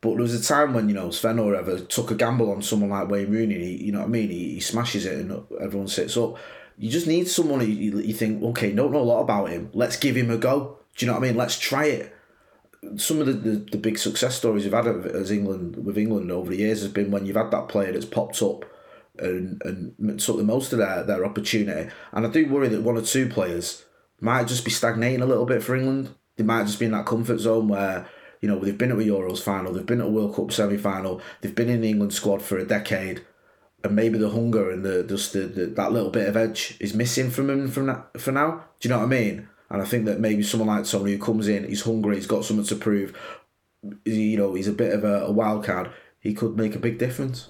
But 0.02 0.12
there 0.12 0.22
was 0.22 0.34
a 0.34 0.42
time 0.42 0.74
when 0.74 0.88
you 0.88 0.96
know 0.96 1.12
Sven 1.12 1.40
or 1.40 1.48
whatever 1.48 1.80
took 1.80 2.12
a 2.12 2.16
gamble 2.16 2.52
on 2.52 2.62
someone 2.62 2.90
like 2.90 3.10
Wayne 3.10 3.32
Rooney. 3.32 3.56
He, 3.56 3.86
you 3.86 3.92
know 3.92 4.00
what 4.00 4.08
I 4.08 4.10
mean? 4.10 4.30
He, 4.30 4.54
he 4.54 4.60
smashes 4.60 5.06
it 5.06 5.20
and 5.20 5.44
everyone 5.60 5.88
sits 5.88 6.16
up. 6.16 6.38
You 6.78 6.90
just 6.90 7.08
need 7.08 7.28
someone 7.28 7.60
you, 7.60 8.00
you 8.00 8.14
think, 8.14 8.42
okay, 8.42 8.72
don't 8.72 8.94
know 8.94 9.02
a 9.02 9.02
lot 9.02 9.22
about 9.22 9.50
him. 9.50 9.70
Let's 9.74 9.98
give 9.98 10.16
him 10.16 10.32
a 10.32 10.38
go. 10.38 10.78
Do 10.96 11.06
you 11.06 11.12
know 11.12 11.18
what 11.18 11.26
I 11.26 11.28
mean? 11.28 11.38
Let's 11.38 11.60
try 11.60 11.86
it 11.86 12.16
some 12.96 13.20
of 13.20 13.26
the, 13.26 13.34
the, 13.34 13.56
the 13.72 13.78
big 13.78 13.98
success 13.98 14.38
stories 14.38 14.64
we've 14.64 14.74
had 14.74 14.88
as 14.88 15.32
England 15.32 15.84
with 15.86 15.98
England 15.98 16.32
over 16.32 16.52
the 16.52 16.58
years 16.58 16.82
has 16.82 16.92
been 16.92 17.12
when 17.12 17.26
you've 17.26 17.36
had 17.36 17.52
that 17.52 17.68
player 17.68 17.92
that's 17.92 18.06
popped 18.06 18.42
up 18.42 18.66
and 19.20 19.62
and 20.00 20.20
took 20.20 20.38
the 20.38 20.44
most 20.44 20.74
of 20.74 20.80
their, 20.80 21.04
their 21.04 21.26
opportunity. 21.26 21.90
And 22.12 22.26
I 22.26 22.30
do 22.30 22.48
worry 22.48 22.70
that 22.70 22.82
one 22.82 22.98
or 22.98 23.02
two 23.02 23.30
players 23.30 23.86
might 24.22 24.48
just 24.48 24.66
be 24.66 24.72
stagnating 24.72 25.22
a 25.22 25.26
little 25.26 25.46
bit 25.46 25.64
for 25.64 25.76
England. 25.76 26.16
They 26.36 26.44
might 26.44 26.66
just 26.66 26.80
be 26.80 26.86
in 26.86 26.92
that 26.92 27.06
comfort 27.06 27.40
zone 27.40 27.68
where 27.68 28.08
you 28.42 28.48
know 28.48 28.60
they've 28.60 28.78
been 28.78 28.92
at 28.92 28.98
a 28.98 29.02
Euros 29.02 29.42
final, 29.42 29.74
they've 29.74 29.86
been 29.86 30.02
at 30.02 30.08
a 30.08 30.12
World 30.12 30.36
Cup 30.36 30.52
semi 30.52 30.78
final, 30.78 31.22
they've 31.42 31.56
been 31.56 31.70
in 31.70 31.82
the 31.82 31.90
England 31.90 32.14
squad 32.14 32.42
for 32.42 32.58
a 32.58 32.66
decade, 32.66 33.26
and 33.84 33.96
maybe 33.96 34.18
the 34.18 34.30
hunger 34.30 34.70
and 34.72 34.84
the 34.84 35.04
just 35.04 35.34
the, 35.34 35.42
the 35.42 35.66
that 35.66 35.92
little 35.92 36.10
bit 36.10 36.28
of 36.28 36.38
edge 36.38 36.78
is 36.80 36.94
missing 36.94 37.30
from 37.30 37.48
them 37.48 37.68
from 37.70 37.88
that 37.88 38.20
for 38.20 38.32
now. 38.32 38.64
Do 38.80 38.88
you 38.88 38.94
know 38.94 39.00
what 39.00 39.06
I 39.06 39.10
mean? 39.10 39.50
And 39.70 39.82
I 39.82 39.86
think 39.86 40.06
that 40.06 40.20
maybe 40.20 40.42
someone 40.42 40.70
like 40.70 40.86
Toney 40.86 41.12
who 41.12 41.20
comes 41.20 41.48
in, 41.48 41.68
he's 41.68 41.84
hungry, 41.84 42.16
he's 42.16 42.26
got 42.26 42.44
something 42.44 42.66
to 42.66 42.76
prove. 42.76 43.16
You 44.04 44.38
know, 44.38 44.56
he's 44.56 44.68
a 44.68 44.74
bit 44.74 44.94
of 44.94 45.04
a, 45.04 45.26
a 45.26 45.32
wild 45.32 45.64
card. 45.64 45.92
He 46.20 46.34
could 46.34 46.58
make 46.58 46.76
a 46.76 46.80
big 46.80 46.98
difference. 46.98 47.50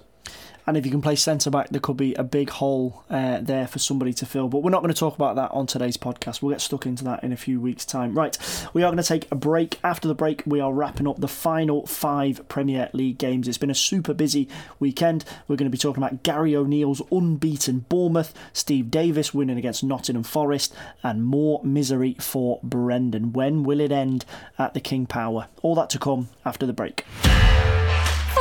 And 0.70 0.78
if 0.78 0.86
you 0.86 0.92
can 0.92 1.02
play 1.02 1.16
centre 1.16 1.50
back, 1.50 1.70
there 1.70 1.82
could 1.82 1.98
be 1.98 2.14
a 2.14 2.24
big 2.24 2.52
hole 2.52 3.04
uh, 3.10 3.40
there 3.42 3.66
for 3.66 3.80
somebody 3.80 4.14
to 4.14 4.26
fill. 4.28 4.50
But 4.50 4.60
we're 4.60 4.70
not 4.70 4.84
going 4.84 4.94
to 4.94 5.00
talk 5.00 5.16
about 5.16 5.36
that 5.38 5.50
on 5.50 5.66
today's 5.66 5.98
podcast. 5.98 6.44
We'll 6.44 6.52
get 6.52 6.62
stuck 6.62 6.86
into 6.86 7.04
that 7.06 7.24
in 7.24 7.32
a 7.32 7.38
few 7.38 7.60
weeks' 7.60 7.86
time. 7.86 8.14
Right, 8.14 8.38
we 8.72 8.84
are 8.84 8.92
going 8.92 9.02
to 9.02 9.04
take 9.04 9.28
a 9.32 9.36
break. 9.36 9.80
After 9.84 10.08
the 10.08 10.14
break, 10.14 10.44
we 10.46 10.60
are 10.60 10.72
wrapping 10.72 11.08
up 11.08 11.20
the 11.20 11.28
final 11.28 11.88
five 11.88 12.48
Premier 12.50 12.88
League 12.94 13.18
games. 13.18 13.48
It's 13.48 13.58
been 13.58 13.72
a 13.72 13.76
super 13.76 14.14
busy 14.14 14.48
weekend. 14.80 15.26
We're 15.48 15.56
going 15.56 15.66
to 15.66 15.76
be 15.76 15.80
talking 15.80 16.04
about 16.04 16.22
Gary 16.22 16.56
O'Neill's 16.56 17.02
unbeaten 17.12 17.88
Bournemouth, 17.90 18.32
Steve 18.54 18.92
Davis 18.92 19.34
winning 19.34 19.58
against 19.58 19.84
Nottingham 19.84 20.22
Forest, 20.22 20.76
and 21.02 21.26
more 21.26 21.62
misery 21.64 22.16
for 22.20 22.60
Brendan. 22.62 23.34
When 23.34 23.64
will 23.64 23.80
it 23.80 23.92
end 23.92 24.24
at 24.60 24.76
the 24.76 24.82
King 24.82 25.08
Power? 25.08 25.48
All 25.64 25.74
that 25.74 25.90
to 25.90 25.98
come 25.98 26.30
after 26.46 26.68
the 26.68 26.74
break. 26.74 27.06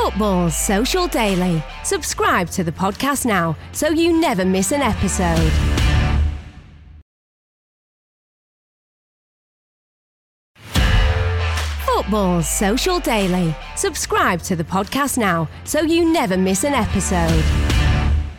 Football 0.03 0.49
Social 0.49 1.09
Daily. 1.09 1.63
Subscribe 1.83 2.49
to 2.51 2.63
the 2.63 2.71
podcast 2.71 3.27
now 3.27 3.57
so 3.73 3.89
you 3.89 4.19
never 4.19 4.45
miss 4.45 4.71
an 4.71 4.81
episode. 4.81 5.51
Football 11.85 12.43
Social 12.43 13.01
Daily. 13.01 13.55
Subscribe 13.75 14.41
to 14.43 14.55
the 14.55 14.65
podcast 14.65 15.19
now 15.19 15.49
so 15.65 15.81
you 15.81 16.11
never 16.11 16.37
miss 16.37 16.63
an 16.63 16.75
episode. 16.75 17.78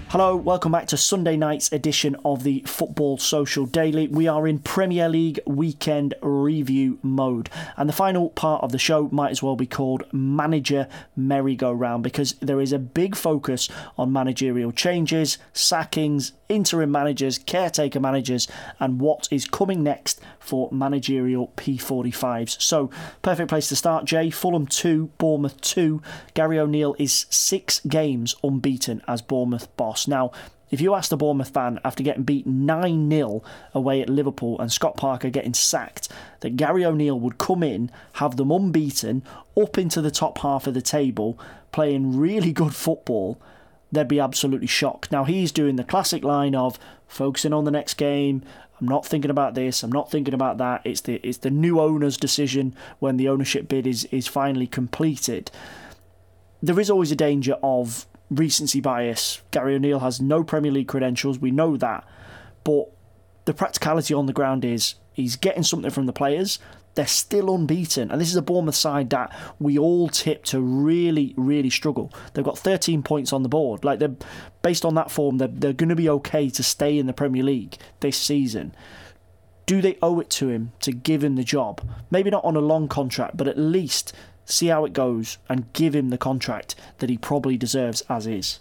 Hello, 0.10 0.36
welcome 0.36 0.72
back 0.72 0.88
to 0.88 0.98
Sunday 0.98 1.38
night's 1.38 1.72
edition 1.72 2.16
of 2.26 2.42
the 2.42 2.64
Football 2.66 3.20
Social 3.20 3.68
Daily. 3.68 4.08
We 4.08 4.28
are 4.28 4.48
in 4.48 4.58
Premier 4.58 5.08
League 5.08 5.40
weekend 5.46 6.16
review 6.24 6.98
mode, 7.04 7.52
and 7.78 7.88
the 7.88 7.94
final 7.94 8.32
part 8.32 8.64
of 8.64 8.72
the 8.72 8.80
show 8.80 9.08
might 9.12 9.30
as 9.30 9.44
well 9.44 9.56
be 9.56 9.68
called 9.68 10.12
Manager 10.12 10.88
Merry-Go-Round 11.16 12.02
because 12.02 12.34
there 12.42 12.60
is 12.60 12.74
a 12.74 12.80
big 12.80 13.16
focus 13.16 13.70
on 14.00 14.12
managerial 14.12 14.72
changes, 14.72 15.38
sackings, 15.54 16.32
interim 16.50 16.92
managers, 16.92 17.38
caretaker 17.38 18.00
managers, 18.00 18.48
and 18.80 19.00
what 19.00 19.28
is 19.32 19.46
coming 19.46 19.84
next 19.84 20.20
for 20.40 20.68
managerial 20.72 21.54
P45s. 21.56 22.62
So, 22.62 22.90
perfect 23.22 23.50
place 23.50 23.70
to 23.70 23.76
start, 23.76 24.06
Jay. 24.06 24.30
Fulham 24.30 24.66
2, 24.66 25.12
Bournemouth 25.20 25.62
2. 25.62 26.02
Gary 26.34 26.60
O'Neill 26.60 26.96
is 26.98 27.28
six 27.30 27.80
games 27.82 28.36
unbeaten 28.44 29.02
as 29.08 29.22
Bournemouth 29.22 29.76
boss. 29.78 30.08
Now, 30.08 30.32
if 30.72 30.82
you 30.82 30.94
ask 30.94 31.12
a 31.12 31.18
Bournemouth 31.18 31.50
fan 31.50 31.80
after 31.84 32.04
getting 32.04 32.24
beat 32.24 32.46
9 32.46 33.10
0 33.10 33.44
away 33.74 34.02
at 34.02 34.10
Liverpool 34.10 34.60
and 34.60 34.72
Scott 34.72 34.98
Parker 34.98 35.30
getting 35.30 35.54
sacked, 35.54 36.10
that 36.42 36.58
Gary 36.58 36.86
O'Neill 36.86 37.20
would 37.20 37.38
come 37.38 37.64
in, 37.64 37.92
have 38.14 38.38
them 38.38 38.52
unbeaten, 38.52 39.24
up 39.60 39.78
into 39.78 40.02
the 40.02 40.12
top 40.12 40.40
half 40.40 40.68
of 40.68 40.74
the 40.74 40.82
table, 40.82 41.40
playing 41.72 42.18
really 42.18 42.54
good 42.54 42.76
football, 42.76 43.40
they'd 43.92 44.08
be 44.08 44.20
absolutely 44.20 44.68
shocked. 44.68 45.12
Now, 45.12 45.24
he's 45.24 45.52
doing 45.52 45.76
the 45.76 45.84
classic 45.84 46.24
line 46.24 46.56
of 46.56 46.80
focusing 47.08 47.54
on 47.54 47.66
the 47.66 47.72
next 47.72 47.96
game. 47.96 48.44
I'm 48.80 48.88
not 48.88 49.06
thinking 49.06 49.32
about 49.32 49.56
this. 49.56 49.84
I'm 49.84 49.92
not 49.92 50.10
thinking 50.10 50.34
about 50.34 50.58
that. 50.60 50.82
It's 50.86 51.02
the 51.02 51.16
it's 51.16 51.40
the 51.40 51.50
new 51.50 51.80
owner's 51.82 52.18
decision 52.18 52.76
when 53.00 53.18
the 53.18 53.28
ownership 53.28 53.68
bid 53.68 53.86
is 53.86 54.06
is 54.06 54.28
finally 54.28 54.68
completed. 54.68 55.52
There 56.62 56.80
is 56.80 56.90
always 56.90 57.12
a 57.12 57.16
danger 57.16 57.58
of 57.62 58.06
recency 58.30 58.80
bias. 58.80 59.42
Gary 59.52 59.76
O'Neill 59.76 60.00
has 60.00 60.22
no 60.22 60.44
Premier 60.44 60.72
League 60.72 60.88
credentials. 60.88 61.40
We 61.40 61.52
know 61.52 61.78
that, 61.78 62.06
but 62.64 62.92
the 63.46 63.54
practicality 63.54 64.14
on 64.14 64.28
the 64.28 64.34
ground 64.34 64.64
is 64.64 64.96
he's 65.14 65.36
getting 65.36 65.64
something 65.64 65.92
from 65.92 66.06
the 66.06 66.14
players. 66.14 66.60
They're 67.00 67.08
still 67.08 67.56
unbeaten, 67.56 68.12
and 68.12 68.20
this 68.20 68.28
is 68.28 68.36
a 68.36 68.42
Bournemouth 68.42 68.76
side 68.76 69.10
that 69.12 69.34
we 69.58 69.80
all 69.80 70.10
tip 70.10 70.44
to 70.44 70.60
really, 70.60 71.34
really 71.38 71.70
struggle. 71.70 72.12
They've 72.34 72.44
got 72.44 72.60
13 72.60 73.04
points 73.04 73.32
on 73.32 73.42
the 73.42 73.48
board. 73.48 73.86
Like 73.86 74.00
they're 74.00 74.18
based 74.62 74.84
on 74.84 74.96
that 74.96 75.10
form, 75.10 75.38
they're, 75.38 75.48
they're 75.48 75.72
going 75.72 75.88
to 75.88 75.96
be 75.96 76.10
okay 76.10 76.50
to 76.50 76.62
stay 76.62 76.98
in 76.98 77.06
the 77.06 77.14
Premier 77.14 77.42
League 77.42 77.78
this 78.02 78.18
season. 78.18 78.76
Do 79.66 79.80
they 79.80 79.98
owe 80.02 80.20
it 80.20 80.30
to 80.32 80.50
him 80.50 80.74
to 80.82 80.92
give 80.92 81.24
him 81.24 81.38
the 81.38 81.44
job? 81.46 81.90
Maybe 82.12 82.30
not 82.30 82.44
on 82.44 82.58
a 82.58 82.60
long 82.60 82.90
contract, 82.90 83.38
but 83.38 83.48
at 83.48 83.58
least 83.58 84.12
see 84.44 84.68
how 84.68 84.84
it 84.84 84.92
goes 84.92 85.38
and 85.48 85.72
give 85.72 85.96
him 85.96 86.10
the 86.10 86.18
contract 86.18 86.76
that 86.98 87.10
he 87.10 87.18
probably 87.18 87.56
deserves 87.56 88.04
as 88.10 88.28
is. 88.28 88.60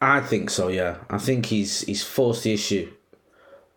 I 0.00 0.18
think 0.18 0.50
so. 0.50 0.66
Yeah, 0.66 0.96
I 1.08 1.18
think 1.18 1.46
he's 1.46 1.82
he's 1.82 2.02
forced 2.02 2.42
the 2.42 2.54
issue. 2.54 2.90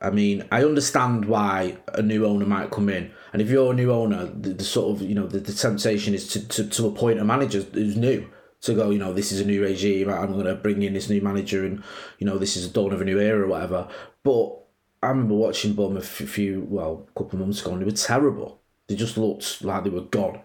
I 0.02 0.10
mean, 0.10 0.47
I 0.52 0.64
understand 0.64 1.26
why 1.26 1.78
a 1.93 2.02
new 2.02 2.26
owner 2.26 2.45
might 2.45 2.72
come 2.72 2.89
in, 2.89 3.12
and 3.34 3.41
if 3.41 3.49
you're 3.49 3.72
a 3.72 3.76
new 3.76 3.91
owner, 3.91 4.26
the, 4.26 4.49
the 4.49 4.64
sort 4.64 4.95
of 4.95 5.08
you 5.08 5.16
know 5.16 5.28
the, 5.28 5.39
the 5.39 5.54
temptation 5.54 6.14
is 6.14 6.28
to, 6.30 6.47
to 6.47 6.68
to 6.68 6.88
appoint 6.88 7.20
a 7.20 7.26
manager 7.26 7.62
who's 7.62 7.95
new 7.95 8.28
to 8.62 8.74
go. 8.74 8.89
You 8.89 8.99
know, 8.99 9.14
this 9.14 9.32
is 9.32 9.41
a 9.41 9.45
new 9.45 9.62
regime. 9.62 10.10
I'm 10.10 10.34
going 10.34 10.45
to 10.45 10.56
bring 10.56 10.82
in 10.82 10.93
this 10.93 11.10
new 11.10 11.22
manager, 11.22 11.66
and 11.66 11.84
you 12.18 12.26
know, 12.26 12.38
this 12.38 12.58
is 12.58 12.66
a 12.66 12.70
dawn 12.70 12.93
of 12.93 13.02
a 13.02 13.06
new 13.06 13.20
era 13.20 13.45
or 13.45 13.47
whatever. 13.47 13.88
But 14.24 14.58
I 15.04 15.10
remember 15.10 15.36
watching 15.36 15.74
Bournemouth 15.74 16.20
a 16.20 16.28
few, 16.28 16.66
well, 16.70 17.08
a 17.08 17.20
couple 17.20 17.39
of 17.39 17.45
months 17.45 17.62
ago, 17.62 17.72
and 17.72 17.82
they 17.82 17.86
were 17.86 17.91
terrible. 17.91 18.62
They 18.88 18.95
just 18.95 19.18
looked 19.18 19.64
like 19.64 19.84
they 19.84 19.89
were 19.89 20.02
gone. 20.02 20.41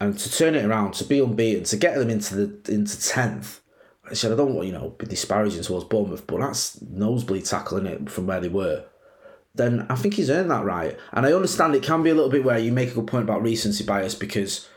And 0.00 0.18
to 0.18 0.32
turn 0.32 0.54
it 0.54 0.64
around, 0.64 0.94
to 0.94 1.04
be 1.04 1.20
unbeaten, 1.20 1.64
to 1.64 1.76
get 1.76 1.96
them 1.96 2.10
into 2.10 2.34
the 2.34 2.72
into 2.72 3.00
tenth, 3.00 3.60
I 4.10 4.14
said 4.14 4.32
I 4.32 4.36
don't 4.36 4.54
want 4.54 4.66
you 4.66 4.72
know 4.72 4.90
be 4.90 5.06
disparaging 5.06 5.62
towards 5.62 5.84
Bournemouth, 5.84 6.26
but 6.26 6.40
that's 6.40 6.80
nosebleed 6.82 7.44
tackling 7.44 7.86
it 7.86 8.10
from 8.10 8.26
where 8.26 8.40
they 8.40 8.48
were. 8.48 8.84
Then 9.54 9.86
I 9.88 9.96
think 9.96 10.14
he's 10.14 10.30
earned 10.30 10.50
that 10.50 10.64
right, 10.64 10.98
and 11.12 11.26
I 11.26 11.32
understand 11.32 11.74
it 11.74 11.82
can 11.82 12.02
be 12.02 12.10
a 12.10 12.14
little 12.14 12.30
bit 12.30 12.44
where 12.44 12.58
you 12.58 12.72
make 12.72 12.90
a 12.90 12.94
good 12.94 13.06
point 13.06 13.24
about 13.24 13.42
recency 13.42 13.84
bias 13.84 14.14
because. 14.14 14.68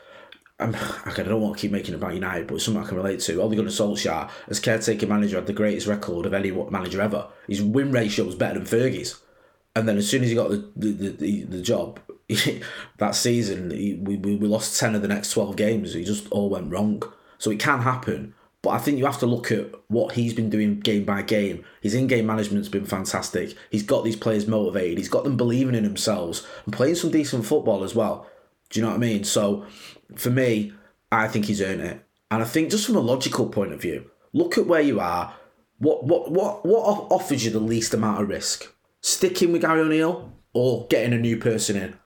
Um, 0.60 0.76
I'm, 1.04 1.10
I 1.10 1.14
don't 1.14 1.40
want 1.40 1.56
to 1.56 1.60
keep 1.60 1.72
making 1.72 1.94
it 1.94 1.96
about 1.96 2.14
United, 2.14 2.46
but 2.46 2.54
it's 2.54 2.64
something 2.64 2.82
I 2.82 2.86
can 2.86 2.96
relate 2.96 3.18
to. 3.20 3.40
Ole 3.42 3.56
Gunnar 3.56 3.70
Solskjaer, 3.70 4.30
as 4.46 4.60
caretaker 4.60 5.06
manager, 5.06 5.36
had 5.36 5.46
the 5.46 5.52
greatest 5.52 5.88
record 5.88 6.24
of 6.24 6.34
any 6.34 6.52
manager 6.52 7.00
ever. 7.00 7.26
His 7.48 7.62
win 7.62 7.90
ratio 7.90 8.26
was 8.26 8.36
better 8.36 8.60
than 8.60 8.68
Fergie's. 8.68 9.20
And 9.74 9.88
then 9.88 9.96
as 9.96 10.08
soon 10.08 10.22
as 10.22 10.28
he 10.28 10.36
got 10.36 10.50
the 10.50 10.70
the, 10.76 11.08
the, 11.08 11.42
the 11.44 11.62
job, 11.62 11.98
that 12.98 13.14
season, 13.14 13.70
he, 13.70 13.94
we, 13.94 14.16
we 14.16 14.46
lost 14.46 14.78
10 14.78 14.94
of 14.94 15.02
the 15.02 15.08
next 15.08 15.32
12 15.32 15.56
games. 15.56 15.94
He 15.94 16.04
just 16.04 16.30
all 16.30 16.50
went 16.50 16.70
wrong. 16.70 17.02
So 17.38 17.50
it 17.50 17.58
can 17.58 17.80
happen. 17.80 18.34
But 18.62 18.70
I 18.70 18.78
think 18.78 18.98
you 18.98 19.06
have 19.06 19.18
to 19.18 19.26
look 19.26 19.50
at 19.50 19.72
what 19.88 20.14
he's 20.14 20.34
been 20.34 20.48
doing 20.48 20.78
game 20.78 21.04
by 21.04 21.22
game. 21.22 21.64
His 21.80 21.94
in 21.94 22.06
game 22.06 22.26
management's 22.26 22.68
been 22.68 22.86
fantastic. 22.86 23.56
He's 23.70 23.82
got 23.82 24.04
these 24.04 24.16
players 24.16 24.46
motivated. 24.46 24.98
He's 24.98 25.08
got 25.08 25.24
them 25.24 25.36
believing 25.36 25.74
in 25.74 25.82
themselves 25.82 26.46
and 26.64 26.72
playing 26.72 26.94
some 26.94 27.10
decent 27.10 27.44
football 27.44 27.82
as 27.82 27.94
well. 27.96 28.28
Do 28.70 28.78
you 28.78 28.86
know 28.86 28.90
what 28.90 28.96
I 28.96 29.00
mean? 29.00 29.24
So 29.24 29.66
for 30.14 30.30
me, 30.30 30.72
I 31.10 31.26
think 31.26 31.46
he's 31.46 31.60
earned 31.60 31.80
it. 31.80 32.06
And 32.30 32.40
I 32.40 32.46
think 32.46 32.70
just 32.70 32.86
from 32.86 32.96
a 32.96 33.00
logical 33.00 33.48
point 33.48 33.72
of 33.72 33.82
view, 33.82 34.10
look 34.32 34.56
at 34.56 34.66
where 34.66 34.80
you 34.80 35.00
are. 35.00 35.34
What 35.78 36.04
what 36.04 36.30
what 36.30 36.64
what 36.64 37.08
offers 37.10 37.44
you 37.44 37.50
the 37.50 37.58
least 37.58 37.92
amount 37.92 38.22
of 38.22 38.28
risk? 38.28 38.72
Sticking 39.00 39.50
with 39.50 39.62
Gary 39.62 39.80
O'Neill 39.80 40.32
or 40.54 40.86
getting 40.86 41.12
a 41.12 41.18
new 41.18 41.36
person 41.36 41.76
in? 41.76 41.98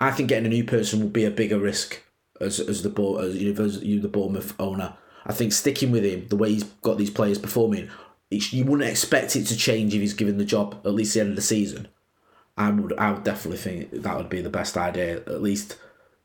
I 0.00 0.10
think 0.10 0.28
getting 0.28 0.46
a 0.46 0.48
new 0.48 0.64
person 0.64 1.00
will 1.00 1.08
be 1.08 1.24
a 1.24 1.30
bigger 1.30 1.60
risk 1.60 2.02
as 2.40 2.58
as 2.58 2.82
the 2.82 2.90
as 3.20 3.36
as 3.58 3.82
you 3.84 4.00
the 4.00 4.08
Bournemouth 4.08 4.54
owner. 4.58 4.98
I 5.26 5.32
think 5.32 5.52
sticking 5.52 5.90
with 5.90 6.04
him 6.04 6.28
the 6.28 6.36
way 6.36 6.50
he's 6.50 6.64
got 6.64 6.98
these 6.98 7.10
players 7.10 7.38
performing, 7.38 7.90
you 8.30 8.64
wouldn't 8.64 8.88
expect 8.88 9.36
it 9.36 9.46
to 9.46 9.56
change 9.56 9.94
if 9.94 10.00
he's 10.00 10.14
given 10.14 10.38
the 10.38 10.44
job 10.44 10.80
at 10.84 10.94
least 10.94 11.14
the 11.14 11.20
end 11.20 11.30
of 11.30 11.36
the 11.36 11.42
season. 11.42 11.88
I 12.56 12.70
would 12.70 12.96
I 12.98 13.12
would 13.12 13.24
definitely 13.24 13.58
think 13.58 13.90
that 13.90 14.16
would 14.16 14.28
be 14.28 14.40
the 14.40 14.50
best 14.50 14.76
idea. 14.76 15.16
At 15.16 15.42
least, 15.42 15.76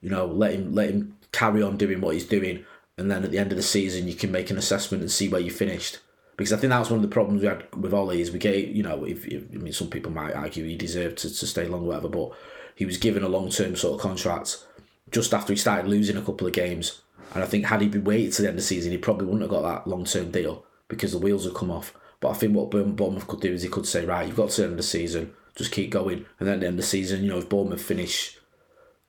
you 0.02 0.10
know, 0.10 0.26
let 0.26 0.54
him 0.54 0.74
let 0.74 0.90
him 0.90 1.18
carry 1.32 1.64
on 1.64 1.78
doing 1.78 2.02
what 2.02 2.14
he's 2.14 2.26
doing, 2.26 2.66
and 2.98 3.10
then 3.10 3.24
at 3.24 3.32
the 3.32 3.40
end 3.40 3.52
of 3.52 3.58
the 3.58 3.64
season 3.64 4.08
you 4.08 4.14
can 4.14 4.32
make 4.32 4.50
an 4.50 4.58
assessment 4.58 5.02
and 5.02 5.12
see 5.12 5.28
where 5.28 5.42
you 5.42 5.52
finished. 5.52 6.00
Because 6.38 6.54
I 6.54 6.58
think 6.58 6.70
that 6.70 6.80
was 6.80 6.90
one 6.90 7.00
of 7.00 7.04
the 7.04 7.14
problems 7.14 7.42
we 7.42 7.48
had 7.48 7.66
with 7.76 7.94
Ollie 7.94 8.22
is 8.22 8.32
we 8.32 8.40
gave 8.40 8.76
you 8.76 8.84
know 8.84 9.04
if, 9.04 9.26
if 9.26 9.44
I 9.54 9.58
mean 9.58 9.74
some 9.74 9.90
people 9.90 10.12
might 10.12 10.34
argue 10.34 10.66
he 10.66 10.76
deserved 10.76 11.18
to, 11.20 11.30
to 11.30 11.48
stay 11.48 11.68
long 11.68 11.86
whatever, 11.86 12.10
but 12.10 12.32
he 12.76 12.86
was 12.86 12.98
given 12.98 13.24
a 13.24 13.30
long 13.30 13.50
term 13.50 13.76
sort 13.76 13.96
of 13.96 14.02
contract 14.02 14.66
just 15.12 15.34
after 15.34 15.52
he 15.52 15.58
started 15.58 15.90
losing 15.90 16.16
a 16.16 16.22
couple 16.22 16.46
of 16.46 16.54
games. 16.54 17.02
And 17.34 17.44
I 17.44 17.48
think 17.48 17.66
had 17.66 17.82
he 17.82 17.88
been 17.88 18.04
waited 18.04 18.34
to 18.34 18.42
the 18.42 18.48
end 18.48 18.58
of 18.58 18.64
the 18.64 18.68
season, 18.68 18.92
he 18.92 18.98
probably 18.98 19.26
wouldn't 19.26 19.44
have 19.44 19.52
got 19.52 19.62
that 19.62 19.88
long 19.88 20.06
term 20.06 20.32
deal 20.32 20.66
because 20.88 21.12
the 21.12 21.20
wheels 21.20 21.46
would 21.46 21.56
come 21.56 21.72
off. 21.72 21.94
But 22.20 22.30
I 22.30 22.34
think 22.34 22.56
what 22.56 22.72
Bournemouth 22.72 23.28
could 23.28 23.42
do 23.42 23.54
is 23.54 23.62
he 23.62 23.70
could 23.70 23.86
say, 23.86 24.06
right, 24.06 24.28
you've 24.28 24.36
got 24.36 24.50
to 24.50 24.62
the 24.62 24.64
end 24.64 24.74
of 24.74 24.78
the 24.78 24.84
season, 24.84 25.34
just 25.56 25.72
keep 25.72 25.92
going. 25.92 26.26
And 26.40 26.48
then 26.48 26.56
at 26.56 26.60
the 26.62 26.68
end 26.68 26.74
of 26.74 26.84
the 26.84 26.84
season, 26.84 27.24
you 27.24 27.30
know, 27.30 27.38
if 27.38 27.48
Bournemouth 27.48 27.82
finish 27.82 28.38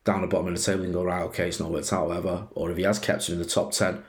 down 0.04 0.20
the 0.20 0.28
bottom 0.28 0.48
of 0.48 0.54
the 0.54 0.60
table 0.60 0.84
and 0.84 0.92
go, 0.92 1.02
right, 1.02 1.22
okay, 1.22 1.48
it's 1.48 1.58
not 1.58 1.72
worked 1.72 1.92
out, 1.92 2.08
whatever. 2.08 2.48
Or 2.52 2.70
if 2.70 2.76
he 2.76 2.84
has 2.84 2.98
kept 2.98 3.28
him 3.28 3.34
in 3.34 3.40
the 3.40 3.48
top 3.48 3.72
10, 3.72 4.02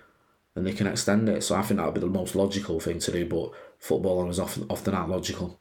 then 0.53 0.64
they 0.66 0.74
can 0.74 0.88
extend 0.88 1.30
it. 1.30 1.43
So 1.43 1.55
I 1.55 1.62
think 1.62 1.80
that 1.80 1.86
would 1.86 1.95
be 1.95 2.01
the 2.01 2.07
most 2.07 2.36
logical 2.36 2.80
thing 2.80 2.99
to 2.99 3.12
do. 3.12 3.26
But 3.26 3.51
football 3.80 4.30
is 4.30 4.39
often, 4.39 4.66
often 4.70 4.93
not 4.93 5.09
logical 5.09 5.61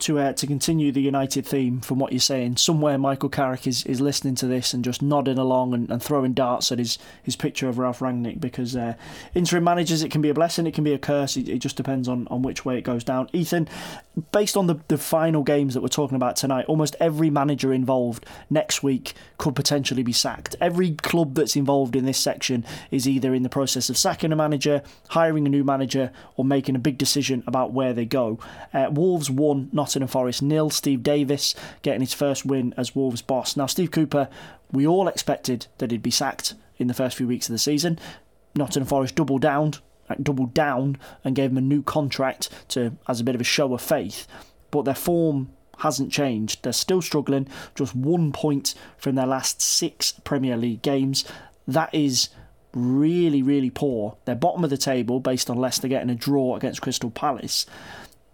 to 0.00 0.18
uh, 0.18 0.32
to 0.32 0.46
continue 0.46 0.92
the 0.92 1.00
United 1.00 1.46
theme 1.46 1.80
from 1.80 1.98
what 1.98 2.12
you're 2.12 2.20
saying, 2.20 2.56
somewhere 2.56 2.98
Michael 2.98 3.28
Carrick 3.28 3.66
is, 3.66 3.84
is 3.84 4.00
listening 4.00 4.34
to 4.36 4.46
this 4.46 4.74
and 4.74 4.84
just 4.84 5.02
nodding 5.02 5.38
along 5.38 5.74
and, 5.74 5.90
and 5.90 6.02
throwing 6.02 6.32
darts 6.32 6.72
at 6.72 6.78
his, 6.78 6.98
his 7.22 7.36
picture 7.36 7.68
of 7.68 7.78
Ralf 7.78 8.00
Rangnick 8.00 8.40
because 8.40 8.76
uh, 8.76 8.94
interim 9.34 9.64
managers, 9.64 10.02
it 10.02 10.10
can 10.10 10.22
be 10.22 10.28
a 10.28 10.34
blessing, 10.34 10.66
it 10.66 10.74
can 10.74 10.84
be 10.84 10.92
a 10.92 10.98
curse. 10.98 11.36
It, 11.36 11.48
it, 11.48 11.58
just 11.58 11.76
depends 11.76 12.08
on, 12.08 12.28
on 12.30 12.42
which 12.42 12.64
way 12.64 12.76
it 12.76 12.82
goes 12.82 13.04
down. 13.04 13.28
Ethan, 13.32 13.68
based 14.32 14.56
on 14.56 14.66
the, 14.66 14.76
the 14.88 14.98
final 14.98 15.42
games 15.42 15.74
that 15.74 15.80
we're 15.80 15.88
talking 15.88 16.16
about 16.16 16.36
tonight, 16.36 16.66
almost 16.66 16.96
every 17.00 17.30
manager 17.30 17.72
involved 17.72 18.26
next 18.50 18.82
week 18.82 19.14
could 19.38 19.54
potentially 19.54 20.02
be 20.02 20.12
sacked. 20.12 20.56
Every 20.60 20.92
club 20.92 21.34
that's 21.34 21.56
involved 21.56 21.96
in 21.96 22.04
this 22.04 22.18
section 22.18 22.64
is 22.90 23.08
either 23.08 23.34
in 23.34 23.42
the 23.42 23.48
process 23.48 23.88
of 23.88 23.96
sacking 23.96 24.32
a 24.32 24.36
manager, 24.36 24.82
hiring 25.08 25.46
a 25.46 25.50
new 25.50 25.64
manager, 25.64 26.10
or 26.36 26.44
making 26.44 26.76
a 26.76 26.78
big 26.78 26.98
decision 26.98 27.42
about 27.46 27.72
where 27.72 27.92
they 27.92 28.04
go. 28.04 28.38
Uh, 28.72 28.88
Wolves 28.90 29.30
won, 29.30 29.68
not 29.72 29.83
Nottingham 29.84 30.08
Forest 30.08 30.40
nil. 30.40 30.70
Steve 30.70 31.02
Davis 31.02 31.54
getting 31.82 32.00
his 32.00 32.14
first 32.14 32.46
win 32.46 32.72
as 32.78 32.96
Wolves 32.96 33.20
boss. 33.20 33.54
Now, 33.54 33.66
Steve 33.66 33.90
Cooper, 33.90 34.30
we 34.72 34.86
all 34.86 35.08
expected 35.08 35.66
that 35.76 35.90
he'd 35.90 36.02
be 36.02 36.10
sacked 36.10 36.54
in 36.78 36.86
the 36.86 36.94
first 36.94 37.18
few 37.18 37.28
weeks 37.28 37.50
of 37.50 37.52
the 37.52 37.58
season. 37.58 37.98
Nottingham 38.54 38.88
Forest 38.88 39.14
doubled 39.14 39.42
down, 39.42 39.74
doubled 40.22 40.54
down, 40.54 40.96
and 41.22 41.36
gave 41.36 41.50
him 41.50 41.58
a 41.58 41.60
new 41.60 41.82
contract 41.82 42.48
to 42.68 42.96
as 43.06 43.20
a 43.20 43.24
bit 43.24 43.34
of 43.34 43.42
a 43.42 43.44
show 43.44 43.74
of 43.74 43.82
faith. 43.82 44.26
But 44.70 44.86
their 44.86 44.94
form 44.94 45.50
hasn't 45.80 46.10
changed. 46.10 46.62
They're 46.62 46.72
still 46.72 47.02
struggling, 47.02 47.46
just 47.74 47.94
one 47.94 48.32
point 48.32 48.74
from 48.96 49.16
their 49.16 49.26
last 49.26 49.60
six 49.60 50.12
Premier 50.24 50.56
League 50.56 50.80
games. 50.80 51.26
That 51.68 51.94
is 51.94 52.30
really, 52.72 53.42
really 53.42 53.70
poor. 53.70 54.16
They're 54.24 54.34
bottom 54.34 54.64
of 54.64 54.70
the 54.70 54.78
table 54.78 55.20
based 55.20 55.50
on 55.50 55.58
Leicester 55.58 55.88
getting 55.88 56.08
a 56.08 56.14
draw 56.14 56.56
against 56.56 56.80
Crystal 56.80 57.10
Palace 57.10 57.66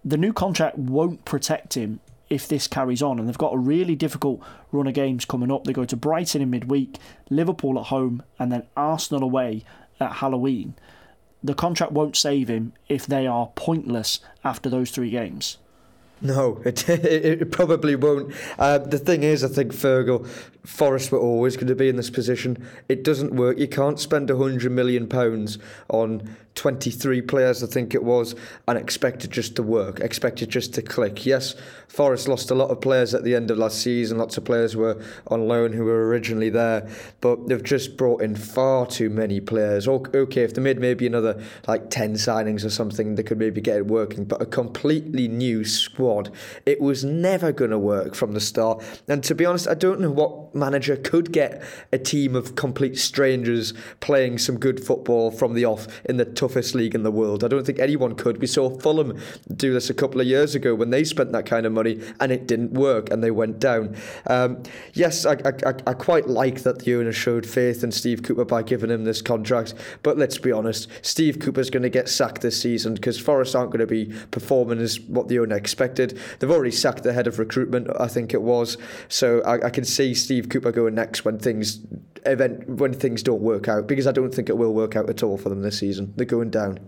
the 0.05 0.16
new 0.16 0.32
contract 0.32 0.78
won't 0.78 1.24
protect 1.24 1.74
him 1.74 2.01
if 2.28 2.46
this 2.46 2.66
carries 2.66 3.03
on. 3.03 3.18
And 3.18 3.28
they've 3.28 3.36
got 3.36 3.55
a 3.55 3.59
really 3.59 3.96
difficult 3.96 4.40
run 4.72 4.86
of 4.86 4.94
games 4.94 5.24
coming 5.24 5.51
up. 5.51 5.64
They 5.64 5.72
go 5.72 5.84
to 5.84 5.96
Brighton 5.96 6.40
in 6.40 6.51
midweek, 6.51 6.96
Liverpool 7.28 7.78
at 7.78 7.86
home, 7.86 8.22
and 8.38 8.51
then 8.51 8.62
Arsenal 8.76 9.24
away 9.24 9.64
at 9.98 10.12
Halloween. 10.14 10.74
The 11.42 11.55
contract 11.55 11.92
won't 11.92 12.16
save 12.16 12.48
him 12.48 12.72
if 12.88 13.07
they 13.07 13.26
are 13.26 13.51
pointless 13.55 14.20
after 14.44 14.68
those 14.68 14.90
three 14.90 15.11
games. 15.11 15.59
No, 16.22 16.61
it, 16.66 16.88
it, 16.88 17.51
probably 17.51 17.96
won't. 17.96 18.34
Uh, 18.59 18.78
the 18.78 18.98
thing 18.98 19.22
is, 19.22 19.42
I 19.42 19.48
think 19.48 19.72
Fergal, 19.72 20.26
Forest 20.64 21.12
were 21.12 21.18
always 21.18 21.56
going 21.56 21.68
to 21.68 21.74
be 21.74 21.88
in 21.88 21.96
this 21.96 22.11
position. 22.11 22.68
It 22.88 23.02
doesn't 23.02 23.34
work. 23.34 23.58
You 23.58 23.68
can't 23.68 23.98
spend 23.98 24.30
a 24.30 24.36
hundred 24.36 24.72
million 24.72 25.06
pounds 25.08 25.58
on 25.88 26.36
23 26.56 27.22
players, 27.22 27.62
I 27.62 27.66
think 27.66 27.94
it 27.94 28.02
was, 28.02 28.34
and 28.68 28.76
expect 28.76 29.24
it 29.24 29.30
just 29.30 29.56
to 29.56 29.62
work, 29.62 30.00
expect 30.00 30.42
it 30.42 30.48
just 30.48 30.74
to 30.74 30.82
click. 30.82 31.24
Yes, 31.24 31.54
Forest 31.88 32.28
lost 32.28 32.50
a 32.50 32.54
lot 32.54 32.70
of 32.70 32.80
players 32.80 33.14
at 33.14 33.24
the 33.24 33.34
end 33.34 33.50
of 33.50 33.58
last 33.58 33.80
season, 33.80 34.18
lots 34.18 34.36
of 34.36 34.44
players 34.44 34.76
were 34.76 35.02
on 35.28 35.48
loan 35.48 35.72
who 35.72 35.84
were 35.84 36.08
originally 36.08 36.50
there, 36.50 36.88
but 37.20 37.48
they've 37.48 37.62
just 37.62 37.96
brought 37.96 38.20
in 38.20 38.34
far 38.34 38.86
too 38.86 39.08
many 39.08 39.40
players. 39.40 39.88
Okay, 39.88 40.42
if 40.42 40.54
they 40.54 40.61
made 40.61 40.78
maybe 40.78 41.06
another 41.06 41.42
like 41.66 41.88
10 41.88 42.14
signings 42.14 42.64
or 42.64 42.70
something, 42.70 43.14
they 43.14 43.22
could 43.22 43.38
maybe 43.38 43.61
get 43.61 43.78
it 43.78 43.86
working, 43.86 44.24
but 44.24 44.42
a 44.42 44.46
completely 44.46 45.28
new 45.28 45.64
squad, 45.64 46.30
it 46.66 46.80
was 46.80 47.04
never 47.04 47.52
going 47.52 47.70
to 47.70 47.78
work 47.78 48.14
from 48.14 48.32
the 48.32 48.40
start. 48.40 48.82
And 49.08 49.24
to 49.24 49.34
be 49.34 49.46
honest, 49.46 49.66
I 49.66 49.74
don't 49.74 50.00
know 50.00 50.11
what 50.11 50.49
manager 50.55 50.96
could 50.96 51.32
get 51.32 51.62
a 51.92 51.98
team 51.98 52.34
of 52.34 52.55
complete 52.55 52.98
strangers 52.98 53.72
playing 54.01 54.38
some 54.38 54.59
good 54.59 54.84
football 54.84 55.30
from 55.30 55.55
the 55.55 55.64
off 55.64 55.86
in 56.05 56.16
the 56.16 56.24
toughest 56.24 56.74
league 56.74 56.94
in 56.94 57.03
the 57.03 57.11
world. 57.11 57.44
I 57.44 57.48
don't 57.48 57.64
think 57.64 57.78
anyone 57.78 58.14
could. 58.14 58.40
We 58.40 58.46
saw 58.46 58.70
Fulham 58.70 59.18
do 59.55 59.72
this 59.72 59.90
a 59.90 59.94
couple 59.94 60.20
of 60.20 60.26
years 60.26 60.55
ago 60.55 60.74
when 60.74 60.90
they 60.90 61.05
spent 61.05 61.32
that 61.32 61.46
kind 61.46 61.66
of 61.66 61.72
money 61.72 62.01
and 62.20 62.32
it 62.32 62.46
didn't 62.46 62.72
work 62.72 63.11
and 63.11 63.22
they 63.22 63.30
went 63.30 63.59
down. 63.59 63.96
Um, 64.26 64.62
yes, 64.94 65.26
I, 65.26 65.32
I, 65.44 65.74
I 65.86 65.94
quite 65.94 66.28
like 66.28 66.62
that 66.62 66.80
the 66.80 66.94
owner 66.94 67.12
showed 67.12 67.46
faith 67.46 67.84
in 67.84 67.92
Steve 67.92 68.22
Cooper 68.22 68.44
by 68.44 68.62
giving 68.62 68.90
him 68.90 69.05
this 69.05 69.22
contract, 69.22 69.74
but 70.03 70.18
let's 70.18 70.38
be 70.38 70.53
honest, 70.53 70.88
Steve 71.03 71.38
Cooper's 71.38 71.70
going 71.70 71.82
to 71.82 71.90
get 71.90 72.09
sacked 72.09 72.42
this 72.42 72.61
season 72.61 72.94
because 72.94 73.18
Forest 73.18 73.55
aren't 73.55 73.70
going 73.70 73.80
to 73.80 73.86
be 73.86 74.12
performing 74.30 74.78
as 74.78 75.01
what 75.01 75.28
the 75.28 75.38
owner 75.38 75.57
expected. 75.57 76.18
They've 76.38 76.51
already 76.51 76.70
sacked 76.70 77.03
the 77.03 77.12
head 77.12 77.26
of 77.26 77.38
recruitment, 77.38 77.88
I 77.98 78.09
think 78.09 78.34
it 78.34 78.42
was. 78.42 78.76
So 79.09 79.40
I, 79.42 79.66
I 79.66 79.70
can 79.70 79.84
see 79.84 80.14
Steve 80.14 80.39
Cooper 80.49 80.72
going 80.72 80.95
next 80.95 81.24
when 81.24 81.38
things 81.38 81.80
event 82.26 82.68
when 82.68 82.93
things 82.93 83.22
don't 83.22 83.41
work 83.41 83.66
out 83.68 83.86
because 83.86 84.07
I 84.07 84.12
don't 84.12 84.34
think 84.34 84.49
it 84.49 84.59
will 84.59 84.74
work 84.74 84.95
out 84.95 85.09
at 85.09 85.22
all 85.22 85.38
for 85.38 85.49
them 85.49 85.62
this 85.62 85.78
season. 85.78 86.12
They're 86.16 86.26
going 86.26 86.51
down. 86.51 86.78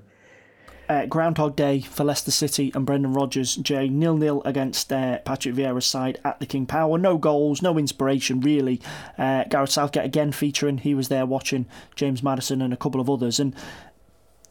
Uh, 0.88 1.07
Groundhog 1.07 1.57
Day 1.57 1.80
for 1.80 2.05
Leicester 2.05 2.30
City 2.30 2.70
and 2.74 2.84
Brendan 2.84 3.14
Rodgers. 3.14 3.57
Jay 3.57 3.88
nil 3.88 4.16
nil 4.16 4.42
against 4.44 4.92
uh, 4.92 5.18
Patrick 5.20 5.55
Vieira's 5.55 5.86
side 5.86 6.20
at 6.24 6.38
the 6.38 6.44
King 6.44 6.66
Power. 6.66 6.98
No 6.98 7.16
goals, 7.16 7.62
no 7.62 7.78
inspiration 7.78 8.40
really. 8.40 8.80
Uh, 9.16 9.44
Gareth 9.44 9.70
Southgate 9.70 10.05
again 10.05 10.32
featuring. 10.32 10.78
He 10.78 10.94
was 10.94 11.09
there 11.09 11.24
watching 11.24 11.66
James 11.94 12.22
Maddison 12.22 12.61
and 12.61 12.74
a 12.74 12.76
couple 12.76 13.00
of 13.00 13.09
others. 13.09 13.40
And 13.40 13.55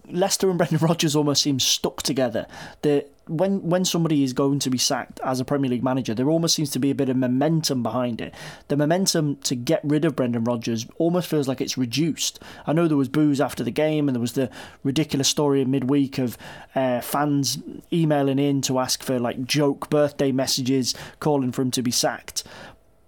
Leicester 0.09 0.49
and 0.49 0.57
Brendan 0.57 0.79
Rodgers 0.79 1.15
almost 1.15 1.43
seem 1.43 1.59
stuck 1.59 2.01
together. 2.01 2.47
The 2.81 3.05
when 3.27 3.61
when 3.69 3.85
somebody 3.85 4.23
is 4.23 4.33
going 4.33 4.59
to 4.59 4.69
be 4.69 4.77
sacked 4.77 5.19
as 5.23 5.39
a 5.39 5.45
Premier 5.45 5.69
League 5.69 5.83
manager, 5.83 6.13
there 6.13 6.29
almost 6.29 6.55
seems 6.55 6.69
to 6.71 6.79
be 6.79 6.91
a 6.91 6.95
bit 6.95 7.07
of 7.07 7.15
momentum 7.15 7.83
behind 7.83 8.19
it. 8.19 8.33
The 8.67 8.75
momentum 8.75 9.37
to 9.37 9.55
get 9.55 9.79
rid 9.83 10.05
of 10.05 10.15
Brendan 10.15 10.43
Rodgers 10.43 10.85
almost 10.97 11.29
feels 11.29 11.47
like 11.47 11.61
it's 11.61 11.77
reduced. 11.77 12.39
I 12.65 12.73
know 12.73 12.87
there 12.87 12.97
was 12.97 13.09
booze 13.09 13.39
after 13.39 13.63
the 13.63 13.71
game, 13.71 14.09
and 14.09 14.15
there 14.15 14.21
was 14.21 14.33
the 14.33 14.49
ridiculous 14.83 15.29
story 15.29 15.61
in 15.61 15.71
midweek 15.71 16.17
of 16.17 16.37
uh, 16.75 17.01
fans 17.01 17.59
emailing 17.93 18.39
in 18.39 18.61
to 18.63 18.79
ask 18.79 19.03
for 19.03 19.19
like 19.19 19.45
joke 19.45 19.89
birthday 19.89 20.31
messages 20.31 20.93
calling 21.19 21.51
for 21.51 21.61
him 21.61 21.71
to 21.71 21.81
be 21.81 21.91
sacked 21.91 22.43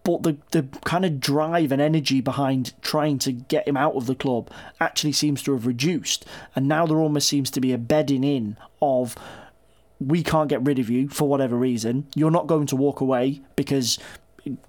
but 0.03 0.23
the 0.23 0.37
the 0.51 0.63
kind 0.83 1.05
of 1.05 1.19
drive 1.19 1.71
and 1.71 1.81
energy 1.81 2.21
behind 2.21 2.73
trying 2.81 3.19
to 3.19 3.31
get 3.31 3.67
him 3.67 3.77
out 3.77 3.95
of 3.95 4.05
the 4.05 4.15
club 4.15 4.49
actually 4.79 5.13
seems 5.13 5.41
to 5.43 5.53
have 5.53 5.65
reduced, 5.65 6.25
and 6.55 6.67
now 6.67 6.85
there 6.85 6.97
almost 6.97 7.27
seems 7.27 7.49
to 7.51 7.61
be 7.61 7.73
a 7.73 7.77
bedding 7.77 8.23
in 8.23 8.57
of 8.81 9.15
we 9.99 10.23
can't 10.23 10.49
get 10.49 10.61
rid 10.61 10.79
of 10.79 10.89
you 10.89 11.07
for 11.07 11.27
whatever 11.29 11.55
reason. 11.55 12.07
You're 12.15 12.31
not 12.31 12.47
going 12.47 12.67
to 12.67 12.75
walk 12.75 12.99
away 12.99 13.41
because 13.55 13.99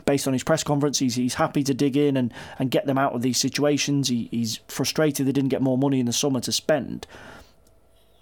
based 0.04 0.26
on 0.26 0.32
his 0.32 0.44
press 0.44 0.62
conference, 0.62 0.98
he's, 0.98 1.16
he's 1.16 1.34
happy 1.34 1.62
to 1.64 1.74
dig 1.74 1.96
in 1.96 2.16
and, 2.16 2.32
and 2.58 2.70
get 2.70 2.86
them 2.86 2.98
out 2.98 3.14
of 3.14 3.22
these 3.22 3.38
situations. 3.38 4.08
He, 4.08 4.28
he's 4.30 4.60
frustrated 4.68 5.26
they 5.26 5.32
didn't 5.32 5.50
get 5.50 5.62
more 5.62 5.78
money 5.78 6.00
in 6.00 6.06
the 6.06 6.12
summer 6.12 6.40
to 6.40 6.52
spend. 6.52 7.06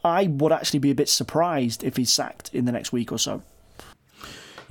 I 0.05 0.27
would 0.27 0.53
actually 0.53 0.81
be 0.81 0.91
a 0.91 0.95
bit 0.95 1.09
surprised 1.09 1.85
if 1.85 1.97
he's 1.97 2.13
sacked 2.13 2.53
in 2.55 2.65
the 2.65 2.73
next 2.73 2.93
week 2.93 3.13
or 3.13 3.19
so. 3.19 3.43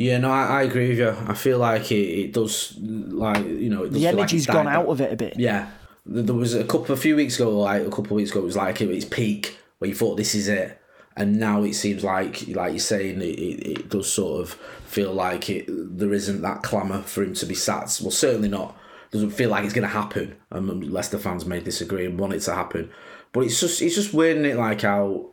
Yeah, 0.02 0.18
no, 0.18 0.32
I, 0.32 0.46
I 0.46 0.62
agree 0.64 0.90
with 0.90 0.98
you. 0.98 1.16
I 1.28 1.36
feel 1.36 1.60
like 1.60 1.92
it, 1.92 1.96
it 1.96 2.34
does, 2.34 2.76
like 2.80 3.46
you 3.46 3.70
know, 3.70 3.88
the 3.88 4.08
energy's 4.08 4.48
like 4.48 4.56
gone 4.56 4.68
out 4.68 4.88
of 4.88 5.00
it 5.00 5.14
a 5.14 5.16
bit. 5.16 5.38
Yeah, 5.38 5.70
there 6.08 6.34
was 6.34 6.56
a 6.56 6.64
couple, 6.64 6.94
a 6.94 6.98
few 6.98 7.16
weeks 7.16 7.36
ago, 7.36 7.60
like 7.60 7.84
a 7.84 7.90
couple 7.90 8.06
of 8.06 8.12
weeks 8.12 8.32
ago, 8.32 8.40
it 8.40 8.46
was 8.46 8.56
like 8.56 8.82
it 8.82 8.90
its 8.90 9.06
peak 9.06 9.60
where 9.78 9.90
you 9.90 9.96
thought 9.96 10.16
this 10.16 10.34
is 10.34 10.48
it, 10.48 10.82
and 11.16 11.40
now 11.40 11.62
it 11.62 11.74
seems 11.74 12.04
like, 12.04 12.48
like 12.48 12.72
you're 12.72 12.80
saying, 12.80 13.22
it, 13.22 13.38
it, 13.38 13.68
it 13.68 13.90
does 13.90 14.12
sort 14.12 14.42
of 14.42 14.54
feel 14.86 15.14
like 15.14 15.50
it. 15.52 15.66
There 15.68 16.14
isn't 16.14 16.42
that 16.42 16.64
clamour 16.64 17.04
for 17.04 17.22
him 17.22 17.36
to 17.36 17.46
be 17.46 17.56
sat. 17.56 18.00
Well, 18.02 18.10
certainly 18.10 18.50
not. 18.50 18.76
Doesn't 19.12 19.32
feel 19.32 19.52
like 19.52 19.66
it's 19.66 19.74
going 19.74 19.88
to 19.88 19.94
happen. 19.94 20.36
Um, 20.52 20.82
Leicester 20.82 21.20
fans 21.20 21.46
may 21.46 21.60
disagree 21.60 22.08
and 22.08 22.18
want 22.18 22.34
it 22.34 22.40
to 22.42 22.56
happen, 22.56 22.90
but 23.34 23.42
it's 23.42 23.60
just 23.60 23.84
it's 23.84 23.94
just 23.94 24.16
weird, 24.16 24.44
it? 24.46 24.58
Like 24.58 24.82
how 24.82 25.32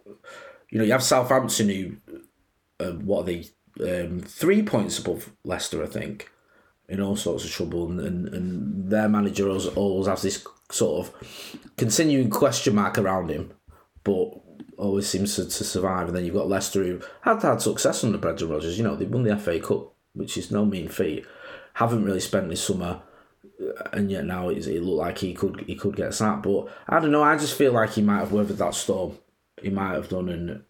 you 0.69 0.79
know 0.79 0.85
you 0.85 0.93
have 0.93 1.03
Southampton 1.03 1.69
who, 1.71 1.97
uh, 2.81 2.93
what 2.93 3.21
are 3.21 3.25
they 3.25 3.47
um, 3.81 4.21
three 4.21 4.63
points 4.63 4.99
above 4.99 5.33
Leicester, 5.45 5.83
I 5.83 5.87
think, 5.87 6.31
in 6.89 7.01
all 7.01 7.17
sorts 7.17 7.45
of 7.45 7.51
trouble, 7.51 7.89
and, 7.89 8.01
and, 8.01 8.29
and 8.29 8.91
their 8.91 9.09
manager 9.09 9.49
always, 9.49 9.67
always 9.67 10.09
has 10.09 10.23
this 10.23 10.47
sort 10.71 11.07
of 11.07 11.69
continuing 11.77 12.31
question 12.31 12.75
mark 12.75 12.99
around 12.99 13.31
him. 13.31 13.53
But 14.05 14.41
always 14.79 15.09
seems 15.09 15.35
to, 15.37 15.45
to 15.45 15.65
survive. 15.65 16.09
And 16.09 16.17
then 16.17 16.25
you've 16.25 16.35
got 16.35 16.49
Leicester 16.49 16.83
who 16.85 17.01
had 17.23 17.43
had 17.43 17.61
success 17.61 18.05
under 18.05 18.17
Brendan 18.17 18.49
Rodgers. 18.49 18.79
You 18.79 18.85
know, 18.85 18.97
they 18.97 19.05
won 19.05 19.25
the 19.25 19.37
FA 19.37 19.61
Cup, 19.61 19.93
which 20.15 20.39
is 20.39 20.51
no 20.51 20.65
mean 20.65 20.89
feat. 20.89 21.27
Haven't 21.75 22.05
really 22.05 22.21
spent 22.21 22.49
this 22.49 22.65
summer, 22.65 23.03
and 23.93 24.11
yet 24.11 24.25
now 24.25 24.49
it, 24.49 24.67
it 24.67 24.83
looked 24.83 24.99
like 24.99 25.19
he 25.19 25.35
could 25.35 25.65
he 25.67 25.75
could 25.75 25.97
get 25.97 26.15
sacked. 26.15 26.43
But 26.43 26.69
I 26.89 26.99
don't 27.01 27.13
know. 27.13 27.23
I 27.23 27.37
just 27.37 27.57
feel 27.57 27.73
like 27.73 27.91
he 27.91 28.03
might 28.03 28.21
have 28.21 28.33
weathered 28.33 28.59
that 28.59 28.75
storm. 28.75 29.19
He 29.61 29.71
might 29.71 29.95
have 29.95 30.09
done, 30.09 30.29
and 30.29 30.65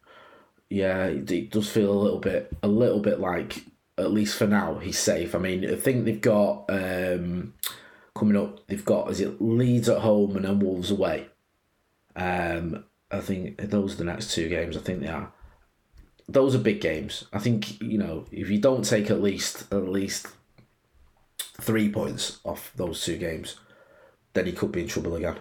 yeah, 0.70 1.06
it, 1.06 1.50
does 1.50 1.70
feel 1.70 1.90
a 1.90 2.02
little 2.02 2.18
bit 2.18 2.50
a 2.62 2.68
little 2.68 3.00
bit 3.00 3.20
like 3.20 3.64
at 3.96 4.12
least 4.12 4.36
for 4.36 4.46
now 4.46 4.78
he's 4.78 4.98
safe. 4.98 5.34
I 5.34 5.38
mean, 5.38 5.68
I 5.68 5.76
think 5.76 6.04
they've 6.04 6.20
got 6.20 6.64
um, 6.68 7.54
coming 8.14 8.36
up. 8.36 8.66
They've 8.66 8.84
got 8.84 9.10
is 9.10 9.20
it 9.20 9.40
Leeds 9.40 9.88
at 9.88 10.02
home 10.02 10.36
and 10.36 10.44
then 10.44 10.60
Wolves 10.60 10.90
away. 10.90 11.28
Um, 12.14 12.84
I 13.10 13.20
think 13.20 13.70
those 13.70 13.94
are 13.94 13.98
the 13.98 14.04
next 14.04 14.34
two 14.34 14.48
games. 14.48 14.76
I 14.76 14.80
think 14.80 15.00
they 15.00 15.08
are. 15.08 15.32
Those 16.28 16.54
are 16.54 16.58
big 16.58 16.82
games. 16.82 17.24
I 17.32 17.38
think 17.38 17.80
you 17.80 17.96
know 17.96 18.26
if 18.30 18.50
you 18.50 18.58
don't 18.58 18.84
take 18.84 19.10
at 19.10 19.22
least 19.22 19.72
at 19.72 19.88
least 19.88 20.28
three 21.60 21.90
points 21.90 22.40
off 22.44 22.72
those 22.76 23.02
two 23.02 23.16
games, 23.16 23.56
then 24.34 24.44
he 24.44 24.52
could 24.52 24.72
be 24.72 24.82
in 24.82 24.88
trouble 24.88 25.14
again. 25.16 25.38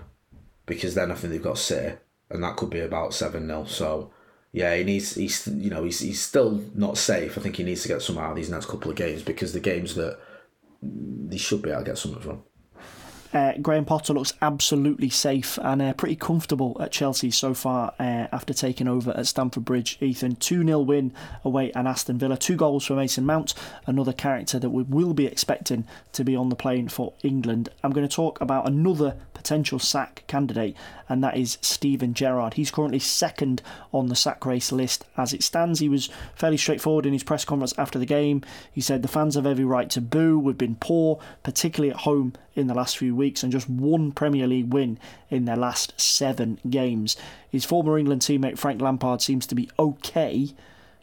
Because 0.65 0.95
then 0.95 1.11
I 1.11 1.15
think 1.15 1.31
they've 1.31 1.41
got 1.43 1.57
City, 1.57 1.97
and 2.29 2.43
that 2.43 2.55
could 2.55 2.69
be 2.69 2.79
about 2.79 3.13
seven 3.13 3.47
0 3.47 3.65
So 3.65 4.11
yeah, 4.57 4.75
he 4.75 4.83
needs 4.83 5.13
he's 5.13 5.45
you 5.45 5.69
know 5.69 5.83
he's 5.83 5.99
he's 5.99 6.19
still 6.19 6.63
not 6.73 6.97
safe. 6.97 7.37
I 7.37 7.41
think 7.41 7.57
he 7.57 7.63
needs 7.63 7.83
to 7.83 7.87
get 7.87 8.01
some 8.01 8.17
out 8.17 8.31
of 8.31 8.35
these 8.35 8.49
next 8.49 8.65
couple 8.65 8.89
of 8.89 8.97
games 8.97 9.21
because 9.21 9.53
the 9.53 9.59
games 9.59 9.93
that 9.93 10.17
he 11.29 11.37
should 11.37 11.61
be 11.61 11.69
able 11.69 11.81
to 11.81 11.85
get 11.85 11.97
something 11.99 12.23
from. 12.23 12.41
Uh, 13.33 13.53
Graham 13.61 13.85
Potter 13.85 14.13
looks 14.13 14.33
absolutely 14.41 15.09
safe 15.09 15.59
and 15.61 15.79
uh, 15.79 15.93
pretty 15.93 16.15
comfortable 16.15 16.75
at 16.79 16.91
Chelsea 16.91 17.29
so 17.29 17.53
far 17.53 17.93
uh, 17.99 18.25
after 18.31 18.51
taking 18.51 18.87
over 18.87 19.11
at 19.11 19.27
Stamford 19.27 19.63
Bridge. 19.63 19.97
Ethan, 20.01 20.37
2 20.37 20.65
0 20.65 20.79
win 20.79 21.13
away 21.43 21.71
at 21.73 21.85
Aston 21.85 22.17
Villa. 22.17 22.35
Two 22.35 22.55
goals 22.55 22.85
for 22.85 22.95
Mason 22.95 23.27
Mount, 23.27 23.53
another 23.85 24.13
character 24.13 24.57
that 24.57 24.71
we 24.71 24.81
will 24.83 25.13
be 25.13 25.27
expecting 25.27 25.85
to 26.13 26.23
be 26.23 26.35
on 26.35 26.49
the 26.49 26.55
plane 26.55 26.87
for 26.87 27.13
England. 27.21 27.69
I'm 27.83 27.91
going 27.91 28.07
to 28.07 28.15
talk 28.15 28.41
about 28.41 28.67
another 28.67 29.15
potential 29.37 29.79
sack 29.79 30.23
candidate, 30.27 30.75
and 31.07 31.23
that 31.23 31.37
is 31.37 31.57
Steven 31.61 32.13
Gerrard. 32.13 32.55
He's 32.55 32.71
currently 32.71 32.99
second 32.99 33.61
on 33.93 34.07
the 34.07 34.15
sack 34.15 34.45
race 34.45 34.71
list 34.71 35.05
as 35.15 35.31
it 35.31 35.43
stands. 35.43 35.79
He 35.79 35.87
was 35.87 36.09
fairly 36.35 36.57
straightforward 36.57 37.05
in 37.05 37.13
his 37.13 37.23
press 37.23 37.45
conference 37.45 37.73
after 37.77 37.99
the 37.99 38.05
game. 38.05 38.41
He 38.71 38.81
said, 38.81 39.01
The 39.01 39.07
fans 39.07 39.35
have 39.35 39.45
every 39.45 39.63
right 39.63 39.89
to 39.91 40.01
boo. 40.01 40.39
We've 40.39 40.57
been 40.57 40.75
poor, 40.75 41.19
particularly 41.43 41.91
at 41.91 42.01
home 42.01 42.33
in 42.55 42.67
the 42.67 42.73
last 42.73 42.97
few 42.97 43.15
weeks, 43.15 43.43
and 43.43 43.51
just 43.51 43.69
one 43.69 44.11
Premier 44.11 44.47
League 44.47 44.73
win 44.73 44.99
in 45.29 45.45
their 45.45 45.55
last 45.55 45.93
seven 45.99 46.59
games. 46.69 47.15
His 47.49 47.63
former 47.63 47.97
England 47.97 48.21
teammate 48.21 48.57
Frank 48.57 48.81
Lampard 48.81 49.21
seems 49.21 49.45
to 49.47 49.55
be 49.55 49.69
okay. 49.77 50.53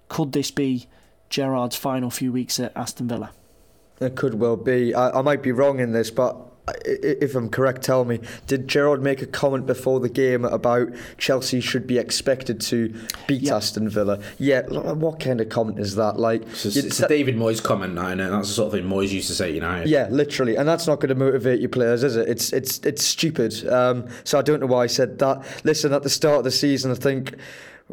Could 0.09 0.33
this 0.33 0.51
be 0.51 0.89
Gerrard's 1.31 1.77
final 1.77 2.11
few 2.11 2.33
weeks 2.33 2.59
at 2.61 2.77
Aston 2.77 3.09
Villa? 3.09 3.31
It 4.01 4.17
could 4.17 4.35
well 4.35 4.57
be. 4.57 4.95
I, 4.95 5.21
I 5.21 5.23
might 5.23 5.43
be 5.43 5.53
wrong 5.53 5.79
in 5.79 5.93
this, 5.93 6.11
but 6.11 6.37
if 6.85 7.35
I'm 7.35 7.51
correct, 7.51 7.83
tell 7.83 8.05
me, 8.05 8.21
did 8.47 8.69
Gerrard 8.69 9.03
make 9.03 9.21
a 9.21 9.27
comment 9.27 9.67
before 9.67 10.01
the 10.01 10.09
game 10.09 10.45
about 10.45 10.89
Chelsea 11.19 11.61
should 11.61 11.87
be 11.87 11.99
expected 11.99 12.61
to 12.63 12.95
beat 13.27 13.43
yep. 13.43 13.57
Aston 13.57 13.89
Villa? 13.89 14.21
Yeah, 14.39 14.63
what 14.63 15.21
kind 15.21 15.41
of 15.41 15.51
comment 15.51 15.79
is 15.79 15.97
that? 15.97 16.19
Like, 16.19 16.43
it's, 16.43 16.65
a, 16.65 16.79
it's 16.79 17.01
a 17.01 17.09
David 17.09 17.37
Moyes 17.37 17.63
comment, 17.63 17.95
now, 17.95 18.09
and 18.09 18.21
that's 18.21 18.49
the 18.49 18.55
sort 18.55 18.67
of 18.69 18.73
thing 18.73 18.89
Moyes 18.89 19.11
used 19.11 19.29
to 19.29 19.35
say 19.35 19.53
You 19.53 19.61
know. 19.61 19.83
Yeah, 19.85 20.09
literally, 20.11 20.57
and 20.57 20.67
that's 20.67 20.87
not 20.87 21.01
going 21.01 21.11
to 21.11 21.15
motivate 21.15 21.61
your 21.61 21.69
players, 21.69 22.03
is 22.03 22.17
it? 22.17 22.29
It's 22.29 22.53
it's 22.53 22.79
it's 22.79 23.05
stupid. 23.05 23.67
Um, 23.69 24.09
so 24.25 24.39
I 24.39 24.43
don't 24.43 24.61
know 24.61 24.67
why 24.67 24.85
I 24.85 24.87
said 24.87 25.19
that. 25.19 25.45
Listen, 25.65 25.93
at 25.93 26.03
the 26.03 26.11
start 26.11 26.39
of 26.39 26.45
the 26.45 26.51
season, 26.51 26.91
I 26.91 26.95
think 26.95 27.35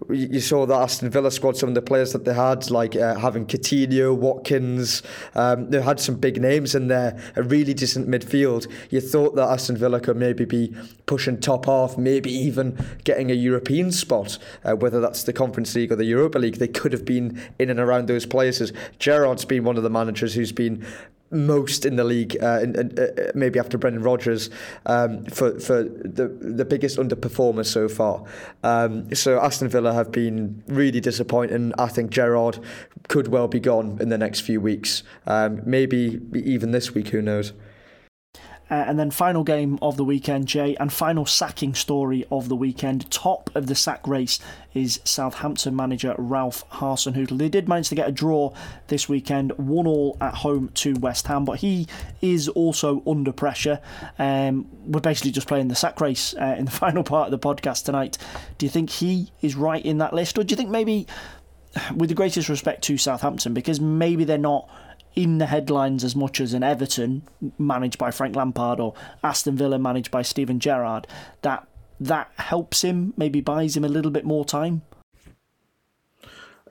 you 0.10 0.40
saw 0.40 0.66
that 0.66 0.76
Aston 0.76 1.10
Villa 1.10 1.32
squad, 1.32 1.58
some 1.58 1.70
of 1.70 1.76
the 1.76 1.82
players 1.82 2.14
that 2.14 2.26
they 2.26 2.34
had, 2.34 2.70
like 2.72 2.96
uh, 2.96 3.16
having 3.20 3.46
Coutinho, 3.46 4.16
Watkins, 4.16 5.04
um, 5.36 5.70
they 5.70 5.82
had 5.82 6.00
some 6.00 6.16
big 6.16 6.42
names 6.42 6.76
in 6.76 6.88
there, 6.88 7.20
a 7.36 7.44
really 7.44 7.74
decent 7.74 8.08
midfield. 8.10 8.68
You 8.90 9.02
thought 9.02 9.36
that 9.36 9.48
Aston 9.48 9.78
Villa 9.78 10.00
could 10.00 10.18
maybe 10.18 10.46
be 10.46 10.76
pushing 11.06 11.40
top 11.40 11.66
half, 11.66 11.98
maybe 11.98 12.32
even 12.32 12.84
getting 13.04 13.32
a 13.32 13.36
European 13.36 13.92
spot, 13.92 14.38
uh, 14.64 14.76
whether 14.76 15.00
that's 15.00 15.24
the 15.24 15.34
Conference 15.34 15.76
League 15.76 15.92
or 15.92 15.96
the 15.96 16.06
Europa 16.06 16.40
League. 16.40 16.56
They 16.56 16.68
could 16.68 16.94
have 16.94 17.06
been 17.06 17.40
in 17.60 17.70
and 17.70 17.80
around 17.80 18.08
those 18.08 18.26
places. 18.26 18.74
Gerrard's 19.00 19.46
been 19.46 19.64
one 19.64 19.78
of 19.78 19.84
the 19.84 19.90
managers 19.90 20.34
who's 20.34 20.52
been 20.52 20.86
most 21.32 21.86
in 21.86 21.96
the 21.96 22.04
league, 22.04 22.38
uh, 22.42 22.60
and, 22.62 22.76
and 22.76 23.00
uh, 23.00 23.06
maybe 23.34 23.60
after 23.60 23.78
Brendan 23.78 24.04
Rodgers, 24.04 24.50
um, 24.86 25.26
for 25.26 25.60
for 25.60 25.84
the 25.84 26.28
the 26.28 26.66
biggest 26.66 26.98
underperformer 26.98 27.66
so 27.66 27.88
far. 27.88 28.24
Um, 28.64 29.14
so 29.16 29.40
Aston 29.40 29.70
Villa 29.70 29.94
have 29.94 30.12
been 30.12 30.64
really 30.68 31.00
disappointing. 31.00 31.74
I 31.78 31.88
think 31.88 32.12
Gerrard 32.12 32.60
could 33.08 33.28
well 33.28 33.48
be 33.48 33.60
gone 33.60 33.98
in 34.02 34.10
the 34.10 34.18
next 34.18 34.42
few 34.42 34.62
weeks, 34.62 35.04
um, 35.28 35.62
maybe 35.66 36.22
even 36.34 36.72
this 36.72 36.94
week. 36.94 37.10
Who 37.10 37.22
knows? 37.22 37.54
Uh, 38.72 38.86
and 38.88 38.98
then 38.98 39.12
final 39.12 39.44
game 39.44 39.78
of 39.82 39.98
the 39.98 40.06
weekend, 40.06 40.48
Jay, 40.48 40.78
and 40.80 40.94
final 40.94 41.26
sacking 41.26 41.76
story 41.76 42.26
of 42.32 42.48
the 42.48 42.56
weekend. 42.56 43.12
Top 43.12 43.50
of 43.54 43.68
the 43.68 43.76
sack 43.76 44.08
race 44.08 44.40
is 44.74 45.02
Southampton 45.04 45.76
manager 45.76 46.16
Ralph 46.18 46.64
Hasenhüttl. 46.70 47.38
They 47.38 47.50
did 47.50 47.68
manage 47.68 47.90
to 47.90 47.96
get 47.96 48.08
a 48.08 48.14
draw 48.14 48.54
this 48.88 49.10
weekend, 49.10 49.52
one 49.58 49.88
all 49.88 50.16
at 50.22 50.36
home 50.36 50.70
to 50.76 50.94
West 50.94 51.28
Ham, 51.28 51.44
but 51.44 51.60
he 51.60 51.86
is 52.22 52.48
also 52.48 53.04
under 53.06 53.34
pressure. 53.34 53.82
Um, 54.18 54.70
we're 54.86 55.02
basically 55.02 55.32
just 55.32 55.50
playing 55.50 55.68
the 55.68 55.76
sack 55.76 56.00
race 56.00 56.34
uh, 56.40 56.56
in 56.58 56.64
the 56.64 56.72
final 56.86 57.04
part 57.04 57.32
of 57.32 57.32
the 57.32 57.46
podcast 57.46 57.84
tonight. 57.84 58.18
Do 58.58 58.66
you 58.66 58.70
think 58.70 58.90
he 58.90 59.34
is 59.42 59.56
right 59.56 59.86
in 59.86 59.98
that 59.98 60.14
list, 60.14 60.38
or 60.38 60.46
do 60.46 60.54
you 60.54 60.58
think 60.58 60.70
maybe, 60.70 61.08
with 61.94 62.08
the 62.08 62.16
greatest 62.16 62.48
respect 62.48 62.84
to 62.84 62.98
Southampton, 62.98 63.54
because 63.54 63.82
maybe 63.82 64.24
they're 64.24 64.38
not 64.38 64.70
in 65.16 65.38
the 65.38 65.46
headlines 65.46 66.04
as 66.04 66.16
much 66.16 66.40
as 66.40 66.54
an 66.54 66.64
Everton 66.64 67.24
managed 67.58 67.98
by 67.98 68.12
Frank 68.12 68.36
Lampard 68.36 68.80
or 68.80 68.94
Aston 69.24 69.58
Villa 69.58 69.78
managed 69.78 70.12
by 70.12 70.22
Steven 70.22 70.60
Gerrard, 70.60 71.08
that 71.42 71.68
that 72.00 72.32
helps 72.38 72.82
him, 72.82 73.14
maybe 73.16 73.42
buys 73.42 73.78
him 73.78 73.86
a 73.86 73.90
little 73.90 74.12
bit 74.12 74.26
more 74.26 74.44
time? 74.44 74.82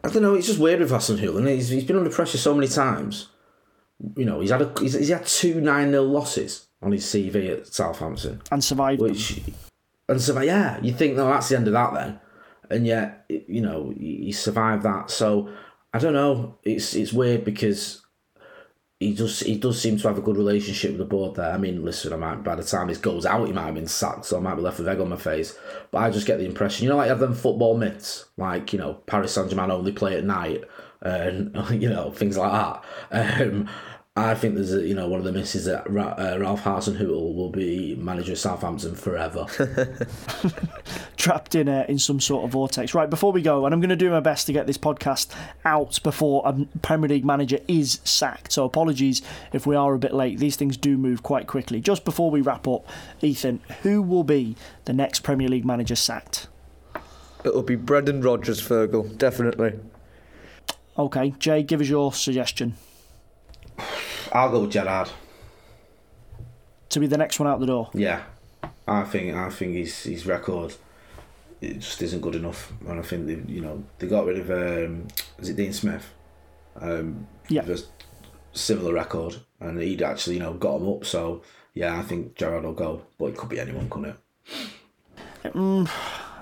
I 0.02 0.08
don't 0.08 0.22
know. 0.22 0.34
It's 0.34 0.46
just 0.46 0.58
weird 0.58 0.80
with 0.80 0.90
Hasenhüttl. 0.90 1.46
He's, 1.48 1.68
he's 1.68 1.84
been 1.84 1.96
under 1.96 2.10
pressure 2.10 2.38
so 2.38 2.54
many 2.54 2.66
times. 2.66 3.28
You 4.16 4.24
know, 4.24 4.40
he's 4.40 4.50
had 4.50 4.62
a, 4.62 4.72
he's, 4.80 4.94
he's 4.94 5.10
had 5.10 5.26
two 5.26 5.60
nine 5.60 5.90
0 5.90 6.04
losses 6.04 6.66
on 6.82 6.92
his 6.92 7.04
CV 7.04 7.50
at 7.50 7.66
Southampton 7.66 8.40
and 8.50 8.64
survived. 8.64 9.02
Which 9.02 9.40
and 10.08 10.20
survived. 10.20 10.46
Yeah, 10.46 10.80
you 10.80 10.92
think 10.92 11.16
no, 11.16 11.26
that's 11.26 11.50
the 11.50 11.56
end 11.56 11.66
of 11.66 11.74
that 11.74 11.92
then, 11.92 12.20
and 12.70 12.86
yet 12.86 13.24
you 13.28 13.60
know 13.60 13.92
he 13.94 14.32
survived 14.32 14.82
that. 14.84 15.10
So 15.10 15.50
I 15.92 15.98
don't 15.98 16.14
know. 16.14 16.58
It's 16.62 16.94
it's 16.94 17.12
weird 17.12 17.44
because 17.44 18.02
he 19.00 19.14
does 19.14 19.40
he 19.40 19.56
does 19.56 19.80
seem 19.80 19.96
to 19.96 20.08
have 20.08 20.18
a 20.18 20.20
good 20.20 20.36
relationship 20.36 20.90
with 20.90 20.98
the 20.98 21.06
board 21.06 21.34
there. 21.34 21.50
I 21.50 21.56
mean, 21.56 21.82
listen, 21.82 22.12
I 22.12 22.16
might 22.16 22.44
by 22.44 22.54
the 22.54 22.62
time 22.62 22.88
this 22.88 22.98
goes 22.98 23.24
out, 23.24 23.46
he 23.46 23.52
might 23.52 23.64
have 23.64 23.74
been 23.74 23.86
sacked, 23.86 24.26
so 24.26 24.36
I 24.36 24.40
might 24.40 24.56
be 24.56 24.60
left 24.60 24.78
with 24.78 24.88
egg 24.88 25.00
on 25.00 25.08
my 25.08 25.16
face. 25.16 25.58
But 25.90 25.98
I 25.98 26.10
just 26.10 26.26
get 26.26 26.38
the 26.38 26.44
impression, 26.44 26.84
you 26.84 26.90
know, 26.90 26.98
like 26.98 27.08
have 27.08 27.18
them 27.18 27.34
football 27.34 27.78
myths, 27.78 28.26
like 28.36 28.74
you 28.74 28.78
know, 28.78 28.94
Paris 29.06 29.32
Saint 29.32 29.48
Germain 29.48 29.70
only 29.70 29.92
play 29.92 30.18
at 30.18 30.24
night, 30.24 30.64
and 31.00 31.56
you 31.70 31.88
know 31.88 32.10
things 32.10 32.36
like 32.36 32.52
that. 33.10 33.40
Um, 33.40 33.70
I 34.20 34.34
think 34.34 34.54
there's 34.54 34.74
a, 34.74 34.86
you 34.86 34.94
know 34.94 35.08
one 35.08 35.18
of 35.18 35.24
the 35.24 35.32
misses 35.32 35.64
that 35.64 35.86
uh, 35.86 36.38
Ralph 36.38 36.62
Hasenhüttl 36.62 37.34
will 37.34 37.48
be 37.48 37.96
manager 37.96 38.32
of 38.32 38.38
Southampton 38.38 38.94
forever. 38.94 39.46
Trapped 41.16 41.54
in 41.54 41.68
a, 41.68 41.86
in 41.88 41.98
some 41.98 42.20
sort 42.20 42.44
of 42.44 42.50
vortex. 42.50 42.92
Right 42.92 43.08
before 43.08 43.32
we 43.32 43.40
go, 43.40 43.64
and 43.64 43.74
I'm 43.74 43.80
going 43.80 43.88
to 43.88 43.96
do 43.96 44.10
my 44.10 44.20
best 44.20 44.46
to 44.46 44.52
get 44.52 44.66
this 44.66 44.76
podcast 44.76 45.34
out 45.64 45.98
before 46.02 46.42
a 46.44 46.66
Premier 46.82 47.08
League 47.08 47.24
manager 47.24 47.60
is 47.66 48.00
sacked. 48.04 48.52
So 48.52 48.64
apologies 48.64 49.22
if 49.52 49.66
we 49.66 49.74
are 49.74 49.94
a 49.94 49.98
bit 49.98 50.12
late. 50.12 50.38
These 50.38 50.56
things 50.56 50.76
do 50.76 50.98
move 50.98 51.22
quite 51.22 51.46
quickly. 51.46 51.80
Just 51.80 52.04
before 52.04 52.30
we 52.30 52.42
wrap 52.42 52.68
up, 52.68 52.86
Ethan, 53.22 53.60
who 53.82 54.02
will 54.02 54.24
be 54.24 54.54
the 54.84 54.92
next 54.92 55.20
Premier 55.20 55.48
League 55.48 55.64
manager 55.64 55.96
sacked? 55.96 56.46
It'll 57.42 57.62
be 57.62 57.76
Brendan 57.76 58.20
Rodgers, 58.20 58.60
Fergal, 58.60 59.16
definitely. 59.16 59.78
Okay, 60.98 61.32
Jay, 61.38 61.62
give 61.62 61.80
us 61.80 61.88
your 61.88 62.12
suggestion. 62.12 62.74
I'll 64.32 64.50
go 64.50 64.60
with 64.60 64.72
Gerrard. 64.72 65.10
To 66.90 67.00
be 67.00 67.06
the 67.06 67.18
next 67.18 67.38
one 67.38 67.48
out 67.48 67.60
the 67.60 67.66
door. 67.66 67.90
Yeah, 67.94 68.22
I 68.86 69.04
think 69.04 69.34
I 69.34 69.50
think 69.50 69.74
his 69.74 70.02
his 70.02 70.26
record 70.26 70.74
it 71.60 71.78
just 71.78 72.00
isn't 72.02 72.20
good 72.20 72.34
enough, 72.34 72.72
and 72.86 72.98
I 72.98 73.02
think 73.02 73.26
they 73.26 73.52
you 73.52 73.60
know 73.60 73.84
they 73.98 74.06
got 74.06 74.26
rid 74.26 74.38
of 74.38 74.50
um, 74.50 75.08
is 75.38 75.50
it 75.50 75.56
Dean 75.56 75.72
Smith? 75.72 76.12
Um, 76.80 77.26
yeah, 77.48 77.62
a 77.62 77.78
similar 78.52 78.94
record, 78.94 79.36
and 79.60 79.80
he'd 79.80 80.02
actually 80.02 80.36
you 80.36 80.42
know 80.42 80.54
got 80.54 80.76
him 80.76 80.88
up. 80.88 81.04
So 81.04 81.42
yeah, 81.74 81.98
I 81.98 82.02
think 82.02 82.34
Gerrard 82.34 82.64
will 82.64 82.72
go, 82.72 83.02
but 83.18 83.26
it 83.26 83.36
could 83.36 83.48
be 83.48 83.60
anyone, 83.60 83.90
couldn't 83.90 84.16
it? 85.44 85.54
Um, 85.54 85.88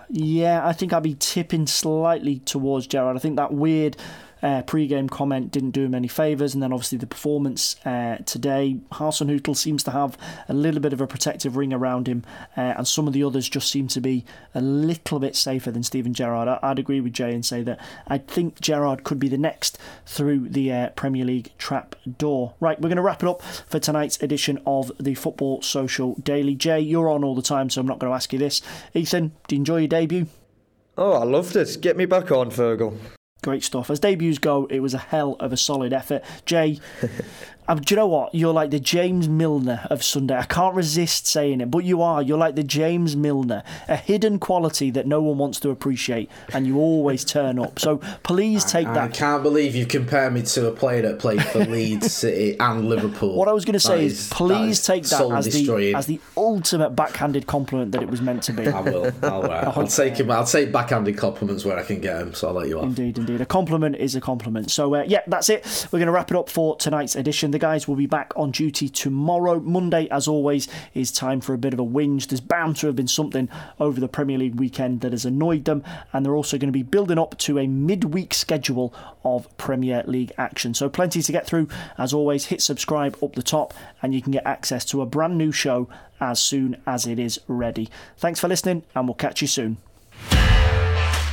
yeah, 0.08 0.66
I 0.66 0.72
think 0.72 0.92
I'd 0.92 1.02
be 1.02 1.16
tipping 1.18 1.66
slightly 1.66 2.38
towards 2.40 2.86
Gerrard. 2.86 3.16
I 3.16 3.20
think 3.20 3.36
that 3.36 3.52
weird 3.52 3.96
uh, 4.42 4.62
pre-game 4.62 5.08
comment 5.08 5.50
didn't 5.50 5.70
do 5.72 5.84
him 5.84 5.94
any 5.94 6.08
favours, 6.08 6.54
and 6.54 6.62
then 6.62 6.72
obviously 6.72 6.98
the 6.98 7.06
performance 7.06 7.76
uh, 7.84 8.18
today. 8.26 8.78
Hasenhüttl 8.92 9.56
seems 9.56 9.82
to 9.84 9.90
have 9.90 10.16
a 10.48 10.54
little 10.54 10.80
bit 10.80 10.92
of 10.92 11.00
a 11.00 11.06
protective 11.06 11.56
ring 11.56 11.72
around 11.72 12.06
him, 12.06 12.24
uh, 12.56 12.60
and 12.76 12.86
some 12.86 13.06
of 13.06 13.12
the 13.12 13.24
others 13.24 13.48
just 13.48 13.70
seem 13.70 13.88
to 13.88 14.00
be 14.00 14.24
a 14.54 14.60
little 14.60 15.18
bit 15.18 15.36
safer 15.36 15.70
than 15.70 15.82
Steven 15.82 16.14
Gerrard. 16.14 16.48
I- 16.48 16.68
would 16.68 16.78
agree 16.78 17.00
with 17.00 17.12
Jay 17.12 17.34
and 17.34 17.44
say 17.44 17.62
that 17.62 17.80
I 18.06 18.18
think 18.18 18.60
Gerrard 18.60 19.04
could 19.04 19.18
be 19.18 19.28
the 19.28 19.38
next 19.38 19.78
through 20.06 20.48
the 20.48 20.72
uh, 20.72 20.88
Premier 20.90 21.24
League 21.24 21.50
trap 21.58 21.96
door. 22.18 22.54
Right, 22.60 22.80
we're 22.80 22.88
going 22.88 22.96
to 22.96 23.02
wrap 23.02 23.22
it 23.22 23.28
up 23.28 23.42
for 23.42 23.78
tonight's 23.78 24.22
edition 24.22 24.60
of 24.66 24.92
the 25.00 25.14
Football 25.14 25.62
Social 25.62 26.14
Daily. 26.22 26.54
Jay, 26.54 26.80
you're 26.80 27.08
on 27.08 27.24
all 27.24 27.34
the 27.34 27.42
time, 27.42 27.70
so 27.70 27.80
I'm 27.80 27.86
not 27.86 27.98
going 27.98 28.10
to 28.10 28.14
ask 28.14 28.32
you 28.32 28.38
this. 28.38 28.62
Ethan, 28.94 29.32
do 29.46 29.54
you 29.56 29.60
enjoy 29.60 29.78
your 29.78 29.88
debut? 29.88 30.26
Oh, 30.96 31.12
I 31.12 31.24
loved 31.24 31.56
it. 31.56 31.78
Get 31.80 31.96
me 31.96 32.06
back 32.06 32.30
on, 32.30 32.50
Fergal. 32.50 32.98
Great 33.42 33.62
stuff. 33.62 33.88
As 33.90 34.00
debuts 34.00 34.38
go, 34.38 34.66
it 34.66 34.80
was 34.80 34.94
a 34.94 34.98
hell 34.98 35.36
of 35.38 35.52
a 35.52 35.56
solid 35.56 35.92
effort. 35.92 36.24
Jay, 36.44 36.80
um, 37.68 37.80
do 37.80 37.94
you 37.94 37.96
know 37.96 38.06
what? 38.06 38.34
You're 38.34 38.52
like 38.52 38.70
the 38.70 38.80
James 38.80 39.28
Milner 39.28 39.86
of 39.90 40.02
Sunday. 40.02 40.36
I 40.36 40.44
can't 40.44 40.74
resist 40.74 41.26
saying 41.26 41.60
it, 41.60 41.70
but 41.70 41.84
you 41.84 42.02
are. 42.02 42.22
You're 42.22 42.38
like 42.38 42.54
the 42.54 42.62
James 42.62 43.14
Milner, 43.14 43.62
a 43.88 43.96
hidden 43.96 44.38
quality 44.38 44.90
that 44.90 45.06
no 45.06 45.20
one 45.20 45.38
wants 45.38 45.60
to 45.60 45.70
appreciate, 45.70 46.30
and 46.52 46.66
you 46.66 46.78
always 46.78 47.24
turn 47.24 47.58
up. 47.58 47.78
So 47.78 47.98
please 48.22 48.64
take 48.64 48.86
I, 48.86 48.94
that. 48.94 49.02
I 49.04 49.08
can't 49.08 49.42
believe 49.42 49.74
you 49.74 49.86
compare 49.86 50.30
me 50.30 50.42
to 50.42 50.68
a 50.68 50.72
player 50.72 51.02
that 51.02 51.18
played 51.18 51.44
for 51.44 51.58
Leeds 51.64 52.12
City 52.12 52.58
and 52.58 52.88
Liverpool. 52.88 53.36
What 53.36 53.48
I 53.48 53.52
was 53.52 53.64
going 53.64 53.74
to 53.74 53.80
say 53.80 54.06
is, 54.06 54.28
please 54.30 54.84
that 54.86 54.94
take 54.94 55.04
that 55.04 55.30
as 55.30 55.52
the 55.52 55.94
as 55.94 56.06
the 56.06 56.20
ultimate 56.36 56.90
backhanded 56.90 57.46
compliment 57.46 57.92
that 57.92 58.02
it 58.02 58.10
was 58.10 58.22
meant 58.22 58.42
to 58.44 58.52
be. 58.52 58.66
I 58.66 58.80
will. 58.80 59.12
I'll, 59.22 59.44
uh, 59.44 59.72
I'll 59.76 59.86
take 59.86 60.16
him. 60.16 60.30
I'll 60.30 60.46
take 60.46 60.72
backhanded 60.72 61.16
compliments 61.16 61.64
where 61.64 61.78
I 61.78 61.82
can 61.82 62.00
get 62.00 62.18
them. 62.18 62.34
So 62.34 62.48
I'll 62.48 62.54
let 62.54 62.68
you 62.68 62.78
off. 62.78 62.84
Indeed, 62.84 63.18
indeed. 63.18 63.40
A 63.40 63.46
compliment 63.46 63.96
is 63.96 64.14
a 64.14 64.20
compliment. 64.20 64.70
So, 64.70 64.94
uh, 64.94 65.04
yeah, 65.06 65.20
that's 65.26 65.48
it. 65.48 65.88
We're 65.92 65.98
going 65.98 66.06
to 66.06 66.12
wrap 66.12 66.30
it 66.30 66.36
up 66.36 66.48
for 66.48 66.76
tonight's 66.76 67.16
edition. 67.16 67.50
The 67.50 67.57
guys 67.58 67.86
will 67.86 67.96
be 67.96 68.06
back 68.06 68.32
on 68.36 68.50
duty 68.50 68.88
tomorrow. 68.88 69.60
Monday, 69.60 70.08
as 70.10 70.26
always, 70.26 70.68
is 70.94 71.12
time 71.12 71.40
for 71.40 71.54
a 71.54 71.58
bit 71.58 71.72
of 71.72 71.80
a 71.80 71.84
whinge. 71.84 72.28
There's 72.28 72.40
bound 72.40 72.76
to 72.76 72.86
have 72.86 72.96
been 72.96 73.08
something 73.08 73.48
over 73.78 74.00
the 74.00 74.08
Premier 74.08 74.38
League 74.38 74.54
weekend 74.54 75.00
that 75.00 75.12
has 75.12 75.24
annoyed 75.24 75.64
them, 75.64 75.84
and 76.12 76.24
they're 76.24 76.36
also 76.36 76.58
going 76.58 76.68
to 76.68 76.72
be 76.72 76.82
building 76.82 77.18
up 77.18 77.36
to 77.38 77.58
a 77.58 77.66
midweek 77.66 78.34
schedule 78.34 78.94
of 79.24 79.54
Premier 79.56 80.02
League 80.06 80.32
action. 80.38 80.74
So, 80.74 80.88
plenty 80.88 81.22
to 81.22 81.32
get 81.32 81.46
through. 81.46 81.68
As 81.96 82.12
always, 82.12 82.46
hit 82.46 82.62
subscribe 82.62 83.16
up 83.22 83.34
the 83.34 83.42
top, 83.42 83.74
and 84.02 84.14
you 84.14 84.22
can 84.22 84.32
get 84.32 84.46
access 84.46 84.84
to 84.86 85.02
a 85.02 85.06
brand 85.06 85.36
new 85.36 85.52
show 85.52 85.88
as 86.20 86.40
soon 86.40 86.80
as 86.86 87.06
it 87.06 87.18
is 87.18 87.40
ready. 87.48 87.88
Thanks 88.16 88.40
for 88.40 88.48
listening, 88.48 88.84
and 88.94 89.06
we'll 89.06 89.14
catch 89.14 89.40
you 89.42 89.48
soon. 89.48 89.78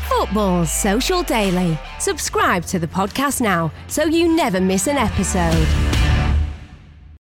Football's 0.07 0.71
Social 0.71 1.23
Daily. 1.23 1.77
Subscribe 1.99 2.65
to 2.65 2.79
the 2.79 2.87
podcast 2.87 3.41
now 3.41 3.71
so 3.87 4.05
you 4.05 4.33
never 4.35 4.59
miss 4.61 4.87
an 4.87 4.97
episode. 4.97 5.94